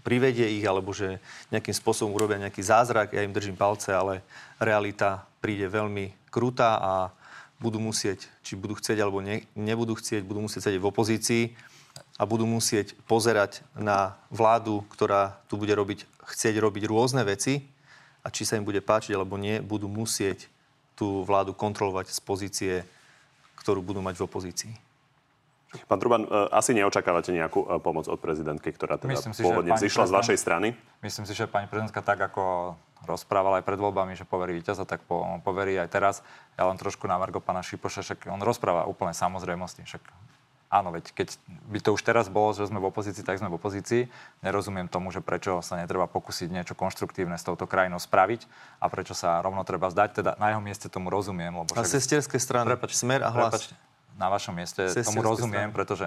privedie 0.02 0.58
ich, 0.58 0.66
alebo 0.66 0.90
že 0.90 1.22
nejakým 1.54 1.74
spôsobom 1.74 2.14
urobia 2.14 2.42
nejaký 2.42 2.62
zázrak. 2.62 3.14
Ja 3.14 3.22
im 3.22 3.34
držím 3.34 3.56
palce, 3.56 3.94
ale 3.94 4.26
realita 4.58 5.26
príde 5.38 5.70
veľmi 5.70 6.14
krutá 6.30 6.78
a 6.78 6.92
budú 7.62 7.78
musieť, 7.78 8.26
či 8.42 8.58
budú 8.58 8.74
chcieť 8.74 8.98
alebo 8.98 9.22
ne, 9.22 9.46
nebudú 9.54 9.94
chcieť, 9.94 10.26
budú 10.26 10.50
musieť 10.50 10.70
sedieť 10.70 10.82
v 10.82 10.90
opozícii 10.90 11.44
a 12.18 12.26
budú 12.26 12.42
musieť 12.42 12.98
pozerať 13.06 13.62
na 13.78 14.18
vládu, 14.34 14.82
ktorá 14.90 15.38
tu 15.46 15.54
bude 15.54 15.70
robiť, 15.70 16.02
chcieť 16.26 16.58
robiť 16.58 16.90
rôzne 16.90 17.22
veci 17.22 17.62
a 18.26 18.34
či 18.34 18.42
sa 18.42 18.58
im 18.58 18.66
bude 18.66 18.82
páčiť 18.82 19.14
alebo 19.14 19.38
nie, 19.38 19.62
budú 19.62 19.86
musieť 19.86 20.50
tú 20.98 21.22
vládu 21.22 21.54
kontrolovať 21.54 22.10
z 22.10 22.20
pozície, 22.20 22.74
ktorú 23.62 23.80
budú 23.82 24.02
mať 24.02 24.18
v 24.18 24.26
opozícii. 24.26 24.91
Pán 25.88 25.98
Truban, 26.00 26.28
e, 26.28 26.28
asi 26.52 26.76
neočakávate 26.76 27.32
nejakú 27.32 27.64
e, 27.64 27.80
pomoc 27.80 28.04
od 28.08 28.20
prezidentky, 28.20 28.72
ktorá 28.72 29.00
teda 29.00 29.16
Myslím 29.16 29.32
si, 29.32 29.40
pôvodne 29.40 29.72
vzýšla 29.72 30.04
z 30.08 30.12
vašej 30.12 30.38
strany? 30.38 30.68
Myslím 31.00 31.24
si, 31.24 31.32
že 31.32 31.48
pani 31.48 31.64
prezidentka 31.64 32.04
tak 32.04 32.20
ako 32.20 32.76
rozprávala 33.08 33.60
aj 33.60 33.66
pred 33.66 33.78
voľbami, 33.80 34.14
že 34.14 34.28
poverí 34.28 34.54
víťaza, 34.62 34.86
tak 34.86 35.02
po, 35.04 35.40
poverí 35.42 35.74
aj 35.80 35.88
teraz. 35.90 36.14
Ja 36.54 36.68
len 36.70 36.78
trošku 36.78 37.08
na 37.10 37.18
Margo 37.18 37.42
pána 37.42 37.64
Šipoša, 37.64 38.04
však 38.06 38.30
on 38.30 38.40
rozpráva 38.44 38.86
úplne 38.86 39.16
samozrejmosti. 39.16 39.82
Však 39.82 40.02
áno, 40.70 40.94
veď 40.94 41.10
keď 41.12 41.28
by 41.68 41.78
to 41.82 41.90
už 41.98 42.02
teraz 42.04 42.30
bolo, 42.30 42.54
že 42.54 42.70
sme 42.70 42.78
v 42.78 42.88
opozícii, 42.88 43.26
tak 43.26 43.42
sme 43.42 43.50
v 43.50 43.58
opozícii. 43.58 44.02
Nerozumiem 44.40 44.86
tomu, 44.86 45.10
že 45.10 45.20
prečo 45.20 45.60
sa 45.60 45.76
netreba 45.76 46.06
pokúsiť 46.06 46.48
niečo 46.48 46.74
konštruktívne 46.78 47.34
s 47.36 47.44
touto 47.44 47.66
krajinou 47.66 47.98
spraviť 47.98 48.46
a 48.78 48.86
prečo 48.86 49.12
sa 49.12 49.42
rovno 49.42 49.66
treba 49.66 49.90
zdať. 49.90 50.08
Teda 50.22 50.30
na 50.38 50.54
jeho 50.54 50.62
mieste 50.62 50.86
tomu 50.86 51.10
rozumiem. 51.10 51.52
Lebo 51.52 51.74
však... 51.74 51.82
A 51.82 51.88
sestierské 51.88 52.38
strany, 52.38 52.70
prepač, 52.70 52.94
smer 52.94 53.26
a 53.26 53.34
hlas. 53.34 53.52
Prepačte, 53.52 53.74
na 54.22 54.30
vašom 54.30 54.54
mieste 54.54 54.86
tomu 55.02 55.18
rozumiem, 55.26 55.68
strany. 55.68 55.74
pretože 55.74 56.06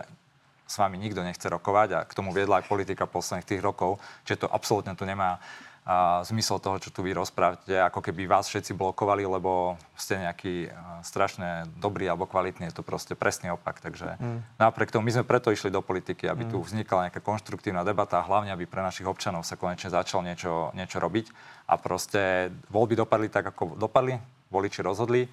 s 0.65 0.75
vami 0.79 0.95
nikto 0.95 1.21
nechce 1.21 1.45
rokovať 1.45 1.89
a 1.93 1.99
k 2.07 2.15
tomu 2.15 2.31
viedla 2.31 2.63
aj 2.63 2.71
politika 2.71 3.03
posledných 3.05 3.45
tých 3.45 3.61
rokov, 3.61 3.99
čiže 4.23 4.47
to 4.47 4.47
absolútne 4.47 4.95
tu 4.95 5.03
nemá 5.03 5.43
a 5.85 6.25
zmysel 6.25 6.57
toho, 6.57 6.81
čo 6.81 6.89
tu 6.89 7.05
vy 7.05 7.13
rozprávate, 7.13 7.77
ako 7.77 8.01
keby 8.01 8.25
vás 8.25 8.49
všetci 8.49 8.73
blokovali, 8.73 9.21
lebo 9.21 9.77
ste 9.93 10.17
nejaký 10.17 10.73
strašne 11.05 11.69
dobrý 11.77 12.09
alebo 12.09 12.25
kvalitný, 12.25 12.73
je 12.73 12.81
to 12.81 12.81
proste 12.81 13.13
presný 13.13 13.53
opak. 13.53 13.85
Takže 13.85 14.17
mm. 14.17 14.57
napriek 14.57 14.89
tomu 14.89 15.05
my 15.05 15.13
sme 15.13 15.29
preto 15.29 15.53
išli 15.53 15.69
do 15.69 15.85
politiky, 15.85 16.25
aby 16.25 16.49
mm. 16.49 16.49
tu 16.49 16.57
vznikla 16.57 17.05
nejaká 17.05 17.21
konštruktívna 17.21 17.85
debata 17.85 18.17
a 18.17 18.25
hlavne, 18.25 18.49
aby 18.49 18.65
pre 18.65 18.81
našich 18.81 19.05
občanov 19.05 19.45
sa 19.45 19.61
konečne 19.61 19.93
začal 19.93 20.25
niečo, 20.25 20.73
niečo 20.73 20.97
robiť. 20.97 21.29
A 21.69 21.77
proste 21.77 22.49
voľby 22.73 22.97
dopadli 22.97 23.29
tak, 23.29 23.53
ako 23.53 23.77
dopadli, 23.77 24.17
voliči 24.49 24.81
rozhodli 24.81 25.29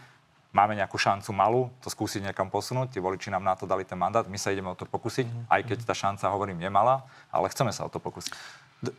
máme 0.53 0.77
nejakú 0.77 1.01
šancu 1.01 1.33
malú 1.33 1.73
to 1.81 1.88
skúsiť 1.88 2.29
niekam 2.29 2.53
posunúť. 2.53 2.95
Tí 2.95 2.99
voliči 3.01 3.33
nám 3.33 3.43
na 3.43 3.57
to 3.57 3.65
dali 3.65 3.88
ten 3.88 3.97
mandát, 3.97 4.29
my 4.29 4.37
sa 4.37 4.53
ideme 4.53 4.69
o 4.69 4.77
to 4.77 4.85
pokúsiť, 4.85 5.27
mm-hmm. 5.27 5.49
aj 5.49 5.61
keď 5.65 5.79
tá 5.88 5.95
šanca, 5.97 6.33
hovorím, 6.33 6.61
je 6.61 6.71
malá, 6.71 7.03
ale 7.33 7.49
chceme 7.49 7.73
sa 7.73 7.88
o 7.88 7.91
to 7.91 7.99
pokúsiť. 7.99 8.33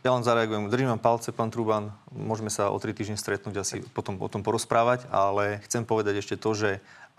Ja 0.00 0.16
len 0.16 0.24
zareagujem. 0.24 0.72
Držím 0.72 0.96
vám 0.96 1.02
palce, 1.04 1.28
pán 1.28 1.52
Truban. 1.52 1.92
Môžeme 2.08 2.48
sa 2.48 2.72
o 2.72 2.76
tri 2.80 2.96
týždne 2.96 3.20
stretnúť 3.20 3.60
asi 3.60 3.76
potom 3.92 4.16
o 4.16 4.28
tom 4.32 4.40
porozprávať, 4.40 5.04
ale 5.12 5.60
chcem 5.68 5.84
povedať 5.84 6.24
ešte 6.24 6.40
to, 6.40 6.56
že 6.56 6.70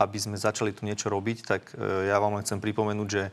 aby 0.01 0.17
sme 0.17 0.35
začali 0.35 0.73
tu 0.73 0.81
niečo 0.81 1.07
robiť, 1.07 1.37
tak 1.45 1.61
e, 1.77 2.09
ja 2.09 2.17
vám 2.17 2.35
len 2.35 2.43
chcem 2.43 2.57
pripomenúť, 2.57 3.07
že 3.07 3.23
e, 3.29 3.31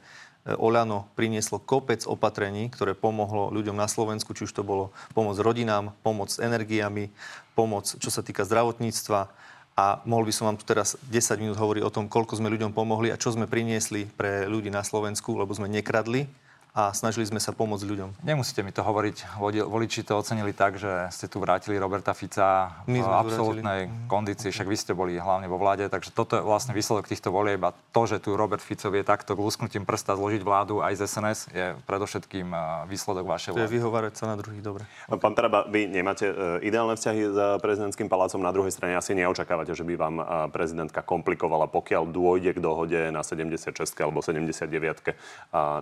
Oľano 0.53 1.09
prinieslo 1.17 1.59
kopec 1.59 2.05
opatrení, 2.05 2.69
ktoré 2.69 2.93
pomohlo 2.93 3.49
ľuďom 3.57 3.73
na 3.73 3.89
Slovensku, 3.89 4.37
či 4.37 4.45
už 4.45 4.53
to 4.53 4.63
bolo 4.63 4.93
pomoc 5.17 5.41
rodinám, 5.41 5.97
pomoc 6.05 6.29
s 6.29 6.37
energiami, 6.37 7.09
pomoc, 7.57 7.89
čo 7.89 8.11
sa 8.13 8.21
týka 8.21 8.45
zdravotníctva, 8.45 9.33
a 9.73 10.05
mohol 10.05 10.29
by 10.29 10.35
som 10.37 10.45
vám 10.53 10.61
tu 10.61 10.69
teraz 10.69 11.01
10 11.09 11.41
minút 11.41 11.57
hovoriť 11.57 11.83
o 11.85 11.93
tom, 11.93 12.05
koľko 12.05 12.37
sme 12.37 12.53
ľuďom 12.53 12.77
pomohli 12.77 13.09
a 13.09 13.21
čo 13.21 13.33
sme 13.33 13.49
priniesli 13.49 14.05
pre 14.05 14.45
ľudí 14.45 14.69
na 14.69 14.85
Slovensku, 14.85 15.33
lebo 15.33 15.53
sme 15.57 15.73
nekradli 15.73 16.29
a 16.73 16.89
snažili 16.97 17.29
sme 17.29 17.37
sa 17.37 17.53
pomôcť 17.53 17.85
ľuďom. 17.85 18.25
Nemusíte 18.25 18.65
mi 18.65 18.73
to 18.73 18.81
hovoriť. 18.81 19.37
Voliči 19.69 20.09
to 20.09 20.17
ocenili 20.17 20.57
tak, 20.57 20.81
že 20.81 21.13
ste 21.13 21.29
tu 21.29 21.37
vrátili 21.37 21.77
Roberta 21.77 22.17
Fica 22.17 22.81
v 22.89 22.97
absolútnej 23.05 23.93
vrátili. 23.93 24.09
kondícii, 24.09 24.49
však 24.49 24.65
vy 24.73 24.77
ste 24.81 24.93
boli 24.97 25.21
hlavne 25.21 25.53
vo 25.53 25.61
vláde, 25.61 25.93
takže 25.93 26.17
toto 26.17 26.41
je 26.41 26.43
vlastne 26.43 26.73
výsledok 26.73 27.13
týchto 27.13 27.29
volieb 27.29 27.61
a 27.61 27.77
to, 27.93 28.09
že 28.09 28.25
tu 28.25 28.41
Robert 28.41 28.65
Fico 28.65 28.89
vie 28.89 29.05
takto 29.05 29.37
lusknutím 29.37 29.85
prsta 29.85 30.17
zložiť 30.17 30.41
vládu 30.41 30.81
aj 30.81 30.97
z 30.97 31.01
SNS, 31.05 31.39
je 31.53 31.67
predovšetkým 31.85 32.49
výsledok 32.89 33.29
vašej 33.29 33.53
vlády. 33.53 33.61
To 33.61 33.69
je 33.69 33.77
vyhovárať 33.77 34.15
sa 34.17 34.25
na 34.33 34.41
druhých, 34.41 34.65
dobre. 34.65 34.89
No, 35.13 35.21
pán 35.21 35.37
Taraba, 35.37 35.69
vy 35.69 35.93
nemáte 35.93 36.25
e, 36.25 36.65
ideálne 36.65 36.97
vzťahy 36.97 37.21
s 37.29 37.39
prezidentským 37.61 38.09
palácom, 38.09 38.41
na 38.41 38.49
druhej 38.49 38.73
strane 38.73 38.97
asi 38.97 39.13
neočakávate, 39.13 39.77
že 39.77 39.85
by 39.85 39.95
vám 40.01 40.17
prezidentka 40.49 41.05
komplikovala, 41.05 41.69
pokiaľ 41.69 42.09
dôjde 42.09 42.57
k 42.57 42.65
dohode 42.65 43.01
na 43.13 43.21
76 43.21 43.77
alebo 44.01 44.25
79 44.25 44.73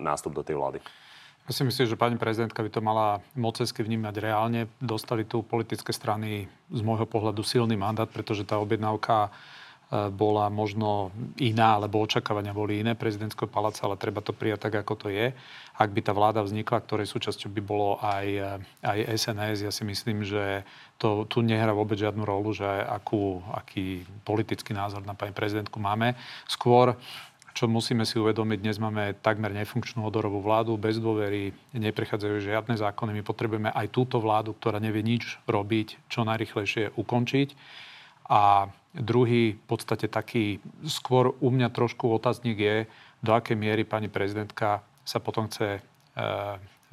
nástup 0.03 0.35
do 0.35 0.43
tej 0.43 0.59
vlády. 0.59 0.80
Ja 1.49 1.51
si 1.57 1.65
myslím, 1.65 1.89
že 1.89 1.97
pani 1.97 2.15
prezidentka 2.21 2.61
by 2.61 2.69
to 2.69 2.85
mala 2.85 3.19
mocensky 3.33 3.81
vnímať 3.81 4.15
reálne. 4.21 4.69
Dostali 4.77 5.25
tu 5.25 5.41
politické 5.41 5.89
strany 5.89 6.45
z 6.69 6.81
môjho 6.85 7.09
pohľadu 7.09 7.41
silný 7.41 7.73
mandát, 7.73 8.05
pretože 8.05 8.45
tá 8.45 8.61
objednávka 8.61 9.27
e, 9.27 9.29
bola 10.13 10.53
možno 10.53 11.09
iná, 11.41 11.81
alebo 11.81 11.99
očakávania 12.05 12.53
boli 12.53 12.85
iné 12.85 12.93
prezidentského 12.93 13.49
paláca, 13.49 13.83
ale 13.83 13.97
treba 13.97 14.21
to 14.21 14.37
prijať 14.37 14.69
tak, 14.69 14.85
ako 14.85 14.93
to 14.95 15.07
je. 15.09 15.33
Ak 15.75 15.89
by 15.89 15.99
tá 16.05 16.13
vláda 16.13 16.45
vznikla, 16.45 16.77
ktorej 16.85 17.09
súčasťou 17.09 17.49
by 17.49 17.61
bolo 17.65 17.97
aj, 18.05 18.27
e, 18.31 18.51
aj 18.85 18.97
SNS, 19.09 19.65
ja 19.65 19.73
si 19.73 19.81
myslím, 19.81 20.21
že 20.21 20.61
to 21.01 21.25
tu 21.25 21.41
nehrá 21.41 21.73
vôbec 21.73 21.97
žiadnu 21.97 22.21
rolu, 22.21 22.53
že 22.53 22.69
akú, 22.69 23.41
aký 23.49 24.05
politický 24.21 24.77
názor 24.77 25.01
na 25.03 25.17
pani 25.17 25.33
prezidentku 25.33 25.81
máme. 25.81 26.13
Skôr 26.45 26.93
čo 27.51 27.67
musíme 27.67 28.07
si 28.07 28.15
uvedomiť, 28.15 28.59
dnes 28.63 28.77
máme 28.79 29.15
takmer 29.19 29.51
nefunkčnú 29.51 30.03
odorovú 30.07 30.39
vládu, 30.39 30.79
bez 30.79 30.97
dôvery, 30.97 31.51
neprechádzajú 31.75 32.35
žiadne 32.39 32.75
zákony. 32.79 33.11
My 33.19 33.23
potrebujeme 33.23 33.69
aj 33.71 33.91
túto 33.91 34.23
vládu, 34.23 34.55
ktorá 34.55 34.79
nevie 34.79 35.03
nič 35.03 35.39
robiť, 35.45 36.07
čo 36.07 36.23
najrychlejšie 36.23 36.95
ukončiť. 36.95 37.49
A 38.31 38.71
druhý, 38.95 39.59
v 39.59 39.65
podstate 39.67 40.07
taký 40.07 40.63
skôr 40.87 41.35
u 41.39 41.47
mňa 41.51 41.71
trošku 41.75 42.07
otáznik 42.07 42.57
je, 42.59 42.77
do 43.21 43.35
akej 43.35 43.59
miery 43.59 43.83
pani 43.83 44.07
prezidentka 44.07 44.81
sa 45.03 45.19
potom 45.19 45.51
chce 45.51 45.77
e, 45.77 45.81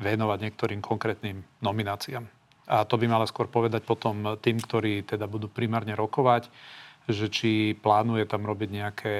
venovať 0.02 0.38
niektorým 0.42 0.82
konkrétnym 0.82 1.40
nomináciám. 1.62 2.26
A 2.68 2.84
to 2.84 3.00
by 3.00 3.08
mala 3.08 3.24
skôr 3.24 3.48
povedať 3.48 3.86
potom 3.86 4.36
tým, 4.44 4.60
ktorí 4.60 5.06
teda 5.08 5.24
budú 5.24 5.48
primárne 5.48 5.96
rokovať, 5.96 6.52
že 7.08 7.32
či 7.32 7.72
plánuje 7.72 8.28
tam 8.28 8.44
robiť 8.44 8.68
nejaké 8.68 9.14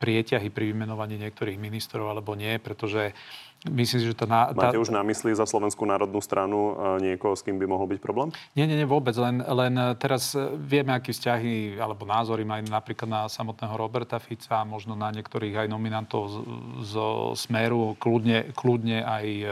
prieťahy 0.00 0.48
pri 0.48 0.72
vymenovaní 0.72 1.20
niektorých 1.20 1.60
ministrov 1.60 2.08
alebo 2.08 2.32
nie, 2.32 2.56
pretože 2.56 3.12
myslím 3.68 4.00
si, 4.00 4.06
že 4.08 4.16
tá... 4.16 4.24
tá... 4.24 4.56
Máte 4.56 4.80
už 4.80 4.88
na 4.88 5.04
mysli 5.04 5.36
za 5.36 5.44
Slovenskú 5.44 5.84
národnú 5.84 6.24
stranu 6.24 6.72
e, 6.96 7.12
niekoho, 7.12 7.36
s 7.36 7.44
kým 7.44 7.60
by 7.60 7.68
mohol 7.68 7.84
byť 7.92 8.00
problém? 8.00 8.32
Nie, 8.56 8.64
nie, 8.64 8.80
nie, 8.80 8.88
vôbec. 8.88 9.12
Len, 9.20 9.44
len 9.44 9.76
teraz 10.00 10.32
vieme, 10.56 10.96
aké 10.96 11.12
vzťahy 11.12 11.76
alebo 11.76 12.08
názory 12.08 12.48
majú 12.48 12.64
napríklad 12.72 13.08
na 13.12 13.22
samotného 13.28 13.76
Roberta 13.76 14.16
Fica, 14.16 14.64
možno 14.64 14.96
na 14.96 15.12
niektorých 15.12 15.68
aj 15.68 15.68
nominantov 15.68 16.32
z, 16.32 16.36
z 16.88 16.94
Smeru, 17.36 17.92
kľudne, 18.00 18.56
kľudne 18.56 19.04
aj 19.04 19.26
e, 19.28 19.44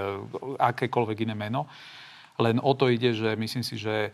akékoľvek 0.57 1.29
iné 1.29 1.37
meno. 1.37 1.69
Len 2.41 2.57
o 2.65 2.73
to 2.73 2.89
ide, 2.89 3.13
že 3.13 3.37
myslím 3.37 3.61
si, 3.61 3.77
že 3.77 4.09
e, 4.09 4.11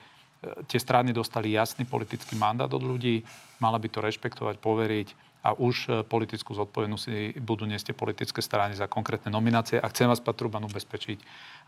tie 0.66 0.82
strany 0.82 1.14
dostali 1.14 1.54
jasný 1.54 1.86
politický 1.86 2.34
mandát 2.34 2.68
od 2.74 2.82
ľudí, 2.82 3.22
mala 3.62 3.78
by 3.78 3.86
to 3.86 4.02
rešpektovať, 4.02 4.58
poveriť 4.58 5.08
a 5.44 5.52
už 5.52 5.76
e, 5.86 5.90
politickú 6.08 6.56
zodpovednosť 6.56 7.36
budú 7.44 7.68
niesť 7.68 7.92
politické 7.92 8.40
strany 8.40 8.72
za 8.72 8.88
konkrétne 8.88 9.28
nominácie. 9.28 9.76
A 9.76 9.92
chcem 9.92 10.08
vás, 10.08 10.24
Patruban, 10.24 10.64
ubezpečiť, 10.64 11.20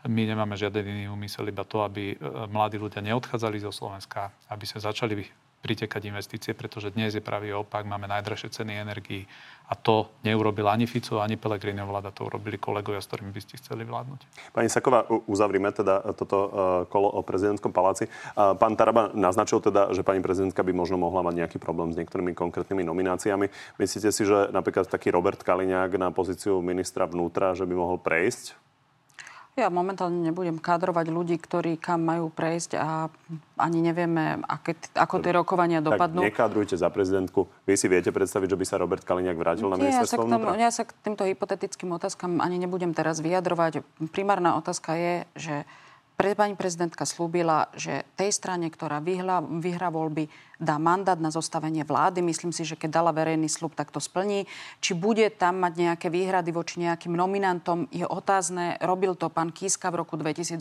my 0.09 0.25
nemáme 0.25 0.57
žiaden 0.57 0.81
iný 0.81 1.05
úmysel, 1.13 1.45
iba 1.53 1.61
to, 1.61 1.85
aby 1.85 2.13
e, 2.13 2.15
mladí 2.49 2.81
ľudia 2.81 3.05
neodchádzali 3.05 3.61
zo 3.61 3.69
Slovenska, 3.69 4.33
aby 4.49 4.65
sa 4.65 4.81
začali 4.81 5.13
pritekať 5.61 6.07
investície, 6.07 6.53
pretože 6.53 6.93
dnes 6.93 7.17
je 7.17 7.23
pravý 7.23 7.51
opak, 7.51 7.83
máme 7.83 8.05
najdražšie 8.07 8.61
ceny 8.61 8.77
energií 8.77 9.25
a 9.67 9.75
to 9.75 10.07
neurobil 10.23 10.63
ani 10.71 10.87
Fico, 10.87 11.19
ani 11.19 11.35
Pellegrini 11.35 11.83
vláda, 11.83 12.15
to 12.15 12.23
urobili 12.23 12.55
kolegovia, 12.55 13.03
s 13.03 13.09
ktorými 13.11 13.35
by 13.35 13.41
ste 13.43 13.59
chceli 13.59 13.83
vládnuť. 13.83 14.19
Pani 14.55 14.71
Saková, 14.71 15.03
uzavrime 15.27 15.75
teda 15.75 16.15
toto 16.15 16.37
e, 16.39 16.49
kolo 16.87 17.11
o 17.11 17.19
prezidentskom 17.19 17.75
paláci. 17.75 18.07
Pán 18.37 18.79
Taraba 18.79 19.11
naznačil 19.11 19.59
teda, 19.59 19.91
že 19.91 20.07
pani 20.07 20.23
prezidentka 20.23 20.63
by 20.63 20.71
možno 20.71 20.95
mohla 20.95 21.19
mať 21.19 21.43
nejaký 21.43 21.57
problém 21.59 21.91
s 21.91 21.99
niektorými 21.99 22.31
konkrétnymi 22.31 22.87
nomináciami. 22.87 23.51
Myslíte 23.75 24.09
si, 24.15 24.23
že 24.23 24.47
napríklad 24.55 24.87
taký 24.87 25.11
Robert 25.11 25.43
Kaliňák 25.43 25.99
na 25.99 26.15
pozíciu 26.15 26.63
ministra 26.63 27.03
vnútra, 27.03 27.51
že 27.51 27.67
by 27.67 27.75
mohol 27.75 27.99
prejsť 27.99 28.66
ja 29.57 29.73
momentálne 29.73 30.21
nebudem 30.21 30.61
kadrovať 30.61 31.09
ľudí, 31.09 31.41
ktorí 31.41 31.81
kam 31.81 32.05
majú 32.05 32.29
prejsť 32.29 32.77
a 32.77 33.09
ani 33.57 33.81
nevieme, 33.81 34.45
aké, 34.45 34.77
ako 34.93 35.17
tie 35.17 35.33
rokovania 35.33 35.81
dopadnú. 35.81 36.21
Tak 36.21 36.29
nekádrujte 36.29 36.77
za 36.77 36.93
prezidentku. 36.93 37.49
Vy 37.65 37.73
si 37.73 37.89
viete 37.89 38.13
predstaviť, 38.13 38.53
že 38.53 38.59
by 38.61 38.65
sa 38.69 38.77
Robert 38.77 39.01
Kaliňák 39.01 39.33
vrátil 39.33 39.65
na 39.65 39.81
ministerstvo 39.81 40.29
ja 40.29 40.37
sa, 40.37 40.61
ja 40.61 40.71
sa 40.71 40.83
k 40.85 40.93
týmto 41.01 41.25
hypotetickým 41.25 41.89
otázkam 41.89 42.37
ani 42.37 42.61
nebudem 42.61 42.93
teraz 42.93 43.17
vyjadrovať. 43.17 43.81
Primárna 44.13 44.61
otázka 44.61 44.93
je, 44.93 45.15
že 45.33 45.55
pre 46.17 46.33
pani 46.33 46.57
prezidentka 46.57 47.05
slúbila, 47.05 47.69
že 47.77 48.01
tej 48.17 48.33
strane, 48.33 48.73
ktorá 48.73 48.97
vyhra, 48.97 49.41
vyhra 49.41 49.93
voľby, 49.93 50.25
dá 50.57 50.81
mandát 50.81 51.17
na 51.21 51.29
zostavenie 51.29 51.85
vlády. 51.85 52.25
Myslím 52.25 52.49
si, 52.49 52.65
že 52.65 52.73
keď 52.73 53.01
dala 53.01 53.11
verejný 53.13 53.45
slub, 53.45 53.77
tak 53.77 53.93
to 53.93 54.01
splní. 54.01 54.49
Či 54.81 54.97
bude 54.97 55.29
tam 55.29 55.61
mať 55.61 55.73
nejaké 55.77 56.07
výhrady 56.09 56.49
voči 56.49 56.81
nejakým 56.81 57.13
nominantom, 57.13 57.85
je 57.93 58.05
otázne. 58.05 58.77
Robil 58.81 59.13
to 59.13 59.29
pán 59.29 59.53
Kiska 59.53 59.93
v 59.93 60.01
roku 60.01 60.17
2018. 60.17 60.57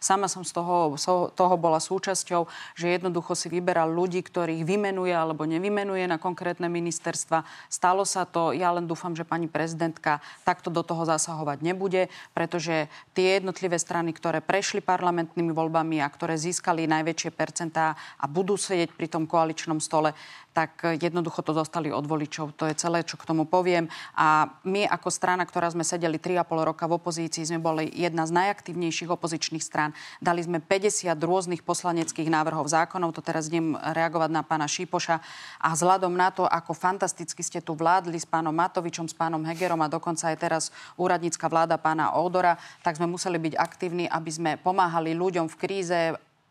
Sama 0.00 0.26
som 0.26 0.42
z 0.42 0.52
toho, 0.56 0.96
z 0.96 1.04
toho 1.36 1.54
bola 1.60 1.78
súčasťou, 1.78 2.48
že 2.74 2.96
jednoducho 2.96 3.36
si 3.36 3.52
vyberal 3.52 3.92
ľudí, 3.92 4.24
ktorých 4.24 4.64
vymenuje 4.64 5.12
alebo 5.12 5.44
nevymenuje 5.44 6.08
na 6.08 6.16
konkrétne 6.16 6.72
ministerstva. 6.72 7.44
Stalo 7.68 8.08
sa 8.08 8.24
to. 8.24 8.56
Ja 8.56 8.72
len 8.72 8.88
dúfam, 8.88 9.12
že 9.12 9.28
pani 9.28 9.46
prezidentka 9.46 10.24
takto 10.48 10.72
do 10.72 10.80
toho 10.80 11.04
zasahovať 11.04 11.60
nebude, 11.60 12.08
pretože 12.32 12.88
tie 13.12 13.36
jednotlivé 13.36 13.76
strany, 13.76 14.16
ktoré 14.16 14.40
prešli 14.40 14.80
parlamentnými 14.80 15.52
voľbami 15.52 16.00
a 16.00 16.08
ktoré 16.08 16.40
získali 16.40 16.88
najväčšie 16.88 17.30
percentá 17.36 17.98
a 18.16 18.24
budú 18.24 18.56
sedieť 18.56 18.93
pri 18.94 19.10
tom 19.10 19.26
koaličnom 19.26 19.82
stole, 19.82 20.14
tak 20.54 20.86
jednoducho 21.02 21.42
to 21.42 21.50
dostali 21.50 21.90
od 21.90 22.06
voličov. 22.06 22.54
To 22.54 22.70
je 22.70 22.78
celé, 22.78 23.02
čo 23.02 23.18
k 23.18 23.26
tomu 23.26 23.42
poviem. 23.42 23.90
A 24.14 24.46
my 24.62 24.86
ako 24.86 25.10
strana, 25.10 25.42
ktorá 25.42 25.66
sme 25.74 25.82
sedeli 25.82 26.22
3,5 26.22 26.46
roka 26.62 26.86
v 26.86 26.94
opozícii, 26.94 27.42
sme 27.42 27.58
boli 27.58 27.90
jedna 27.90 28.22
z 28.22 28.30
najaktívnejších 28.38 29.10
opozičných 29.10 29.64
strán. 29.66 29.90
Dali 30.22 30.46
sme 30.46 30.62
50 30.62 31.10
rôznych 31.18 31.66
poslaneckých 31.66 32.30
návrhov 32.30 32.70
zákonov. 32.70 33.18
To 33.18 33.22
teraz 33.26 33.50
idem 33.50 33.74
reagovať 33.74 34.30
na 34.30 34.46
pána 34.46 34.70
Šípoša. 34.70 35.18
A 35.58 35.74
vzhľadom 35.74 36.14
na 36.14 36.30
to, 36.30 36.46
ako 36.46 36.70
fantasticky 36.70 37.42
ste 37.42 37.58
tu 37.58 37.74
vládli 37.74 38.22
s 38.22 38.24
pánom 38.24 38.54
Matovičom, 38.54 39.10
s 39.10 39.14
pánom 39.18 39.42
Hegerom 39.42 39.82
a 39.82 39.90
dokonca 39.90 40.30
aj 40.30 40.38
teraz 40.38 40.62
úradnícka 40.94 41.50
vláda 41.50 41.74
pána 41.82 42.14
Odora, 42.14 42.54
tak 42.86 42.94
sme 42.94 43.10
museli 43.10 43.42
byť 43.42 43.54
aktívni, 43.58 44.06
aby 44.06 44.30
sme 44.30 44.50
pomáhali 44.54 45.18
ľuďom 45.18 45.50
v 45.50 45.58
kríze, 45.58 45.98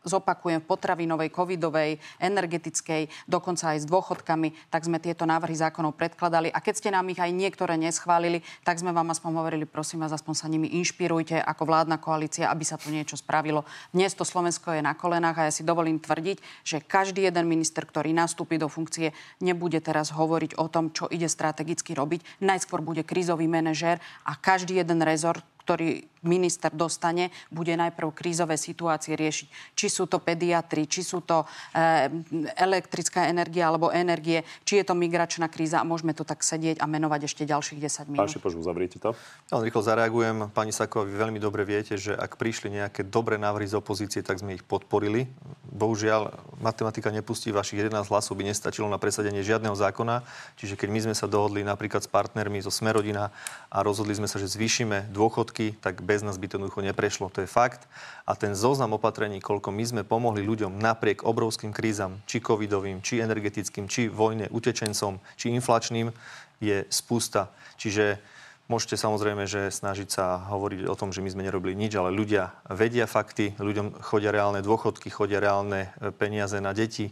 zopakujem, 0.04 0.64
v 0.64 0.68
potravinovej, 0.68 1.30
covidovej, 1.32 1.98
energetickej, 2.20 3.10
dokonca 3.28 3.76
aj 3.76 3.84
s 3.84 3.90
dôchodkami, 3.90 4.72
tak 4.72 4.86
sme 4.86 5.00
tieto 5.00 5.24
návrhy 5.24 5.56
zákonov 5.56 5.96
predkladali. 5.96 6.52
A 6.52 6.60
keď 6.60 6.76
ste 6.78 6.90
nám 6.92 7.08
ich 7.10 7.20
aj 7.20 7.32
niektoré 7.32 7.80
neschválili, 7.80 8.44
tak 8.68 8.80
sme 8.80 8.92
vám 8.92 9.12
aspoň 9.12 9.32
hovorili, 9.40 9.66
prosím 9.66 10.04
vás, 10.04 10.14
aspoň 10.14 10.34
sa 10.36 10.52
nimi 10.52 10.68
inšpirujte 10.80 11.40
ako 11.40 11.64
vládna 11.68 11.98
koalícia, 12.00 12.52
aby 12.52 12.64
sa 12.68 12.76
tu 12.76 12.92
niečo 12.92 13.16
spravilo. 13.16 13.64
Dnes 13.96 14.12
to 14.14 14.28
Slovensko 14.28 14.76
je 14.76 14.84
na 14.84 14.94
kolenách 14.94 15.38
a 15.40 15.48
ja 15.48 15.54
si 15.56 15.64
dovolím 15.66 15.98
tvrdiť, 16.00 16.68
že 16.68 16.84
každý 16.84 17.26
jeden 17.26 17.48
minister, 17.48 17.88
ktorý 17.88 18.12
nastúpi 18.12 18.60
do 18.60 18.68
funkcie, 18.68 19.16
nebude 19.40 19.80
teraz 19.80 20.12
hovoriť 20.12 20.60
o 20.60 20.68
tom, 20.68 20.92
čo 20.92 21.08
ide 21.08 21.32
strategicky 21.32 21.96
robiť. 21.96 22.44
Najskôr 22.44 22.84
bude 22.84 23.08
krízový 23.08 23.48
manažér 23.48 24.04
a 24.28 24.36
každý 24.36 24.84
jeden 24.84 25.00
rezort, 25.02 25.44
ktorý 25.64 26.04
minister 26.24 26.72
dostane, 26.72 27.30
bude 27.52 27.76
najprv 27.76 28.16
krízové 28.16 28.56
situácie 28.56 29.14
riešiť. 29.14 29.76
Či 29.76 29.88
sú 29.92 30.04
to 30.08 30.24
pediatri, 30.24 30.88
či 30.88 31.04
sú 31.04 31.22
to 31.22 31.44
e, 31.44 32.08
elektrická 32.56 33.28
energia 33.28 33.68
alebo 33.68 33.92
energie, 33.92 34.42
či 34.64 34.80
je 34.80 34.88
to 34.88 34.96
migračná 34.96 35.52
kríza 35.52 35.84
a 35.84 35.88
môžeme 35.88 36.16
tu 36.16 36.24
tak 36.24 36.42
sedieť 36.42 36.80
a 36.80 36.88
menovať 36.88 37.28
ešte 37.28 37.44
ďalších 37.44 37.80
10 37.80 38.12
minút. 38.12 38.24
Pán 38.24 38.32
Šipoš, 38.32 38.56
uzavriete 38.56 38.98
to. 39.04 39.12
Ja 39.52 39.60
len 39.60 39.68
rýchlo 39.68 39.84
zareagujem. 39.84 40.48
Pani 40.56 40.72
Saková, 40.72 41.04
vy 41.04 41.16
veľmi 41.20 41.40
dobre 41.44 41.68
viete, 41.68 42.00
že 42.00 42.16
ak 42.16 42.40
prišli 42.40 42.72
nejaké 42.72 43.04
dobré 43.04 43.36
návrhy 43.36 43.68
z 43.68 43.76
opozície, 43.76 44.24
tak 44.24 44.40
sme 44.40 44.56
ich 44.56 44.64
podporili. 44.64 45.28
Bohužiaľ, 45.74 46.32
matematika 46.64 47.12
nepustí 47.12 47.52
vašich 47.52 47.84
11 47.84 48.08
hlasov, 48.08 48.40
by 48.40 48.48
nestačilo 48.48 48.88
na 48.88 48.96
presadenie 48.96 49.44
žiadneho 49.44 49.76
zákona. 49.76 50.24
Čiže 50.56 50.80
keď 50.80 50.90
my 50.90 51.00
sme 51.10 51.16
sa 51.18 51.28
dohodli 51.28 51.68
napríklad 51.68 52.06
s 52.06 52.10
partnermi 52.10 52.64
zo 52.64 52.72
Smerodina 52.72 53.34
a 53.68 53.78
rozhodli 53.84 54.16
sme 54.16 54.30
sa, 54.30 54.40
že 54.40 54.48
zvýšime 54.48 55.12
dôchodky, 55.12 55.53
tak 55.78 56.02
bez 56.02 56.26
nás 56.26 56.42
by 56.42 56.50
to 56.50 56.58
jednoducho 56.58 56.82
neprešlo. 56.82 57.30
To 57.30 57.46
je 57.46 57.50
fakt. 57.50 57.86
A 58.26 58.34
ten 58.34 58.58
zoznam 58.58 58.98
opatrení, 58.98 59.38
koľko 59.38 59.70
my 59.70 59.84
sme 59.86 60.02
pomohli 60.02 60.42
ľuďom 60.42 60.82
napriek 60.82 61.22
obrovským 61.22 61.70
krízam, 61.70 62.20
či 62.26 62.42
covidovým, 62.42 63.06
či 63.06 63.22
energetickým, 63.22 63.86
či 63.86 64.10
vojne, 64.10 64.50
utečencom, 64.50 65.22
či 65.38 65.54
inflačným, 65.54 66.10
je 66.58 66.88
spústa. 66.90 67.54
Čiže 67.78 68.34
Môžete 68.72 68.96
samozrejme, 68.96 69.44
že 69.44 69.68
snažiť 69.68 70.08
sa 70.08 70.40
hovoriť 70.48 70.88
o 70.88 70.96
tom, 70.96 71.12
že 71.12 71.20
my 71.20 71.28
sme 71.28 71.44
nerobili 71.44 71.76
nič, 71.76 72.00
ale 72.00 72.16
ľudia 72.16 72.56
vedia 72.72 73.04
fakty, 73.12 73.60
ľuďom 73.60 74.00
chodia 74.00 74.32
reálne 74.32 74.64
dôchodky, 74.64 75.12
chodia 75.12 75.44
reálne 75.44 75.92
e, 76.00 76.16
peniaze 76.16 76.56
na 76.64 76.72
deti. 76.72 77.12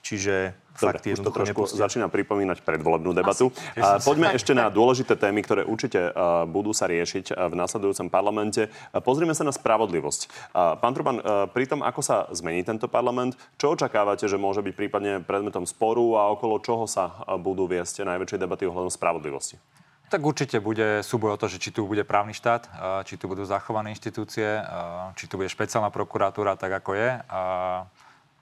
Čiže 0.00 0.56
Dobre, 0.76 1.00
fakty 1.00 1.16
už 1.16 1.24
to 1.24 1.32
trošku 1.32 1.64
nepustia. 1.64 1.82
začína 1.88 2.06
pripomínať 2.12 2.60
predvolebnú 2.62 3.16
debatu. 3.16 3.50
A 3.80 3.98
poďme 4.00 4.36
ešte 4.36 4.52
na 4.52 4.68
dôležité 4.68 5.16
témy, 5.16 5.40
ktoré 5.40 5.64
určite 5.64 6.12
uh, 6.12 6.44
budú 6.44 6.76
sa 6.76 6.86
riešiť 6.86 7.32
uh, 7.32 7.48
v 7.48 7.54
následujúcom 7.56 8.12
parlamente. 8.12 8.68
Uh, 8.68 9.00
pozrime 9.00 9.32
sa 9.32 9.42
na 9.42 9.52
spravodlivosť. 9.56 10.52
Pán 10.54 10.92
Truban, 10.92 11.18
pri 11.52 11.64
tom, 11.68 11.80
ako 11.80 12.00
sa 12.04 12.16
zmení 12.32 12.62
tento 12.62 12.86
parlament, 12.86 13.34
čo 13.56 13.72
očakávate, 13.72 14.28
že 14.28 14.36
môže 14.36 14.60
byť 14.60 14.74
prípadne 14.76 15.12
predmetom 15.24 15.64
sporu 15.64 16.20
a 16.20 16.28
okolo 16.32 16.60
čoho 16.60 16.84
sa 16.84 17.12
budú 17.40 17.64
viesť 17.64 18.04
najväčšie 18.04 18.40
debaty 18.40 18.68
ohľadom 18.68 18.92
spravodlivosti? 18.92 19.56
Tak 20.06 20.22
určite 20.22 20.62
bude 20.62 21.02
súboj 21.02 21.34
o 21.34 21.40
to, 21.40 21.50
že 21.50 21.58
či 21.58 21.74
tu 21.74 21.82
bude 21.82 22.06
právny 22.06 22.30
štát, 22.30 22.70
či 23.10 23.18
tu 23.18 23.26
budú 23.26 23.42
zachované 23.42 23.90
inštitúcie, 23.90 24.62
či 25.18 25.24
tu 25.26 25.34
bude 25.34 25.50
špeciálna 25.50 25.90
prokuratúra, 25.90 26.54
tak 26.54 26.78
ako 26.78 26.94
je. 26.94 27.10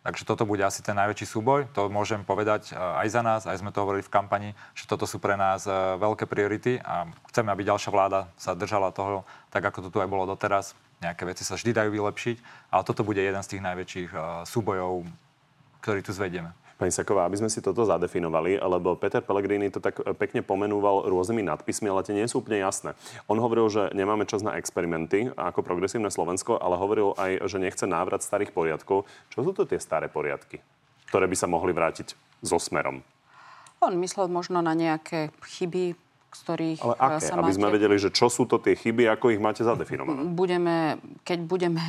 Takže 0.04 0.28
toto 0.28 0.44
bude 0.44 0.60
asi 0.60 0.84
ten 0.84 0.92
najväčší 1.00 1.24
súboj. 1.24 1.64
To 1.72 1.88
môžem 1.88 2.20
povedať 2.28 2.76
aj 2.76 3.08
za 3.08 3.24
nás, 3.24 3.48
aj 3.48 3.56
sme 3.56 3.72
to 3.72 3.80
hovorili 3.80 4.04
v 4.04 4.12
kampani, 4.12 4.52
že 4.76 4.84
toto 4.84 5.08
sú 5.08 5.16
pre 5.16 5.32
nás 5.32 5.64
veľké 5.96 6.28
priority 6.28 6.76
a 6.84 7.08
chceme, 7.32 7.48
aby 7.48 7.64
ďalšia 7.64 7.88
vláda 7.88 8.28
sa 8.36 8.52
držala 8.52 8.92
toho, 8.92 9.24
tak 9.48 9.64
ako 9.64 9.88
to 9.88 9.88
tu 9.88 9.98
aj 10.04 10.12
bolo 10.12 10.28
doteraz. 10.28 10.76
Nejaké 11.00 11.24
veci 11.24 11.40
sa 11.40 11.56
vždy 11.56 11.72
dajú 11.72 11.90
vylepšiť, 11.96 12.36
ale 12.68 12.84
toto 12.84 13.00
bude 13.00 13.24
jeden 13.24 13.40
z 13.40 13.56
tých 13.56 13.64
najväčších 13.64 14.10
súbojov, 14.44 15.08
ktorý 15.80 16.04
tu 16.04 16.12
zvedieme. 16.12 16.52
Pani 16.74 16.90
Saková, 16.90 17.30
aby 17.30 17.38
sme 17.38 17.46
si 17.46 17.62
toto 17.62 17.86
zadefinovali, 17.86 18.58
lebo 18.58 18.98
Peter 18.98 19.22
Pellegrini 19.22 19.70
to 19.70 19.78
tak 19.78 19.94
pekne 20.18 20.42
pomenúval 20.42 21.06
rôznymi 21.06 21.46
nadpismi, 21.46 21.86
ale 21.86 22.02
tie 22.02 22.18
nie 22.18 22.26
sú 22.26 22.42
úplne 22.42 22.66
jasné. 22.66 22.98
On 23.30 23.38
hovoril, 23.38 23.70
že 23.70 23.94
nemáme 23.94 24.26
čas 24.26 24.42
na 24.42 24.58
experimenty 24.58 25.30
ako 25.38 25.62
progresívne 25.62 26.10
Slovensko, 26.10 26.58
ale 26.58 26.74
hovoril 26.74 27.14
aj, 27.14 27.46
že 27.46 27.62
nechce 27.62 27.86
návrat 27.86 28.26
starých 28.26 28.50
poriadkov. 28.50 29.06
Čo 29.30 29.46
sú 29.46 29.50
to 29.54 29.70
tie 29.70 29.78
staré 29.78 30.10
poriadky, 30.10 30.58
ktoré 31.14 31.30
by 31.30 31.36
sa 31.38 31.46
mohli 31.46 31.70
vrátiť 31.70 32.18
so 32.42 32.58
smerom? 32.58 33.06
On 33.78 33.94
myslel 33.94 34.26
možno 34.26 34.58
na 34.58 34.74
nejaké 34.74 35.30
chyby, 35.46 35.94
z 36.34 36.40
ktorých 36.42 36.80
Ale 36.82 36.96
aké? 36.98 37.22
sa 37.22 37.38
Aby 37.38 37.54
máte... 37.54 37.58
sme 37.62 37.68
vedeli, 37.70 37.96
že 38.02 38.10
čo 38.10 38.26
sú 38.26 38.50
to 38.50 38.58
tie 38.58 38.74
chyby, 38.74 39.06
ako 39.06 39.30
ich 39.30 39.38
máte 39.38 39.62
zadefinované. 39.62 40.26
Budeme, 40.34 40.98
keď 41.22 41.38
budeme 41.46 41.82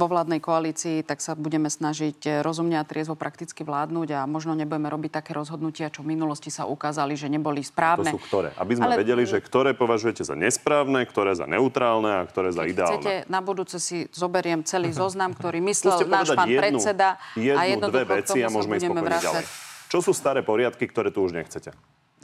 vo 0.00 0.08
vládnej 0.08 0.40
koalícii, 0.40 1.04
tak 1.04 1.20
sa 1.20 1.36
budeme 1.36 1.68
snažiť 1.68 2.18
eh, 2.24 2.32
rozumne 2.40 2.80
a 2.80 2.84
triezvo 2.88 3.12
prakticky 3.12 3.60
vládnuť 3.60 4.08
a 4.16 4.20
možno 4.24 4.56
nebudeme 4.56 4.88
robiť 4.88 5.20
také 5.20 5.36
rozhodnutia, 5.36 5.92
čo 5.92 6.00
v 6.00 6.16
minulosti 6.16 6.48
sa 6.48 6.64
ukázali, 6.64 7.20
že 7.20 7.28
neboli 7.28 7.60
To 7.60 7.68
správne. 7.68 8.08
sú 8.08 8.16
ktoré? 8.16 8.56
Aby 8.56 8.80
sme 8.80 8.86
Ale- 8.88 8.96
vedeli, 9.04 9.28
že 9.28 9.36
ktoré 9.44 9.76
považujete 9.76 10.24
za 10.24 10.32
nesprávne, 10.32 11.04
ktoré 11.04 11.36
za 11.36 11.44
neutrálne 11.44 12.08
a 12.08 12.22
ktoré 12.24 12.48
za 12.56 12.64
Keď 12.64 12.72
ideálne. 12.72 12.96
chcete, 12.96 13.14
na 13.28 13.40
budúce 13.44 13.76
si 13.76 14.08
zoberiem 14.08 14.64
celý 14.64 14.96
zoznam, 14.96 15.36
ktorý 15.36 15.60
myslel 15.60 16.08
náš 16.08 16.32
pán 16.32 16.48
jednu, 16.48 16.60
predseda 16.64 17.20
jednu, 17.36 17.60
a 17.60 17.62
jednoducho 17.68 18.00
dve 18.00 18.04
veci 18.24 18.38
a 18.40 18.48
môžeme 18.48 18.80
ísť 18.80 18.88
ďalej. 19.20 19.44
Čo 19.90 19.98
sú 20.00 20.14
staré 20.14 20.40
poriadky, 20.46 20.86
ktoré 20.86 21.10
tu 21.10 21.20
už 21.26 21.34
nechcete? 21.34 21.74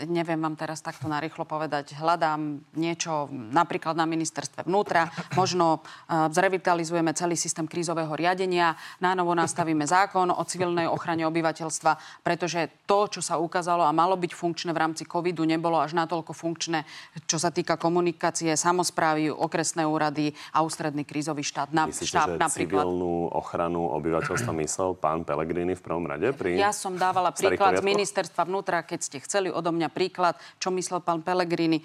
Neviem 0.05 0.36
vám 0.36 0.53
teraz 0.53 0.84
takto 0.84 1.09
narýchlo 1.09 1.49
povedať. 1.49 1.97
Hľadám 1.97 2.61
niečo 2.76 3.32
napríklad 3.32 3.97
na 3.97 4.05
ministerstve 4.05 4.68
vnútra. 4.68 5.09
Možno 5.32 5.80
uh, 5.80 6.28
zrevitalizujeme 6.28 7.16
celý 7.16 7.40
systém 7.40 7.64
krízového 7.64 8.12
riadenia, 8.12 8.76
nánovo 9.01 9.32
nastavíme 9.32 9.88
zákon 9.88 10.28
o 10.28 10.42
civilnej 10.44 10.84
ochrane 10.84 11.24
obyvateľstva, 11.24 12.20
pretože 12.20 12.84
to, 12.84 13.09
čo 13.09 13.24
sa 13.24 13.40
ukázalo 13.40 13.88
a 13.88 13.97
malo 13.97 14.20
byť 14.20 14.32
funkčné 14.36 14.70
v 14.76 14.82
rámci 14.84 15.09
covidu, 15.09 15.49
nebolo 15.49 15.80
až 15.80 15.97
natoľko 15.97 16.36
funkčné, 16.36 16.84
čo 17.24 17.40
sa 17.40 17.49
týka 17.49 17.80
komunikácie, 17.80 18.53
samozprávy, 18.53 19.32
okresné 19.32 19.88
úrady 19.88 20.36
a 20.53 20.61
ústredný 20.61 21.09
krízový 21.09 21.40
štát. 21.40 21.72
Na, 21.72 21.88
Myslíte, 21.88 22.12
štáb 22.12 22.36
že 22.36 22.40
napríklad. 22.44 22.84
civilnú 22.84 23.32
ochranu 23.32 23.88
obyvateľstva 23.97 24.53
myslel 24.61 24.90
pán 25.01 25.24
Pellegrini 25.24 25.72
v 25.72 25.82
prvom 25.82 26.05
rade? 26.05 26.28
Pri 26.36 26.59
Ja 26.61 26.76
som 26.76 27.01
dávala 27.01 27.32
príklad 27.32 27.80
z 27.80 27.84
ministerstva 27.86 28.44
vnútra, 28.44 28.84
keď 28.84 29.01
ste 29.01 29.18
chceli 29.24 29.49
odo 29.49 29.72
mňa 29.72 29.86
príklad, 29.89 30.37
čo 30.61 30.70
myslel 30.74 31.01
pán 31.03 31.22
Pellegrini. 31.22 31.82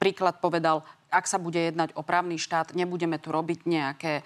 Príklad 0.00 0.40
povedal, 0.40 0.80
ak 1.10 1.26
sa 1.26 1.42
bude 1.42 1.58
jednať 1.58 1.92
o 1.98 2.06
právny 2.06 2.38
štát, 2.38 2.72
nebudeme 2.78 3.18
tu 3.18 3.34
robiť 3.34 3.66
nejaké 3.66 4.12
e, 4.18 4.22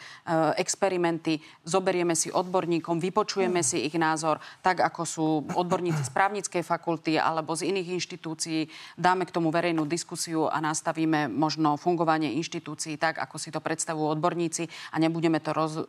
experimenty, 0.60 1.40
zoberieme 1.64 2.12
si 2.12 2.28
odborníkom, 2.28 3.00
vypočujeme 3.00 3.64
si 3.64 3.88
ich 3.88 3.96
názor, 3.96 4.38
tak 4.60 4.84
ako 4.84 5.02
sú 5.02 5.26
odborníci 5.56 6.04
z 6.04 6.12
právnickej 6.12 6.62
fakulty 6.62 7.16
alebo 7.16 7.56
z 7.56 7.72
iných 7.72 7.96
inštitúcií, 7.98 8.68
dáme 9.00 9.24
k 9.24 9.34
tomu 9.34 9.48
verejnú 9.48 9.88
diskusiu 9.88 10.46
a 10.46 10.60
nastavíme 10.60 11.32
možno 11.32 11.80
fungovanie 11.80 12.36
inštitúcií 12.36 13.00
tak, 13.00 13.18
ako 13.18 13.40
si 13.40 13.48
to 13.48 13.64
predstavujú 13.64 14.12
odborníci 14.14 14.68
a 14.92 15.00
nebudeme 15.00 15.40
to, 15.40 15.50
roz, 15.56 15.80
e, 15.80 15.84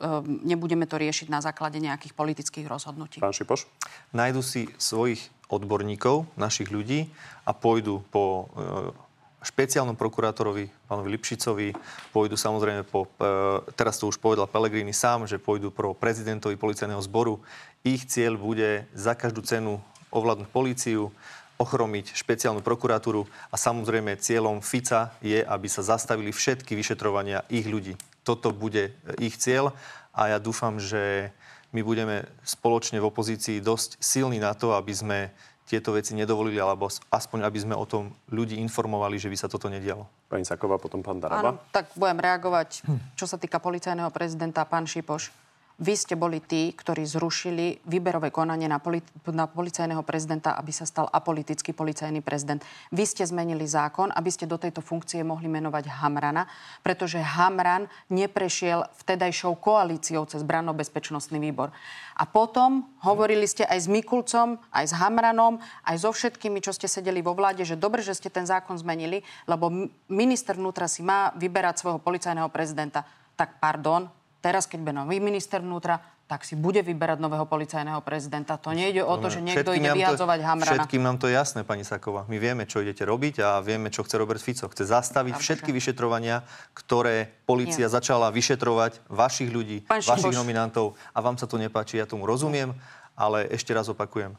nebudeme 0.48 0.88
to 0.88 0.96
riešiť 0.96 1.28
na 1.28 1.44
základe 1.44 1.78
nejakých 1.84 2.16
politických 2.16 2.66
rozhodnutí. 2.66 3.20
Pán 3.20 3.36
Šipoš? 3.36 3.68
nájdu 4.16 4.40
si 4.40 4.72
svojich 4.80 5.28
odborníkov, 5.52 6.26
našich 6.40 6.72
ľudí 6.74 7.12
a 7.46 7.54
pôjdu 7.54 8.02
po 8.10 8.50
e, 8.56 9.05
špeciálnom 9.46 9.94
prokurátorovi, 9.94 10.74
pánovi 10.90 11.14
Lipšicovi, 11.14 11.78
pôjdu 12.10 12.34
samozrejme 12.34 12.82
po, 12.90 13.06
e, 13.06 13.62
teraz 13.78 14.02
to 14.02 14.10
už 14.10 14.18
povedal 14.18 14.50
Pellegrini 14.50 14.92
sám, 14.92 15.30
že 15.30 15.38
pôjdu 15.38 15.70
pro 15.70 15.94
prezidentovi 15.94 16.58
policajného 16.58 17.00
zboru. 17.06 17.38
Ich 17.86 18.10
cieľ 18.10 18.42
bude 18.42 18.90
za 18.98 19.14
každú 19.14 19.46
cenu 19.46 19.78
ovládnuť 20.10 20.50
políciu, 20.50 21.14
ochromiť 21.56 22.12
špeciálnu 22.18 22.60
prokuratúru 22.60 23.24
a 23.48 23.56
samozrejme 23.56 24.20
cieľom 24.20 24.60
Fica 24.60 25.16
je, 25.24 25.40
aby 25.40 25.68
sa 25.72 25.86
zastavili 25.86 26.36
všetky 26.36 26.76
vyšetrovania 26.76 27.48
ich 27.48 27.64
ľudí. 27.70 27.96
Toto 28.26 28.50
bude 28.52 28.92
e, 28.92 29.30
ich 29.30 29.38
cieľ 29.38 29.72
a 30.12 30.34
ja 30.34 30.38
dúfam, 30.42 30.82
že 30.82 31.32
my 31.76 31.84
budeme 31.84 32.24
spoločne 32.48 33.04
v 33.04 33.10
opozícii 33.12 33.60
dosť 33.60 34.00
silní 34.00 34.40
na 34.40 34.56
to, 34.56 34.74
aby 34.80 34.94
sme 34.96 35.20
tieto 35.66 35.98
veci 35.98 36.14
nedovolili, 36.14 36.62
alebo 36.62 36.86
aspoň 37.10 37.40
aby 37.42 37.58
sme 37.58 37.74
o 37.74 37.86
tom 37.90 38.14
ľudí 38.30 38.58
informovali, 38.62 39.18
že 39.18 39.34
by 39.34 39.38
sa 39.38 39.48
toto 39.50 39.66
nedialo. 39.66 40.06
Pani 40.30 40.46
Saková, 40.46 40.78
potom 40.78 41.02
pán 41.02 41.18
Áno, 41.18 41.26
Taraba. 41.26 41.50
tak 41.74 41.90
budem 41.98 42.22
reagovať, 42.22 42.86
čo 43.18 43.26
sa 43.26 43.42
týka 43.42 43.58
policajného 43.58 44.14
prezidenta, 44.14 44.62
pán 44.64 44.86
Šipoš. 44.86 45.34
Vy 45.76 45.94
ste 46.00 46.16
boli 46.16 46.40
tí, 46.40 46.72
ktorí 46.72 47.04
zrušili 47.04 47.84
výberové 47.84 48.32
konanie 48.32 48.64
na, 48.64 48.80
poli- 48.80 49.04
na 49.28 49.44
policajného 49.44 50.08
prezidenta, 50.08 50.56
aby 50.56 50.72
sa 50.72 50.88
stal 50.88 51.12
apolitický 51.12 51.76
policajný 51.76 52.24
prezident. 52.24 52.64
Vy 52.96 53.04
ste 53.04 53.28
zmenili 53.28 53.68
zákon, 53.68 54.08
aby 54.16 54.32
ste 54.32 54.48
do 54.48 54.56
tejto 54.56 54.80
funkcie 54.80 55.20
mohli 55.28 55.52
menovať 55.52 55.92
Hamrana, 56.00 56.48
pretože 56.80 57.20
Hamran 57.20 57.92
neprešiel 58.08 58.88
vtedajšou 59.04 59.60
koalíciou 59.60 60.24
cez 60.32 60.48
branno-bezpečnostný 60.48 61.44
výbor. 61.44 61.76
A 62.16 62.24
potom 62.24 62.96
hovorili 63.04 63.44
ste 63.44 63.68
aj 63.68 63.84
s 63.84 63.92
Mikulcom, 63.92 64.56
aj 64.72 64.86
s 64.88 64.94
Hamranom, 64.96 65.60
aj 65.84 66.08
so 66.08 66.16
všetkými, 66.16 66.64
čo 66.64 66.72
ste 66.72 66.88
sedeli 66.88 67.20
vo 67.20 67.36
vláde, 67.36 67.68
že 67.68 67.76
dobre, 67.76 68.00
že 68.00 68.16
ste 68.16 68.32
ten 68.32 68.48
zákon 68.48 68.80
zmenili, 68.80 69.28
lebo 69.44 69.92
minister 70.08 70.56
vnútra 70.56 70.88
si 70.88 71.04
má 71.04 71.36
vyberať 71.36 71.84
svojho 71.84 72.00
policajného 72.00 72.48
prezidenta. 72.48 73.04
Tak 73.36 73.60
pardon, 73.60 74.08
teraz, 74.46 74.70
keď 74.70 74.86
bude 74.86 74.94
nový 74.94 75.18
minister 75.18 75.58
vnútra, 75.58 75.98
tak 76.30 76.46
si 76.46 76.54
bude 76.54 76.86
vyberať 76.86 77.18
nového 77.18 77.50
policajného 77.50 77.98
prezidenta. 78.06 78.62
To 78.62 78.74
nejde 78.78 79.02
o 79.02 79.18
to, 79.18 79.34
že 79.34 79.42
niekto 79.42 79.74
ide 79.74 79.90
nám 79.90 79.98
to- 79.98 80.02
vyhadzovať 80.06 80.40
Hamrana. 80.46 80.74
Všetkým 80.78 81.02
nám 81.02 81.18
to 81.18 81.26
je 81.26 81.34
jasné, 81.34 81.66
pani 81.66 81.82
Saková. 81.82 82.30
My 82.30 82.38
vieme, 82.38 82.70
čo 82.70 82.82
idete 82.82 83.02
robiť 83.06 83.42
a 83.42 83.58
vieme, 83.66 83.90
čo 83.90 84.06
chce 84.06 84.22
Robert 84.22 84.42
Fico. 84.42 84.70
Chce 84.70 84.86
zastaviť 84.86 85.34
Pravda, 85.34 85.46
všetky 85.50 85.70
vyšetrovania, 85.74 86.46
ktoré 86.78 87.30
policia 87.50 87.90
Nie. 87.90 87.94
začala 87.94 88.30
vyšetrovať 88.30 89.02
vašich 89.10 89.50
ľudí, 89.50 89.82
Pán 89.86 90.06
vašich 90.06 90.30
Šipoš. 90.30 90.38
nominantov 90.38 90.94
a 91.14 91.18
vám 91.26 91.42
sa 91.42 91.50
to 91.50 91.58
nepáči, 91.58 91.98
ja 91.98 92.06
tomu 92.06 92.30
rozumiem, 92.30 92.74
ale 93.18 93.50
ešte 93.50 93.74
raz 93.74 93.90
opakujem. 93.90 94.38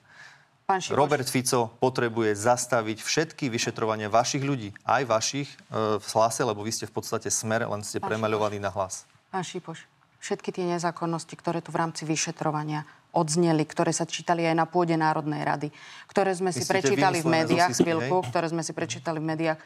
Pán 0.66 0.82
Robert 0.90 1.30
Fico 1.30 1.70
potrebuje 1.78 2.34
zastaviť 2.34 2.98
všetky 2.98 3.46
vyšetrovania 3.46 4.10
vašich 4.10 4.42
ľudí, 4.42 4.74
aj 4.82 5.02
vašich 5.06 5.46
e, 5.70 6.02
v 6.02 6.06
hlase, 6.10 6.42
lebo 6.42 6.66
vy 6.66 6.74
ste 6.74 6.90
v 6.90 6.94
podstate 6.98 7.30
smer, 7.30 7.62
len 7.62 7.86
ste 7.86 8.02
Pán 8.02 8.10
premaľovaní 8.10 8.58
na 8.58 8.74
hlas. 8.74 9.06
Pán 9.30 9.46
Šipoš, 9.46 9.86
všetky 10.26 10.50
tie 10.50 10.66
nezákonnosti, 10.66 11.38
ktoré 11.38 11.62
tu 11.62 11.70
v 11.70 11.86
rámci 11.86 12.02
vyšetrovania 12.02 12.82
odzneli, 13.14 13.62
ktoré 13.62 13.94
sa 13.94 14.04
čítali 14.04 14.42
aj 14.42 14.58
na 14.58 14.66
pôde 14.66 14.98
Národnej 14.98 15.46
rady, 15.46 15.68
ktoré 16.10 16.34
sme 16.34 16.50
si 16.50 16.66
prečítali 16.66 17.22
v 17.22 17.30
médiách, 17.30 17.78
chvíľku, 17.78 18.26
ktoré 18.26 18.50
sme 18.50 18.66
si 18.66 18.74
prečítali 18.74 19.22
v 19.22 19.26
médiách, 19.30 19.58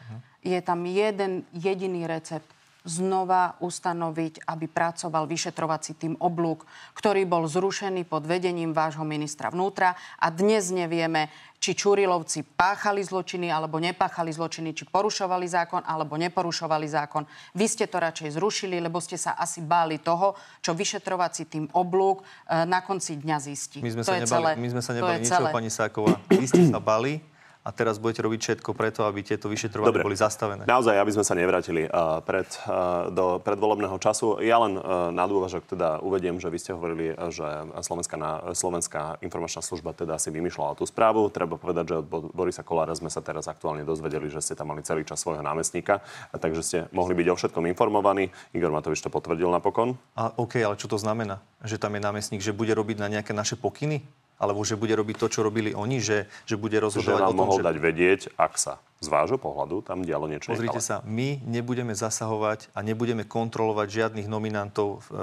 je 0.44 0.60
tam 0.60 0.84
jeden 0.84 1.48
jediný 1.56 2.04
recept 2.04 2.59
znova 2.84 3.60
ustanoviť, 3.60 4.48
aby 4.48 4.66
pracoval 4.66 5.28
vyšetrovací 5.28 5.96
tým 6.00 6.14
oblúk, 6.16 6.64
ktorý 6.96 7.28
bol 7.28 7.44
zrušený 7.44 8.08
pod 8.08 8.24
vedením 8.24 8.72
vášho 8.72 9.04
ministra 9.04 9.52
vnútra 9.52 9.92
a 10.16 10.26
dnes 10.32 10.72
nevieme, 10.72 11.28
či 11.60 11.76
Čurilovci 11.76 12.40
páchali 12.56 13.04
zločiny 13.04 13.52
alebo 13.52 13.76
nepáchali 13.76 14.32
zločiny, 14.32 14.72
či 14.72 14.88
porušovali 14.88 15.44
zákon 15.44 15.84
alebo 15.84 16.16
neporušovali 16.16 16.88
zákon. 16.88 17.28
Vy 17.52 17.66
ste 17.68 17.84
to 17.84 18.00
radšej 18.00 18.40
zrušili, 18.40 18.80
lebo 18.80 18.96
ste 18.96 19.20
sa 19.20 19.36
asi 19.36 19.60
báli 19.60 20.00
toho, 20.00 20.32
čo 20.64 20.72
vyšetrovací 20.72 21.52
tým 21.52 21.68
oblúk 21.76 22.24
e, 22.24 22.64
na 22.64 22.80
konci 22.80 23.20
dňa 23.20 23.36
zistí. 23.44 23.78
My 23.84 23.92
sme 23.92 24.02
to 24.08 24.16
sa 24.16 24.24
nebali, 24.24 24.44
celé. 24.48 24.50
my 24.56 24.68
sme 24.72 24.82
sa 24.82 24.92
nebali 24.96 25.16
ničoho, 25.20 25.46
pani 25.52 25.70
Sáková. 25.70 26.16
Vy 26.32 26.46
ste 26.48 26.64
sa 26.64 26.80
bali 26.80 27.20
a 27.60 27.68
teraz 27.76 28.00
budete 28.00 28.24
robiť 28.24 28.40
všetko 28.40 28.72
preto, 28.72 29.04
aby 29.04 29.20
tieto 29.20 29.52
vyšetrovania 29.52 29.92
Dobre. 29.92 30.06
boli 30.08 30.16
zastavené. 30.16 30.64
Naozaj, 30.64 30.96
aby 30.96 31.12
sme 31.12 31.24
sa 31.28 31.36
nevrátili 31.36 31.84
uh, 31.84 32.24
pred, 32.24 32.48
uh, 32.64 33.12
do 33.12 33.36
predvolebného 33.44 34.00
času. 34.00 34.40
Ja 34.40 34.56
len 34.64 34.80
uh, 34.80 35.12
na 35.12 35.28
dôvažok 35.28 35.68
teda 35.68 36.00
uvediem, 36.00 36.40
že 36.40 36.48
vy 36.48 36.58
ste 36.58 36.72
hovorili, 36.72 37.12
že 37.28 37.44
Slovenská, 37.84 38.16
na, 38.16 38.32
Slovenská 38.56 39.20
informačná 39.20 39.60
služba 39.60 39.92
teda 39.92 40.16
si 40.16 40.32
vymýšľala 40.32 40.80
tú 40.80 40.88
správu. 40.88 41.28
Treba 41.28 41.60
povedať, 41.60 41.92
že 41.92 41.94
od 42.00 42.06
Bo- 42.08 42.32
Borisa 42.32 42.64
Kolára 42.64 42.96
sme 42.96 43.12
sa 43.12 43.20
teraz 43.20 43.44
aktuálne 43.44 43.84
dozvedeli, 43.84 44.32
že 44.32 44.40
ste 44.40 44.56
tam 44.56 44.72
mali 44.72 44.80
celý 44.80 45.04
čas 45.04 45.20
svojho 45.20 45.44
námestníka, 45.44 46.00
a 46.32 46.36
takže 46.40 46.64
ste 46.64 46.78
mohli 46.96 47.12
byť 47.12 47.26
o 47.28 47.36
všetkom 47.36 47.68
informovaní. 47.68 48.32
Igor 48.56 48.72
Matovič 48.72 49.04
to 49.04 49.12
potvrdil 49.12 49.52
napokon. 49.52 50.00
A 50.16 50.32
OK, 50.40 50.56
ale 50.64 50.80
čo 50.80 50.88
to 50.88 50.96
znamená? 50.96 51.44
Že 51.60 51.76
tam 51.76 51.92
je 51.92 52.00
námestník, 52.00 52.40
že 52.40 52.56
bude 52.56 52.72
robiť 52.72 52.96
na 52.96 53.12
nejaké 53.12 53.36
naše 53.36 53.60
pokyny? 53.60 54.00
Alebo 54.40 54.64
že 54.64 54.74
bude 54.74 54.96
robiť 54.96 55.16
to, 55.20 55.26
čo 55.28 55.40
robili 55.44 55.76
oni, 55.76 56.00
že, 56.00 56.26
že 56.48 56.56
bude 56.56 56.80
rozhodovať 56.80 57.20
že 57.20 57.28
o 57.28 57.32
tom, 57.36 57.38
mohol 57.44 57.58
že... 57.60 57.66
dať 57.68 57.76
vedieť, 57.76 58.20
ak 58.40 58.54
sa 58.56 58.80
z 59.00 59.08
vášho 59.08 59.40
pohľadu 59.40 59.80
tam 59.80 60.04
dialo 60.04 60.28
niečo 60.28 60.52
Pozrite 60.52 60.76
nechalé. 60.76 61.00
sa, 61.00 61.08
my 61.08 61.40
nebudeme 61.48 61.96
zasahovať 61.96 62.68
a 62.76 62.84
nebudeme 62.84 63.24
kontrolovať 63.24 63.88
žiadnych 63.88 64.28
nominantov 64.28 65.08
e, 65.08 65.16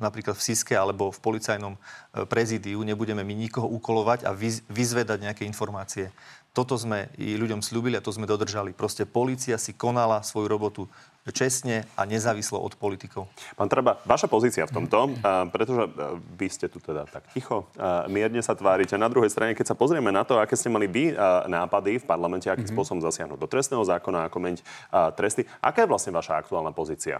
napríklad 0.00 0.32
v 0.32 0.46
SISKE 0.48 0.72
alebo 0.72 1.12
v 1.12 1.20
policajnom 1.20 1.76
e, 1.76 1.80
prezídiu, 2.24 2.80
nebudeme 2.80 3.20
my 3.20 3.36
nikoho 3.36 3.68
ukolovať 3.68 4.24
a 4.24 4.32
vyz, 4.32 4.64
vyzvedať 4.72 5.28
nejaké 5.28 5.44
informácie. 5.44 6.08
Toto 6.56 6.74
sme 6.80 7.12
i 7.20 7.36
ľuďom 7.36 7.60
slúbili 7.60 7.94
a 7.94 8.02
to 8.02 8.08
sme 8.08 8.24
dodržali. 8.24 8.72
Proste 8.72 9.04
policia 9.04 9.60
si 9.60 9.76
konala 9.76 10.24
svoju 10.24 10.48
robotu 10.48 10.82
čestne 11.30 11.84
a 11.92 12.08
nezávislo 12.08 12.56
od 12.56 12.74
politikov. 12.74 13.28
Pán 13.52 13.68
Treba, 13.68 14.00
vaša 14.08 14.26
pozícia 14.32 14.64
v 14.64 14.72
tomto, 14.72 15.12
pretože 15.54 15.84
a, 15.84 16.16
vy 16.16 16.48
ste 16.48 16.66
tu 16.72 16.80
teda 16.80 17.04
tak 17.04 17.28
ticho, 17.36 17.68
a, 17.76 18.08
mierne 18.08 18.40
sa 18.40 18.56
tvárite. 18.56 18.96
Na 18.96 19.12
druhej 19.12 19.28
strane, 19.28 19.52
keď 19.52 19.70
sa 19.70 19.76
pozrieme 19.76 20.08
na 20.08 20.24
to, 20.24 20.40
aké 20.40 20.56
ste 20.56 20.72
mali 20.72 20.88
vy 20.88 21.12
a, 21.12 21.44
nápady 21.46 22.00
v 22.00 22.08
parlamente, 22.08 22.48
akým 22.48 22.64
mm-hmm. 22.64 22.74
spôsobom 22.74 23.00
zasiahnuť 23.04 23.17
do 23.26 23.50
trestného 23.50 23.82
zákona, 23.82 24.30
ako 24.30 24.38
meniť 24.38 24.60
a, 24.62 25.10
tresty, 25.10 25.42
aká 25.58 25.82
je 25.82 25.90
vlastne 25.90 26.14
vaša 26.14 26.38
aktuálna 26.38 26.70
pozícia? 26.70 27.18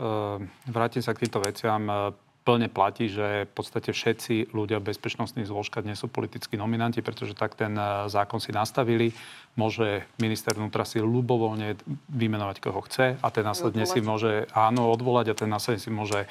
Uh, 0.00 0.42
vrátim 0.66 1.04
sa 1.04 1.14
k 1.14 1.28
týmto 1.28 1.38
veciam 1.44 2.14
plne 2.50 2.68
platí, 2.72 3.12
že 3.12 3.46
v 3.46 3.52
podstate 3.52 3.92
všetci 3.92 4.56
ľudia 4.56 4.80
v 4.80 4.90
bezpečnostných 4.90 5.46
zložkách 5.46 5.84
nie 5.84 5.96
sú 5.96 6.08
politickí 6.08 6.56
nominanti, 6.56 7.04
pretože 7.04 7.36
tak 7.36 7.52
ten 7.52 7.76
e, 7.76 8.08
zákon 8.08 8.40
si 8.40 8.50
nastavili. 8.50 9.12
Môže 9.60 10.08
minister 10.16 10.56
vnútra 10.56 10.88
si 10.88 10.98
ľubovoľne 10.98 11.76
vymenovať, 12.08 12.56
koho 12.64 12.80
chce 12.88 13.20
a 13.20 13.28
ten 13.28 13.44
následne 13.44 13.84
si 13.84 14.00
môže 14.00 14.48
áno 14.56 14.88
odvolať 14.88 15.30
a 15.30 15.38
ten 15.44 15.50
následne 15.52 15.82
si 15.82 15.92
môže 15.92 16.24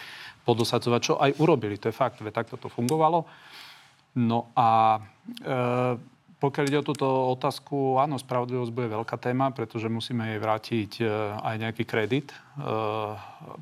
podosadzovať, 0.49 1.01
čo 1.03 1.13
aj 1.21 1.37
urobili. 1.37 1.77
To 1.77 1.93
je 1.93 1.95
fakt, 1.95 2.19
veď 2.19 2.33
takto 2.41 2.57
to 2.57 2.73
fungovalo. 2.73 3.29
No 4.17 4.49
a 4.57 4.97
e, 4.97 5.49
pokiaľ 6.39 6.65
ide 6.71 6.79
o 6.79 6.87
túto 6.87 7.03
otázku, 7.35 7.99
áno, 7.99 8.15
spravodlivosť 8.15 8.71
bude 8.71 8.95
veľká 8.95 9.19
téma, 9.19 9.51
pretože 9.51 9.91
musíme 9.91 10.23
jej 10.31 10.39
vrátiť 10.39 10.91
e, 10.99 11.05
aj 11.35 11.55
nejaký 11.59 11.83
kredit. 11.83 12.31
E, 12.31 12.35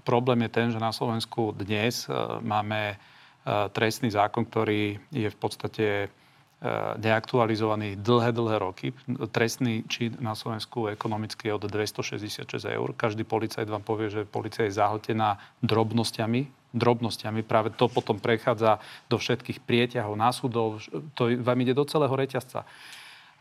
problém 0.06 0.46
je 0.46 0.52
ten, 0.54 0.68
že 0.70 0.78
na 0.78 0.94
Slovensku 0.94 1.58
dnes 1.58 2.06
e, 2.06 2.14
máme 2.46 3.02
trestný 3.48 4.12
zákon, 4.12 4.44
ktorý 4.44 5.00
je 5.08 5.32
v 5.32 5.38
podstate 5.40 6.12
neaktualizovaný 6.98 8.02
dlhé, 8.02 8.34
dlhé 8.34 8.58
roky. 8.58 8.90
Trestný 9.30 9.86
čin 9.86 10.18
na 10.18 10.34
Slovensku 10.34 10.90
ekonomicky 10.90 11.54
je 11.54 11.54
od 11.54 11.70
266 11.70 12.50
eur. 12.66 12.98
Každý 12.98 13.22
policajt 13.22 13.70
vám 13.70 13.86
povie, 13.86 14.10
že 14.10 14.26
policia 14.26 14.66
je 14.66 14.74
zahltená 14.74 15.38
drobnosťami, 15.62 16.74
drobnosťami. 16.74 17.46
Práve 17.46 17.70
to 17.78 17.86
potom 17.86 18.18
prechádza 18.18 18.82
do 19.06 19.22
všetkých 19.22 19.62
prieťahov 19.70 20.18
na 20.18 20.34
súdov. 20.34 20.82
To 21.14 21.30
vám 21.30 21.62
ide 21.62 21.78
do 21.78 21.86
celého 21.86 22.14
reťazca. 22.18 22.66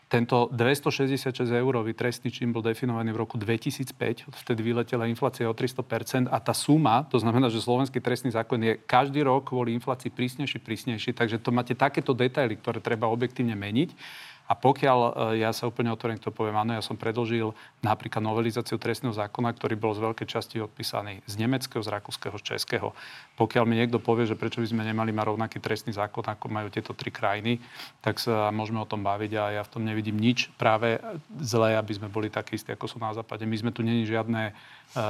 Tento 0.07 0.46
266 0.54 1.34
eurový 1.50 1.90
trestný 1.90 2.30
čin 2.30 2.54
bol 2.54 2.62
definovaný 2.62 3.11
v 3.11 3.26
roku 3.26 3.34
2005, 3.34 4.30
vtedy 4.30 4.61
vyletela 4.62 5.11
inflácia 5.11 5.50
o 5.50 5.54
300% 5.54 6.30
a 6.30 6.38
tá 6.38 6.54
suma, 6.54 7.02
to 7.11 7.18
znamená, 7.18 7.50
že 7.50 7.59
slovenský 7.59 7.98
trestný 7.98 8.30
zákon 8.30 8.62
je 8.62 8.78
každý 8.86 9.26
rok 9.26 9.50
kvôli 9.50 9.74
inflácii 9.74 10.14
prísnejší, 10.14 10.62
prísnejší, 10.62 11.11
takže 11.11 11.42
to 11.42 11.50
máte 11.50 11.74
takéto 11.74 12.14
detaily, 12.14 12.54
ktoré 12.54 12.78
treba 12.78 13.11
objektívne 13.11 13.59
meniť. 13.59 13.98
A 14.47 14.55
pokiaľ 14.55 14.99
e, 15.34 15.42
ja 15.42 15.51
sa 15.51 15.66
úplne 15.66 15.90
otvorene 15.90 16.22
to 16.22 16.30
poviem, 16.30 16.55
áno, 16.55 16.78
ja 16.78 16.82
som 16.82 16.94
predložil 16.94 17.51
napríklad 17.82 18.22
novelizáciu 18.22 18.78
trestného 18.78 19.11
zákona, 19.11 19.51
ktorý 19.59 19.74
bol 19.74 19.90
z 19.94 20.07
veľkej 20.07 20.26
časti 20.26 20.62
odpísaný 20.62 21.26
z 21.26 21.34
nemeckého, 21.34 21.82
z 21.82 21.90
rakúskeho, 21.90 22.38
z 22.38 22.55
českého. 22.55 22.94
Pokiaľ 23.34 23.64
mi 23.66 23.74
niekto 23.74 23.99
povie, 23.99 24.24
že 24.24 24.38
prečo 24.38 24.62
by 24.62 24.70
sme 24.70 24.82
nemali 24.86 25.11
mať 25.11 25.26
rovnaký 25.34 25.59
trestný 25.59 25.92
zákon, 25.92 26.22
ako 26.22 26.47
majú 26.47 26.70
tieto 26.70 26.94
tri 26.94 27.11
krajiny, 27.11 27.59
tak 28.01 28.22
sa 28.22 28.55
môžeme 28.55 28.78
o 28.78 28.86
tom 28.86 29.03
baviť 29.03 29.32
a 29.34 29.44
ja 29.61 29.62
v 29.66 29.72
tom 29.76 29.82
nevidím 29.82 30.16
nič 30.16 30.55
práve 30.55 31.03
zlé, 31.42 31.74
aby 31.74 31.92
sme 31.99 32.07
boli 32.07 32.30
takí 32.30 32.55
istí, 32.55 32.70
ako 32.70 32.86
sú 32.86 32.97
na 33.03 33.11
západe. 33.12 33.42
My 33.42 33.59
sme 33.59 33.74
tu 33.74 33.82
není 33.82 34.07
žiadne 34.07 34.51
e, 34.51 34.53
e, 34.55 35.05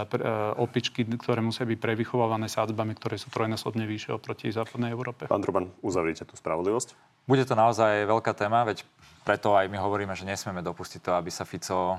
opičky, 0.56 1.04
ktoré 1.04 1.44
musia 1.44 1.68
byť 1.68 1.76
prevychovávané 1.76 2.48
sádzbami, 2.48 2.96
ktoré 2.96 3.20
sú 3.20 3.28
trojnásobne 3.28 3.84
vyššie 3.84 4.16
oproti 4.16 4.48
západnej 4.48 4.96
Európe. 4.96 5.28
Pán 5.28 5.44
Truban, 5.44 5.68
uzavrite 5.84 6.24
tú 6.24 6.34
spravodlivosť. 6.34 6.96
Bude 7.26 7.42
to 7.42 7.58
naozaj 7.58 8.06
veľká 8.06 8.32
téma, 8.38 8.62
veď 8.62 8.86
preto 9.26 9.58
aj 9.58 9.66
my 9.66 9.82
hovoríme, 9.82 10.14
že 10.14 10.22
nesmieme 10.22 10.62
dopustiť 10.62 11.02
to, 11.02 11.10
aby 11.18 11.34
sa 11.34 11.42
Fico 11.42 11.98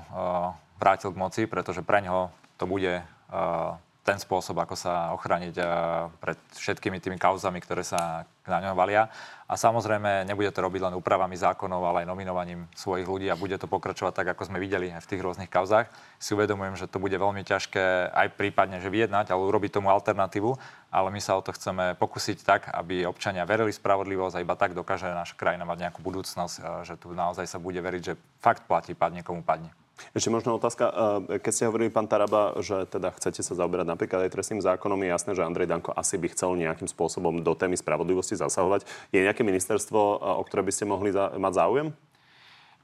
vrátil 0.80 1.12
k 1.12 1.20
moci, 1.20 1.42
pretože 1.44 1.84
pre 1.84 2.00
ňoho 2.00 2.32
to 2.56 2.64
bude 2.64 3.04
uh, 3.04 3.76
ten 4.08 4.16
spôsob, 4.16 4.56
ako 4.56 4.72
sa 4.72 5.12
ochrániť 5.12 5.54
uh, 5.60 6.08
pred 6.16 6.40
všetkými 6.56 6.96
tými 6.96 7.20
kauzami, 7.20 7.60
ktoré 7.60 7.84
sa 7.84 8.24
na 8.48 8.64
ňom 8.64 8.72
valia. 8.72 9.12
A 9.44 9.60
samozrejme, 9.60 10.24
nebude 10.24 10.48
to 10.48 10.64
robiť 10.64 10.88
len 10.88 10.96
úpravami 10.96 11.36
zákonov, 11.36 11.84
ale 11.84 12.04
aj 12.04 12.08
nominovaním 12.08 12.64
svojich 12.72 13.04
ľudí 13.04 13.28
a 13.28 13.36
bude 13.36 13.60
to 13.60 13.68
pokračovať 13.68 14.16
tak, 14.16 14.28
ako 14.32 14.48
sme 14.48 14.56
videli 14.60 14.88
v 14.88 15.08
tých 15.08 15.20
rôznych 15.20 15.52
kauzách. 15.52 15.92
Si 16.16 16.32
uvedomujem, 16.32 16.80
že 16.80 16.88
to 16.88 16.96
bude 16.96 17.12
veľmi 17.12 17.44
ťažké 17.44 18.12
aj 18.16 18.32
prípadne, 18.40 18.80
že 18.80 18.88
vyjednať, 18.88 19.28
ale 19.28 19.44
urobiť 19.44 19.76
tomu 19.76 19.92
alternatívu, 19.92 20.56
ale 20.88 21.08
my 21.12 21.20
sa 21.20 21.36
o 21.36 21.44
to 21.44 21.52
chceme 21.52 21.92
pokúsiť 22.00 22.44
tak, 22.44 22.72
aby 22.72 23.04
občania 23.04 23.44
verili 23.44 23.72
spravodlivosť 23.72 24.40
a 24.40 24.44
iba 24.44 24.56
tak 24.56 24.72
dokáže 24.72 25.08
naša 25.12 25.36
krajina 25.36 25.68
mať 25.68 25.88
nejakú 25.88 26.00
budúcnosť, 26.00 26.84
že 26.88 26.96
tu 26.96 27.12
naozaj 27.12 27.44
sa 27.44 27.60
bude 27.60 27.80
veriť, 27.80 28.02
že 28.04 28.20
fakt 28.40 28.64
platí, 28.64 28.96
padne 28.96 29.20
komu 29.20 29.44
padne. 29.44 29.72
Ešte 30.14 30.30
možno 30.30 30.56
otázka, 30.56 30.84
eh, 30.88 30.94
keď 31.42 31.52
ste 31.52 31.68
hovorili, 31.68 31.92
pán 31.92 32.06
Taraba, 32.06 32.56
že 32.62 32.86
teda 32.86 33.12
chcete 33.14 33.42
sa 33.42 33.52
zaoberať 33.54 33.86
napríklad 33.86 34.26
aj 34.26 34.34
trestným 34.34 34.62
zákonom, 34.62 34.98
je 35.04 35.08
jasné, 35.10 35.30
že 35.34 35.46
Andrej 35.46 35.68
Danko 35.70 35.94
asi 35.94 36.16
by 36.16 36.28
chcel 36.32 36.54
nejakým 36.58 36.86
spôsobom 36.86 37.42
do 37.42 37.52
témy 37.54 37.76
spravodlivosti 37.78 38.38
zasahovať. 38.38 38.86
Je 39.10 39.22
nejaké 39.22 39.42
ministerstvo, 39.42 40.00
eh, 40.00 40.18
o 40.38 40.42
ktoré 40.46 40.62
by 40.64 40.72
ste 40.72 40.84
mohli 40.86 41.10
mať 41.14 41.52
záujem? 41.54 41.88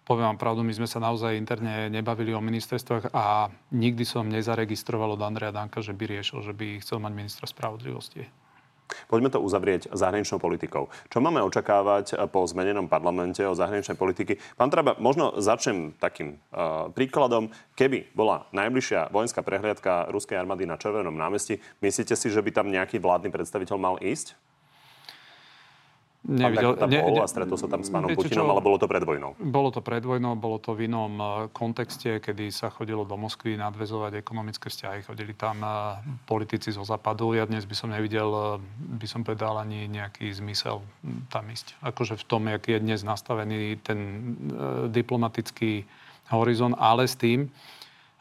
Poviem 0.05 0.37
vám 0.37 0.41
pravdu, 0.41 0.61
my 0.61 0.77
sme 0.77 0.85
sa 0.85 1.01
naozaj 1.01 1.33
interne 1.33 1.89
nebavili 1.89 2.37
o 2.37 2.45
ministerstvách 2.45 3.17
a 3.17 3.49
nikdy 3.73 4.05
som 4.05 4.29
nezaregistroval 4.29 5.17
od 5.17 5.25
Andreja 5.25 5.49
Danka, 5.49 5.81
že 5.81 5.97
by 5.97 6.21
riešil, 6.21 6.45
že 6.45 6.53
by 6.53 6.85
chcel 6.85 7.01
mať 7.01 7.13
ministra 7.17 7.49
spravodlivosti. 7.49 8.44
Poďme 9.09 9.33
to 9.33 9.41
uzavrieť 9.41 9.91
zahraničnou 9.91 10.39
politikou. 10.39 10.93
Čo 11.09 11.19
máme 11.25 11.41
očakávať 11.45 12.19
po 12.29 12.45
zmenenom 12.45 12.87
parlamente 12.87 13.41
o 13.43 13.57
zahraničnej 13.57 13.97
politiky? 13.97 14.39
Pán 14.55 14.69
Traba, 14.69 14.97
možno 15.01 15.37
začnem 15.41 15.97
takým 15.97 16.37
uh, 16.53 16.93
príkladom. 16.93 17.51
Keby 17.75 18.13
bola 18.13 18.47
najbližšia 18.53 19.11
vojenská 19.11 19.41
prehliadka 19.41 20.13
ruskej 20.13 20.37
armády 20.37 20.69
na 20.69 20.77
Červenom 20.77 21.17
námestí, 21.17 21.59
myslíte 21.81 22.15
si, 22.15 22.29
že 22.29 22.45
by 22.45 22.51
tam 22.53 22.69
nejaký 22.71 23.01
vládny 23.01 23.33
predstaviteľ 23.33 23.77
mal 23.81 23.97
ísť? 23.99 24.37
Nevidel, 26.25 26.73
tam 26.81 26.89
ne, 26.89 27.05
bol 27.05 27.21
a 27.21 27.29
stretol 27.29 27.61
sa 27.61 27.69
tam 27.69 27.85
s 27.85 27.93
pánom 27.93 28.09
Putinom, 28.17 28.49
čo, 28.49 28.53
ale 28.57 28.65
bolo 28.65 28.81
to 28.81 28.89
pred 28.89 29.05
vojnou? 29.05 29.37
Bolo 29.37 29.69
to 29.69 29.85
pred 29.85 30.01
vojnou, 30.01 30.33
bolo 30.41 30.57
to 30.57 30.73
v 30.73 30.89
inom 30.89 31.13
e, 31.21 31.25
kontexte, 31.53 32.17
kedy 32.17 32.49
sa 32.49 32.73
chodilo 32.73 33.05
do 33.05 33.13
Moskvy 33.21 33.61
nadvezovať 33.61 34.25
ekonomické 34.25 34.73
vzťahy. 34.73 35.05
Chodili 35.05 35.37
tam 35.37 35.61
e, 35.61 36.01
politici 36.25 36.73
zo 36.73 36.81
západu. 36.81 37.37
Ja 37.37 37.45
dnes 37.45 37.69
by 37.69 37.77
som 37.77 37.93
nevidel, 37.93 38.57
e, 38.57 38.57
by 38.97 39.05
som 39.05 39.21
povedal, 39.21 39.61
ani 39.61 39.85
nejaký 39.85 40.33
zmysel 40.33 40.81
tam 41.29 41.45
ísť. 41.45 41.77
Akože 41.85 42.17
v 42.17 42.25
tom, 42.25 42.49
jak 42.49 42.73
je 42.73 42.81
dnes 42.81 43.05
nastavený 43.05 43.85
ten 43.85 44.33
diplomatický 44.89 45.85
horizont, 46.33 46.73
ale 46.81 47.05
s 47.05 47.21
tým, 47.21 47.53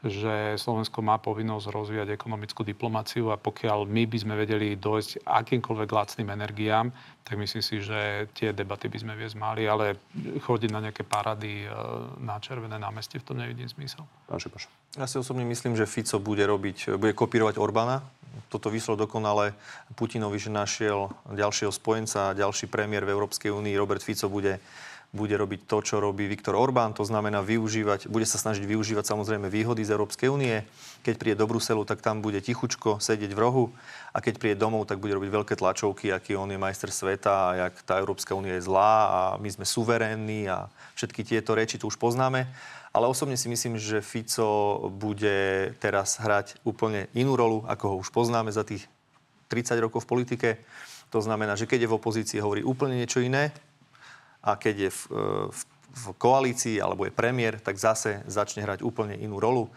že 0.04 0.60
Slovensko 0.60 1.00
má 1.00 1.16
povinnosť 1.16 1.72
rozvíjať 1.72 2.10
ekonomickú 2.12 2.68
diplomáciu 2.68 3.32
a 3.32 3.40
pokiaľ 3.40 3.88
my 3.88 4.04
by 4.04 4.18
sme 4.20 4.36
vedeli 4.36 4.76
dojsť 4.76 5.24
akýmkoľvek 5.24 5.90
lacným 5.90 6.28
energiám, 6.28 6.92
tak 7.24 7.40
myslím 7.40 7.64
si, 7.64 7.80
že 7.80 8.28
tie 8.36 8.52
debaty 8.52 8.92
by 8.92 9.00
sme 9.00 9.14
viesť 9.16 9.40
mali, 9.40 9.64
ale 9.64 9.96
chodiť 10.44 10.70
na 10.76 10.84
nejaké 10.84 11.08
parady 11.08 11.64
e, 11.64 11.72
na 12.20 12.36
červené 12.44 12.76
námestie, 12.76 13.24
v 13.24 13.28
tom 13.32 13.40
nevidím 13.40 13.72
zmysel. 13.72 14.04
Pán 14.28 14.44
Šipoš. 14.44 14.68
Ja 15.00 15.08
si 15.08 15.16
osobne 15.16 15.48
myslím, 15.48 15.80
že 15.80 15.88
Fico 15.88 16.20
bude 16.20 16.44
robiť, 16.44 17.00
bude 17.00 17.16
kopírovať 17.16 17.56
Orbána. 17.56 18.04
Toto 18.52 18.68
vyšlo 18.68 19.00
dokonale 19.00 19.56
Putinovi, 19.96 20.36
že 20.36 20.52
našiel 20.52 21.16
ďalšieho 21.32 21.72
spojenca, 21.72 22.36
ďalší 22.36 22.68
premiér 22.68 23.08
v 23.08 23.16
Európskej 23.16 23.56
únii, 23.56 23.80
Robert 23.80 24.04
Fico 24.04 24.28
bude 24.28 24.60
bude 25.14 25.38
robiť 25.38 25.70
to, 25.70 25.78
čo 25.86 26.02
robí 26.02 26.26
Viktor 26.26 26.58
Orbán, 26.58 26.98
to 26.98 27.06
znamená 27.06 27.46
využívať, 27.46 28.10
bude 28.10 28.26
sa 28.26 28.42
snažiť 28.42 28.66
využívať 28.66 29.14
samozrejme 29.14 29.46
výhody 29.46 29.86
z 29.86 29.94
Európskej 29.94 30.26
únie. 30.26 30.66
Keď 31.06 31.16
príde 31.22 31.38
do 31.38 31.46
Bruselu, 31.46 31.86
tak 31.86 32.02
tam 32.02 32.26
bude 32.26 32.42
tichučko 32.42 32.98
sedieť 32.98 33.30
v 33.30 33.40
rohu 33.40 33.66
a 34.10 34.18
keď 34.26 34.42
príde 34.42 34.58
domov, 34.58 34.90
tak 34.90 34.98
bude 34.98 35.14
robiť 35.14 35.30
veľké 35.30 35.54
tlačovky, 35.54 36.10
aký 36.10 36.34
on 36.34 36.50
je 36.50 36.58
majster 36.58 36.90
sveta 36.90 37.34
a 37.54 37.70
jak 37.70 37.74
tá 37.86 38.02
Európska 38.02 38.34
únia 38.34 38.58
je 38.58 38.66
zlá 38.66 38.94
a 39.06 39.22
my 39.38 39.50
sme 39.54 39.70
suverénni 39.70 40.50
a 40.50 40.66
všetky 40.98 41.22
tieto 41.22 41.54
reči 41.54 41.78
tu 41.78 41.94
už 41.94 42.02
poznáme. 42.02 42.50
Ale 42.94 43.06
osobne 43.06 43.38
si 43.38 43.50
myslím, 43.50 43.78
že 43.78 44.06
Fico 44.06 44.78
bude 44.90 45.74
teraz 45.78 46.18
hrať 46.22 46.62
úplne 46.66 47.10
inú 47.14 47.38
rolu, 47.38 47.66
ako 47.70 47.86
ho 47.90 47.96
už 48.02 48.10
poznáme 48.10 48.50
za 48.50 48.66
tých 48.66 48.86
30 49.50 49.78
rokov 49.78 50.06
v 50.06 50.12
politike. 50.14 50.50
To 51.14 51.22
znamená, 51.22 51.54
že 51.54 51.70
keď 51.70 51.86
je 51.86 51.90
v 51.90 51.98
opozícii, 52.02 52.42
hovorí 52.42 52.66
úplne 52.66 52.98
niečo 52.98 53.22
iné, 53.22 53.54
a 54.44 54.60
keď 54.60 54.76
je 54.88 54.92
v, 54.92 55.02
e, 55.10 55.24
v, 55.50 55.62
v 55.94 56.06
koalícii 56.20 56.78
alebo 56.84 57.08
je 57.08 57.16
premiér, 57.16 57.64
tak 57.64 57.80
zase 57.80 58.22
začne 58.28 58.68
hrať 58.68 58.84
úplne 58.84 59.16
inú 59.16 59.40
rolu. 59.40 59.72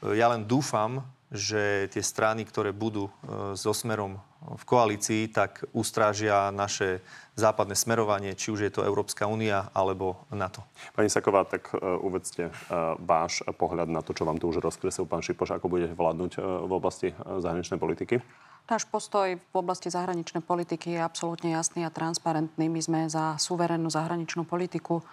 E, 0.00 0.16
ja 0.16 0.32
len 0.32 0.48
dúfam, 0.48 1.04
že 1.26 1.90
tie 1.90 2.06
strany, 2.06 2.46
ktoré 2.46 2.70
budú 2.70 3.10
so 3.58 3.74
smerom 3.74 4.22
v 4.46 4.62
koalícii, 4.62 5.26
tak 5.26 5.66
ustrážia 5.74 6.54
naše 6.54 7.02
západné 7.34 7.74
smerovanie, 7.74 8.38
či 8.38 8.54
už 8.54 8.62
je 8.62 8.70
to 8.70 8.86
Európska 8.86 9.26
únia 9.26 9.66
alebo 9.74 10.22
NATO. 10.30 10.62
Pani 10.94 11.10
Saková, 11.10 11.42
tak 11.42 11.74
uvedzte 11.82 12.54
váš 13.02 13.42
pohľad 13.58 13.90
na 13.90 14.06
to, 14.06 14.14
čo 14.14 14.22
vám 14.22 14.38
tu 14.38 14.54
už 14.54 14.62
rozkresil 14.62 15.10
pán 15.10 15.18
Šipoš, 15.18 15.58
ako 15.58 15.66
budete 15.66 15.98
vládnuť 15.98 16.38
v 16.38 16.70
oblasti 16.70 17.10
zahraničnej 17.18 17.82
politiky. 17.82 18.22
Náš 18.66 18.82
postoj 18.90 19.38
v 19.38 19.54
oblasti 19.54 19.94
zahraničnej 19.94 20.42
politiky 20.42 20.98
je 20.98 21.00
absolútne 21.00 21.54
jasný 21.54 21.86
a 21.86 21.94
transparentný. 21.94 22.66
My 22.66 22.80
sme 22.82 23.00
za 23.06 23.38
suverénnu 23.38 23.86
zahraničnú 23.94 24.42
politiku, 24.42 25.06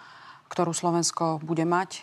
ktorú 0.50 0.74
Slovensko 0.74 1.38
bude 1.38 1.62
mať 1.62 2.02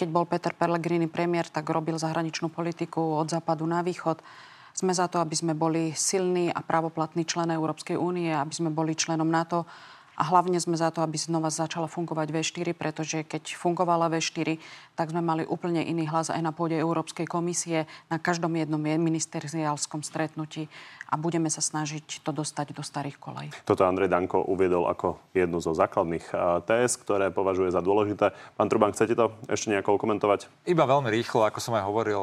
keď 0.00 0.08
bol 0.08 0.24
Peter 0.24 0.56
Pellegrini 0.56 1.12
premiér, 1.12 1.52
tak 1.52 1.68
robil 1.68 2.00
zahraničnú 2.00 2.48
politiku 2.48 3.20
od 3.20 3.28
západu 3.28 3.68
na 3.68 3.84
východ. 3.84 4.24
Sme 4.72 4.96
za 4.96 5.12
to, 5.12 5.20
aby 5.20 5.36
sme 5.36 5.52
boli 5.52 5.92
silný 5.92 6.48
a 6.48 6.64
pravoplatný 6.64 7.28
člen 7.28 7.52
Európskej 7.52 8.00
únie, 8.00 8.32
aby 8.32 8.48
sme 8.48 8.72
boli 8.72 8.96
členom 8.96 9.28
NATO 9.28 9.68
a 10.20 10.22
hlavne 10.28 10.60
sme 10.60 10.76
za 10.76 10.92
to, 10.92 11.00
aby 11.00 11.16
znova 11.16 11.48
začala 11.48 11.88
fungovať 11.88 12.28
V4, 12.28 12.76
pretože 12.76 13.24
keď 13.24 13.56
fungovala 13.56 14.12
V4, 14.12 14.60
tak 14.92 15.16
sme 15.16 15.24
mali 15.24 15.48
úplne 15.48 15.80
iný 15.80 16.04
hlas 16.12 16.28
aj 16.28 16.44
na 16.44 16.52
pôde 16.52 16.76
Európskej 16.76 17.24
komisie, 17.24 17.88
na 18.12 18.20
každom 18.20 18.52
jednom 18.52 18.76
ministeriálskom 18.76 20.04
stretnutí 20.04 20.68
a 21.08 21.16
budeme 21.16 21.48
sa 21.48 21.64
snažiť 21.64 22.20
to 22.20 22.36
dostať 22.36 22.76
do 22.76 22.84
starých 22.84 23.16
kolej. 23.16 23.48
Toto 23.64 23.88
Andrej 23.88 24.12
Danko 24.12 24.44
uviedol 24.44 24.92
ako 24.92 25.16
jednu 25.32 25.64
zo 25.64 25.72
základných 25.72 26.28
TS, 26.68 27.00
ktoré 27.00 27.32
považuje 27.32 27.72
za 27.72 27.80
dôležité. 27.80 28.36
Pán 28.60 28.68
Truban, 28.68 28.92
chcete 28.92 29.16
to 29.16 29.32
ešte 29.48 29.72
nejako 29.72 29.96
komentovať? 29.96 30.52
Iba 30.68 30.84
veľmi 30.84 31.08
rýchlo, 31.08 31.48
ako 31.48 31.64
som 31.64 31.80
aj 31.80 31.88
hovoril, 31.88 32.20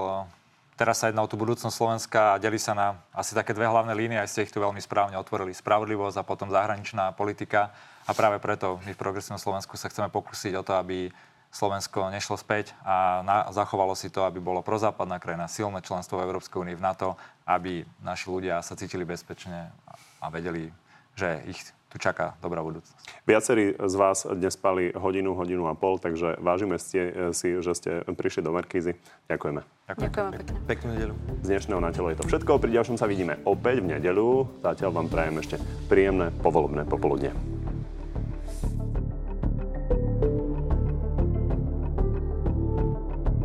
Teraz 0.77 1.01
sa 1.01 1.09
jedná 1.09 1.25
o 1.25 1.31
tú 1.31 1.41
budúcnosť 1.41 1.73
Slovenska 1.73 2.37
a 2.37 2.39
delí 2.39 2.61
sa 2.61 2.77
na 2.77 3.01
asi 3.09 3.33
také 3.33 3.49
dve 3.57 3.65
hlavné 3.65 3.97
línie, 3.97 4.21
aj 4.21 4.29
ste 4.29 4.45
ich 4.45 4.53
tu 4.53 4.61
veľmi 4.61 4.77
správne 4.77 5.17
otvorili. 5.17 5.49
Spravodlivosť 5.49 6.21
a 6.21 6.27
potom 6.27 6.53
zahraničná 6.53 7.17
politika. 7.17 7.73
A 8.05 8.13
práve 8.13 8.37
preto 8.37 8.77
my 8.85 8.93
v 8.93 9.01
Progresívnom 9.01 9.41
Slovensku 9.41 9.73
sa 9.73 9.89
chceme 9.89 10.13
pokúsiť 10.13 10.53
o 10.53 10.61
to, 10.61 10.77
aby 10.77 11.09
Slovensko 11.49 12.13
nešlo 12.13 12.37
späť 12.37 12.77
a 12.85 13.25
na, 13.25 13.49
zachovalo 13.49 13.97
si 13.97 14.13
to, 14.13 14.21
aby 14.21 14.37
bolo 14.37 14.61
prozápadná 14.61 15.17
krajina, 15.17 15.49
silné 15.49 15.81
členstvo 15.81 16.21
v 16.21 16.29
Európskej 16.29 16.61
únii 16.61 16.77
v 16.77 16.85
NATO, 16.85 17.17
aby 17.49 17.81
naši 18.05 18.29
ľudia 18.29 18.61
sa 18.61 18.77
cítili 18.77 19.01
bezpečne 19.01 19.73
a 20.21 20.29
vedeli, 20.29 20.69
že 21.17 21.41
ich 21.49 21.57
tu 21.87 21.97
čaká 21.97 22.35
dobrá 22.43 22.59
budúcnosť. 22.63 22.95
Viacerí 23.23 23.75
z 23.79 23.95
vás 23.95 24.27
dnes 24.27 24.53
spali 24.55 24.91
hodinu, 24.91 25.33
hodinu 25.33 25.71
a 25.71 25.73
pol, 25.73 25.99
takže 25.99 26.35
vážime 26.39 26.75
ste, 26.79 27.31
si, 27.31 27.57
že 27.63 27.73
ste 27.75 27.91
prišli 28.07 28.43
do 28.43 28.51
Markízy. 28.51 28.99
Ďakujeme. 29.31 29.61
Ďakujem, 29.87 30.07
Ďakujem 30.11 30.27
pekne. 30.35 30.53
Peknú 30.67 30.89
nedelu. 30.95 31.15
Z 31.43 31.47
dnešného 31.47 31.81
na 31.81 31.91
telo 31.95 32.07
je 32.11 32.17
to 32.19 32.27
všetko. 32.27 32.59
Pri 32.59 32.71
ďalšom 32.75 32.99
sa 32.99 33.07
vidíme 33.07 33.39
opäť 33.47 33.79
v 33.79 33.95
nedelu. 33.97 34.47
Zatiaľ 34.59 34.91
vám 34.91 35.07
prajem 35.07 35.39
ešte 35.39 35.55
príjemné 35.87 36.27
povolebné 36.43 36.83
popoludne. 36.83 37.56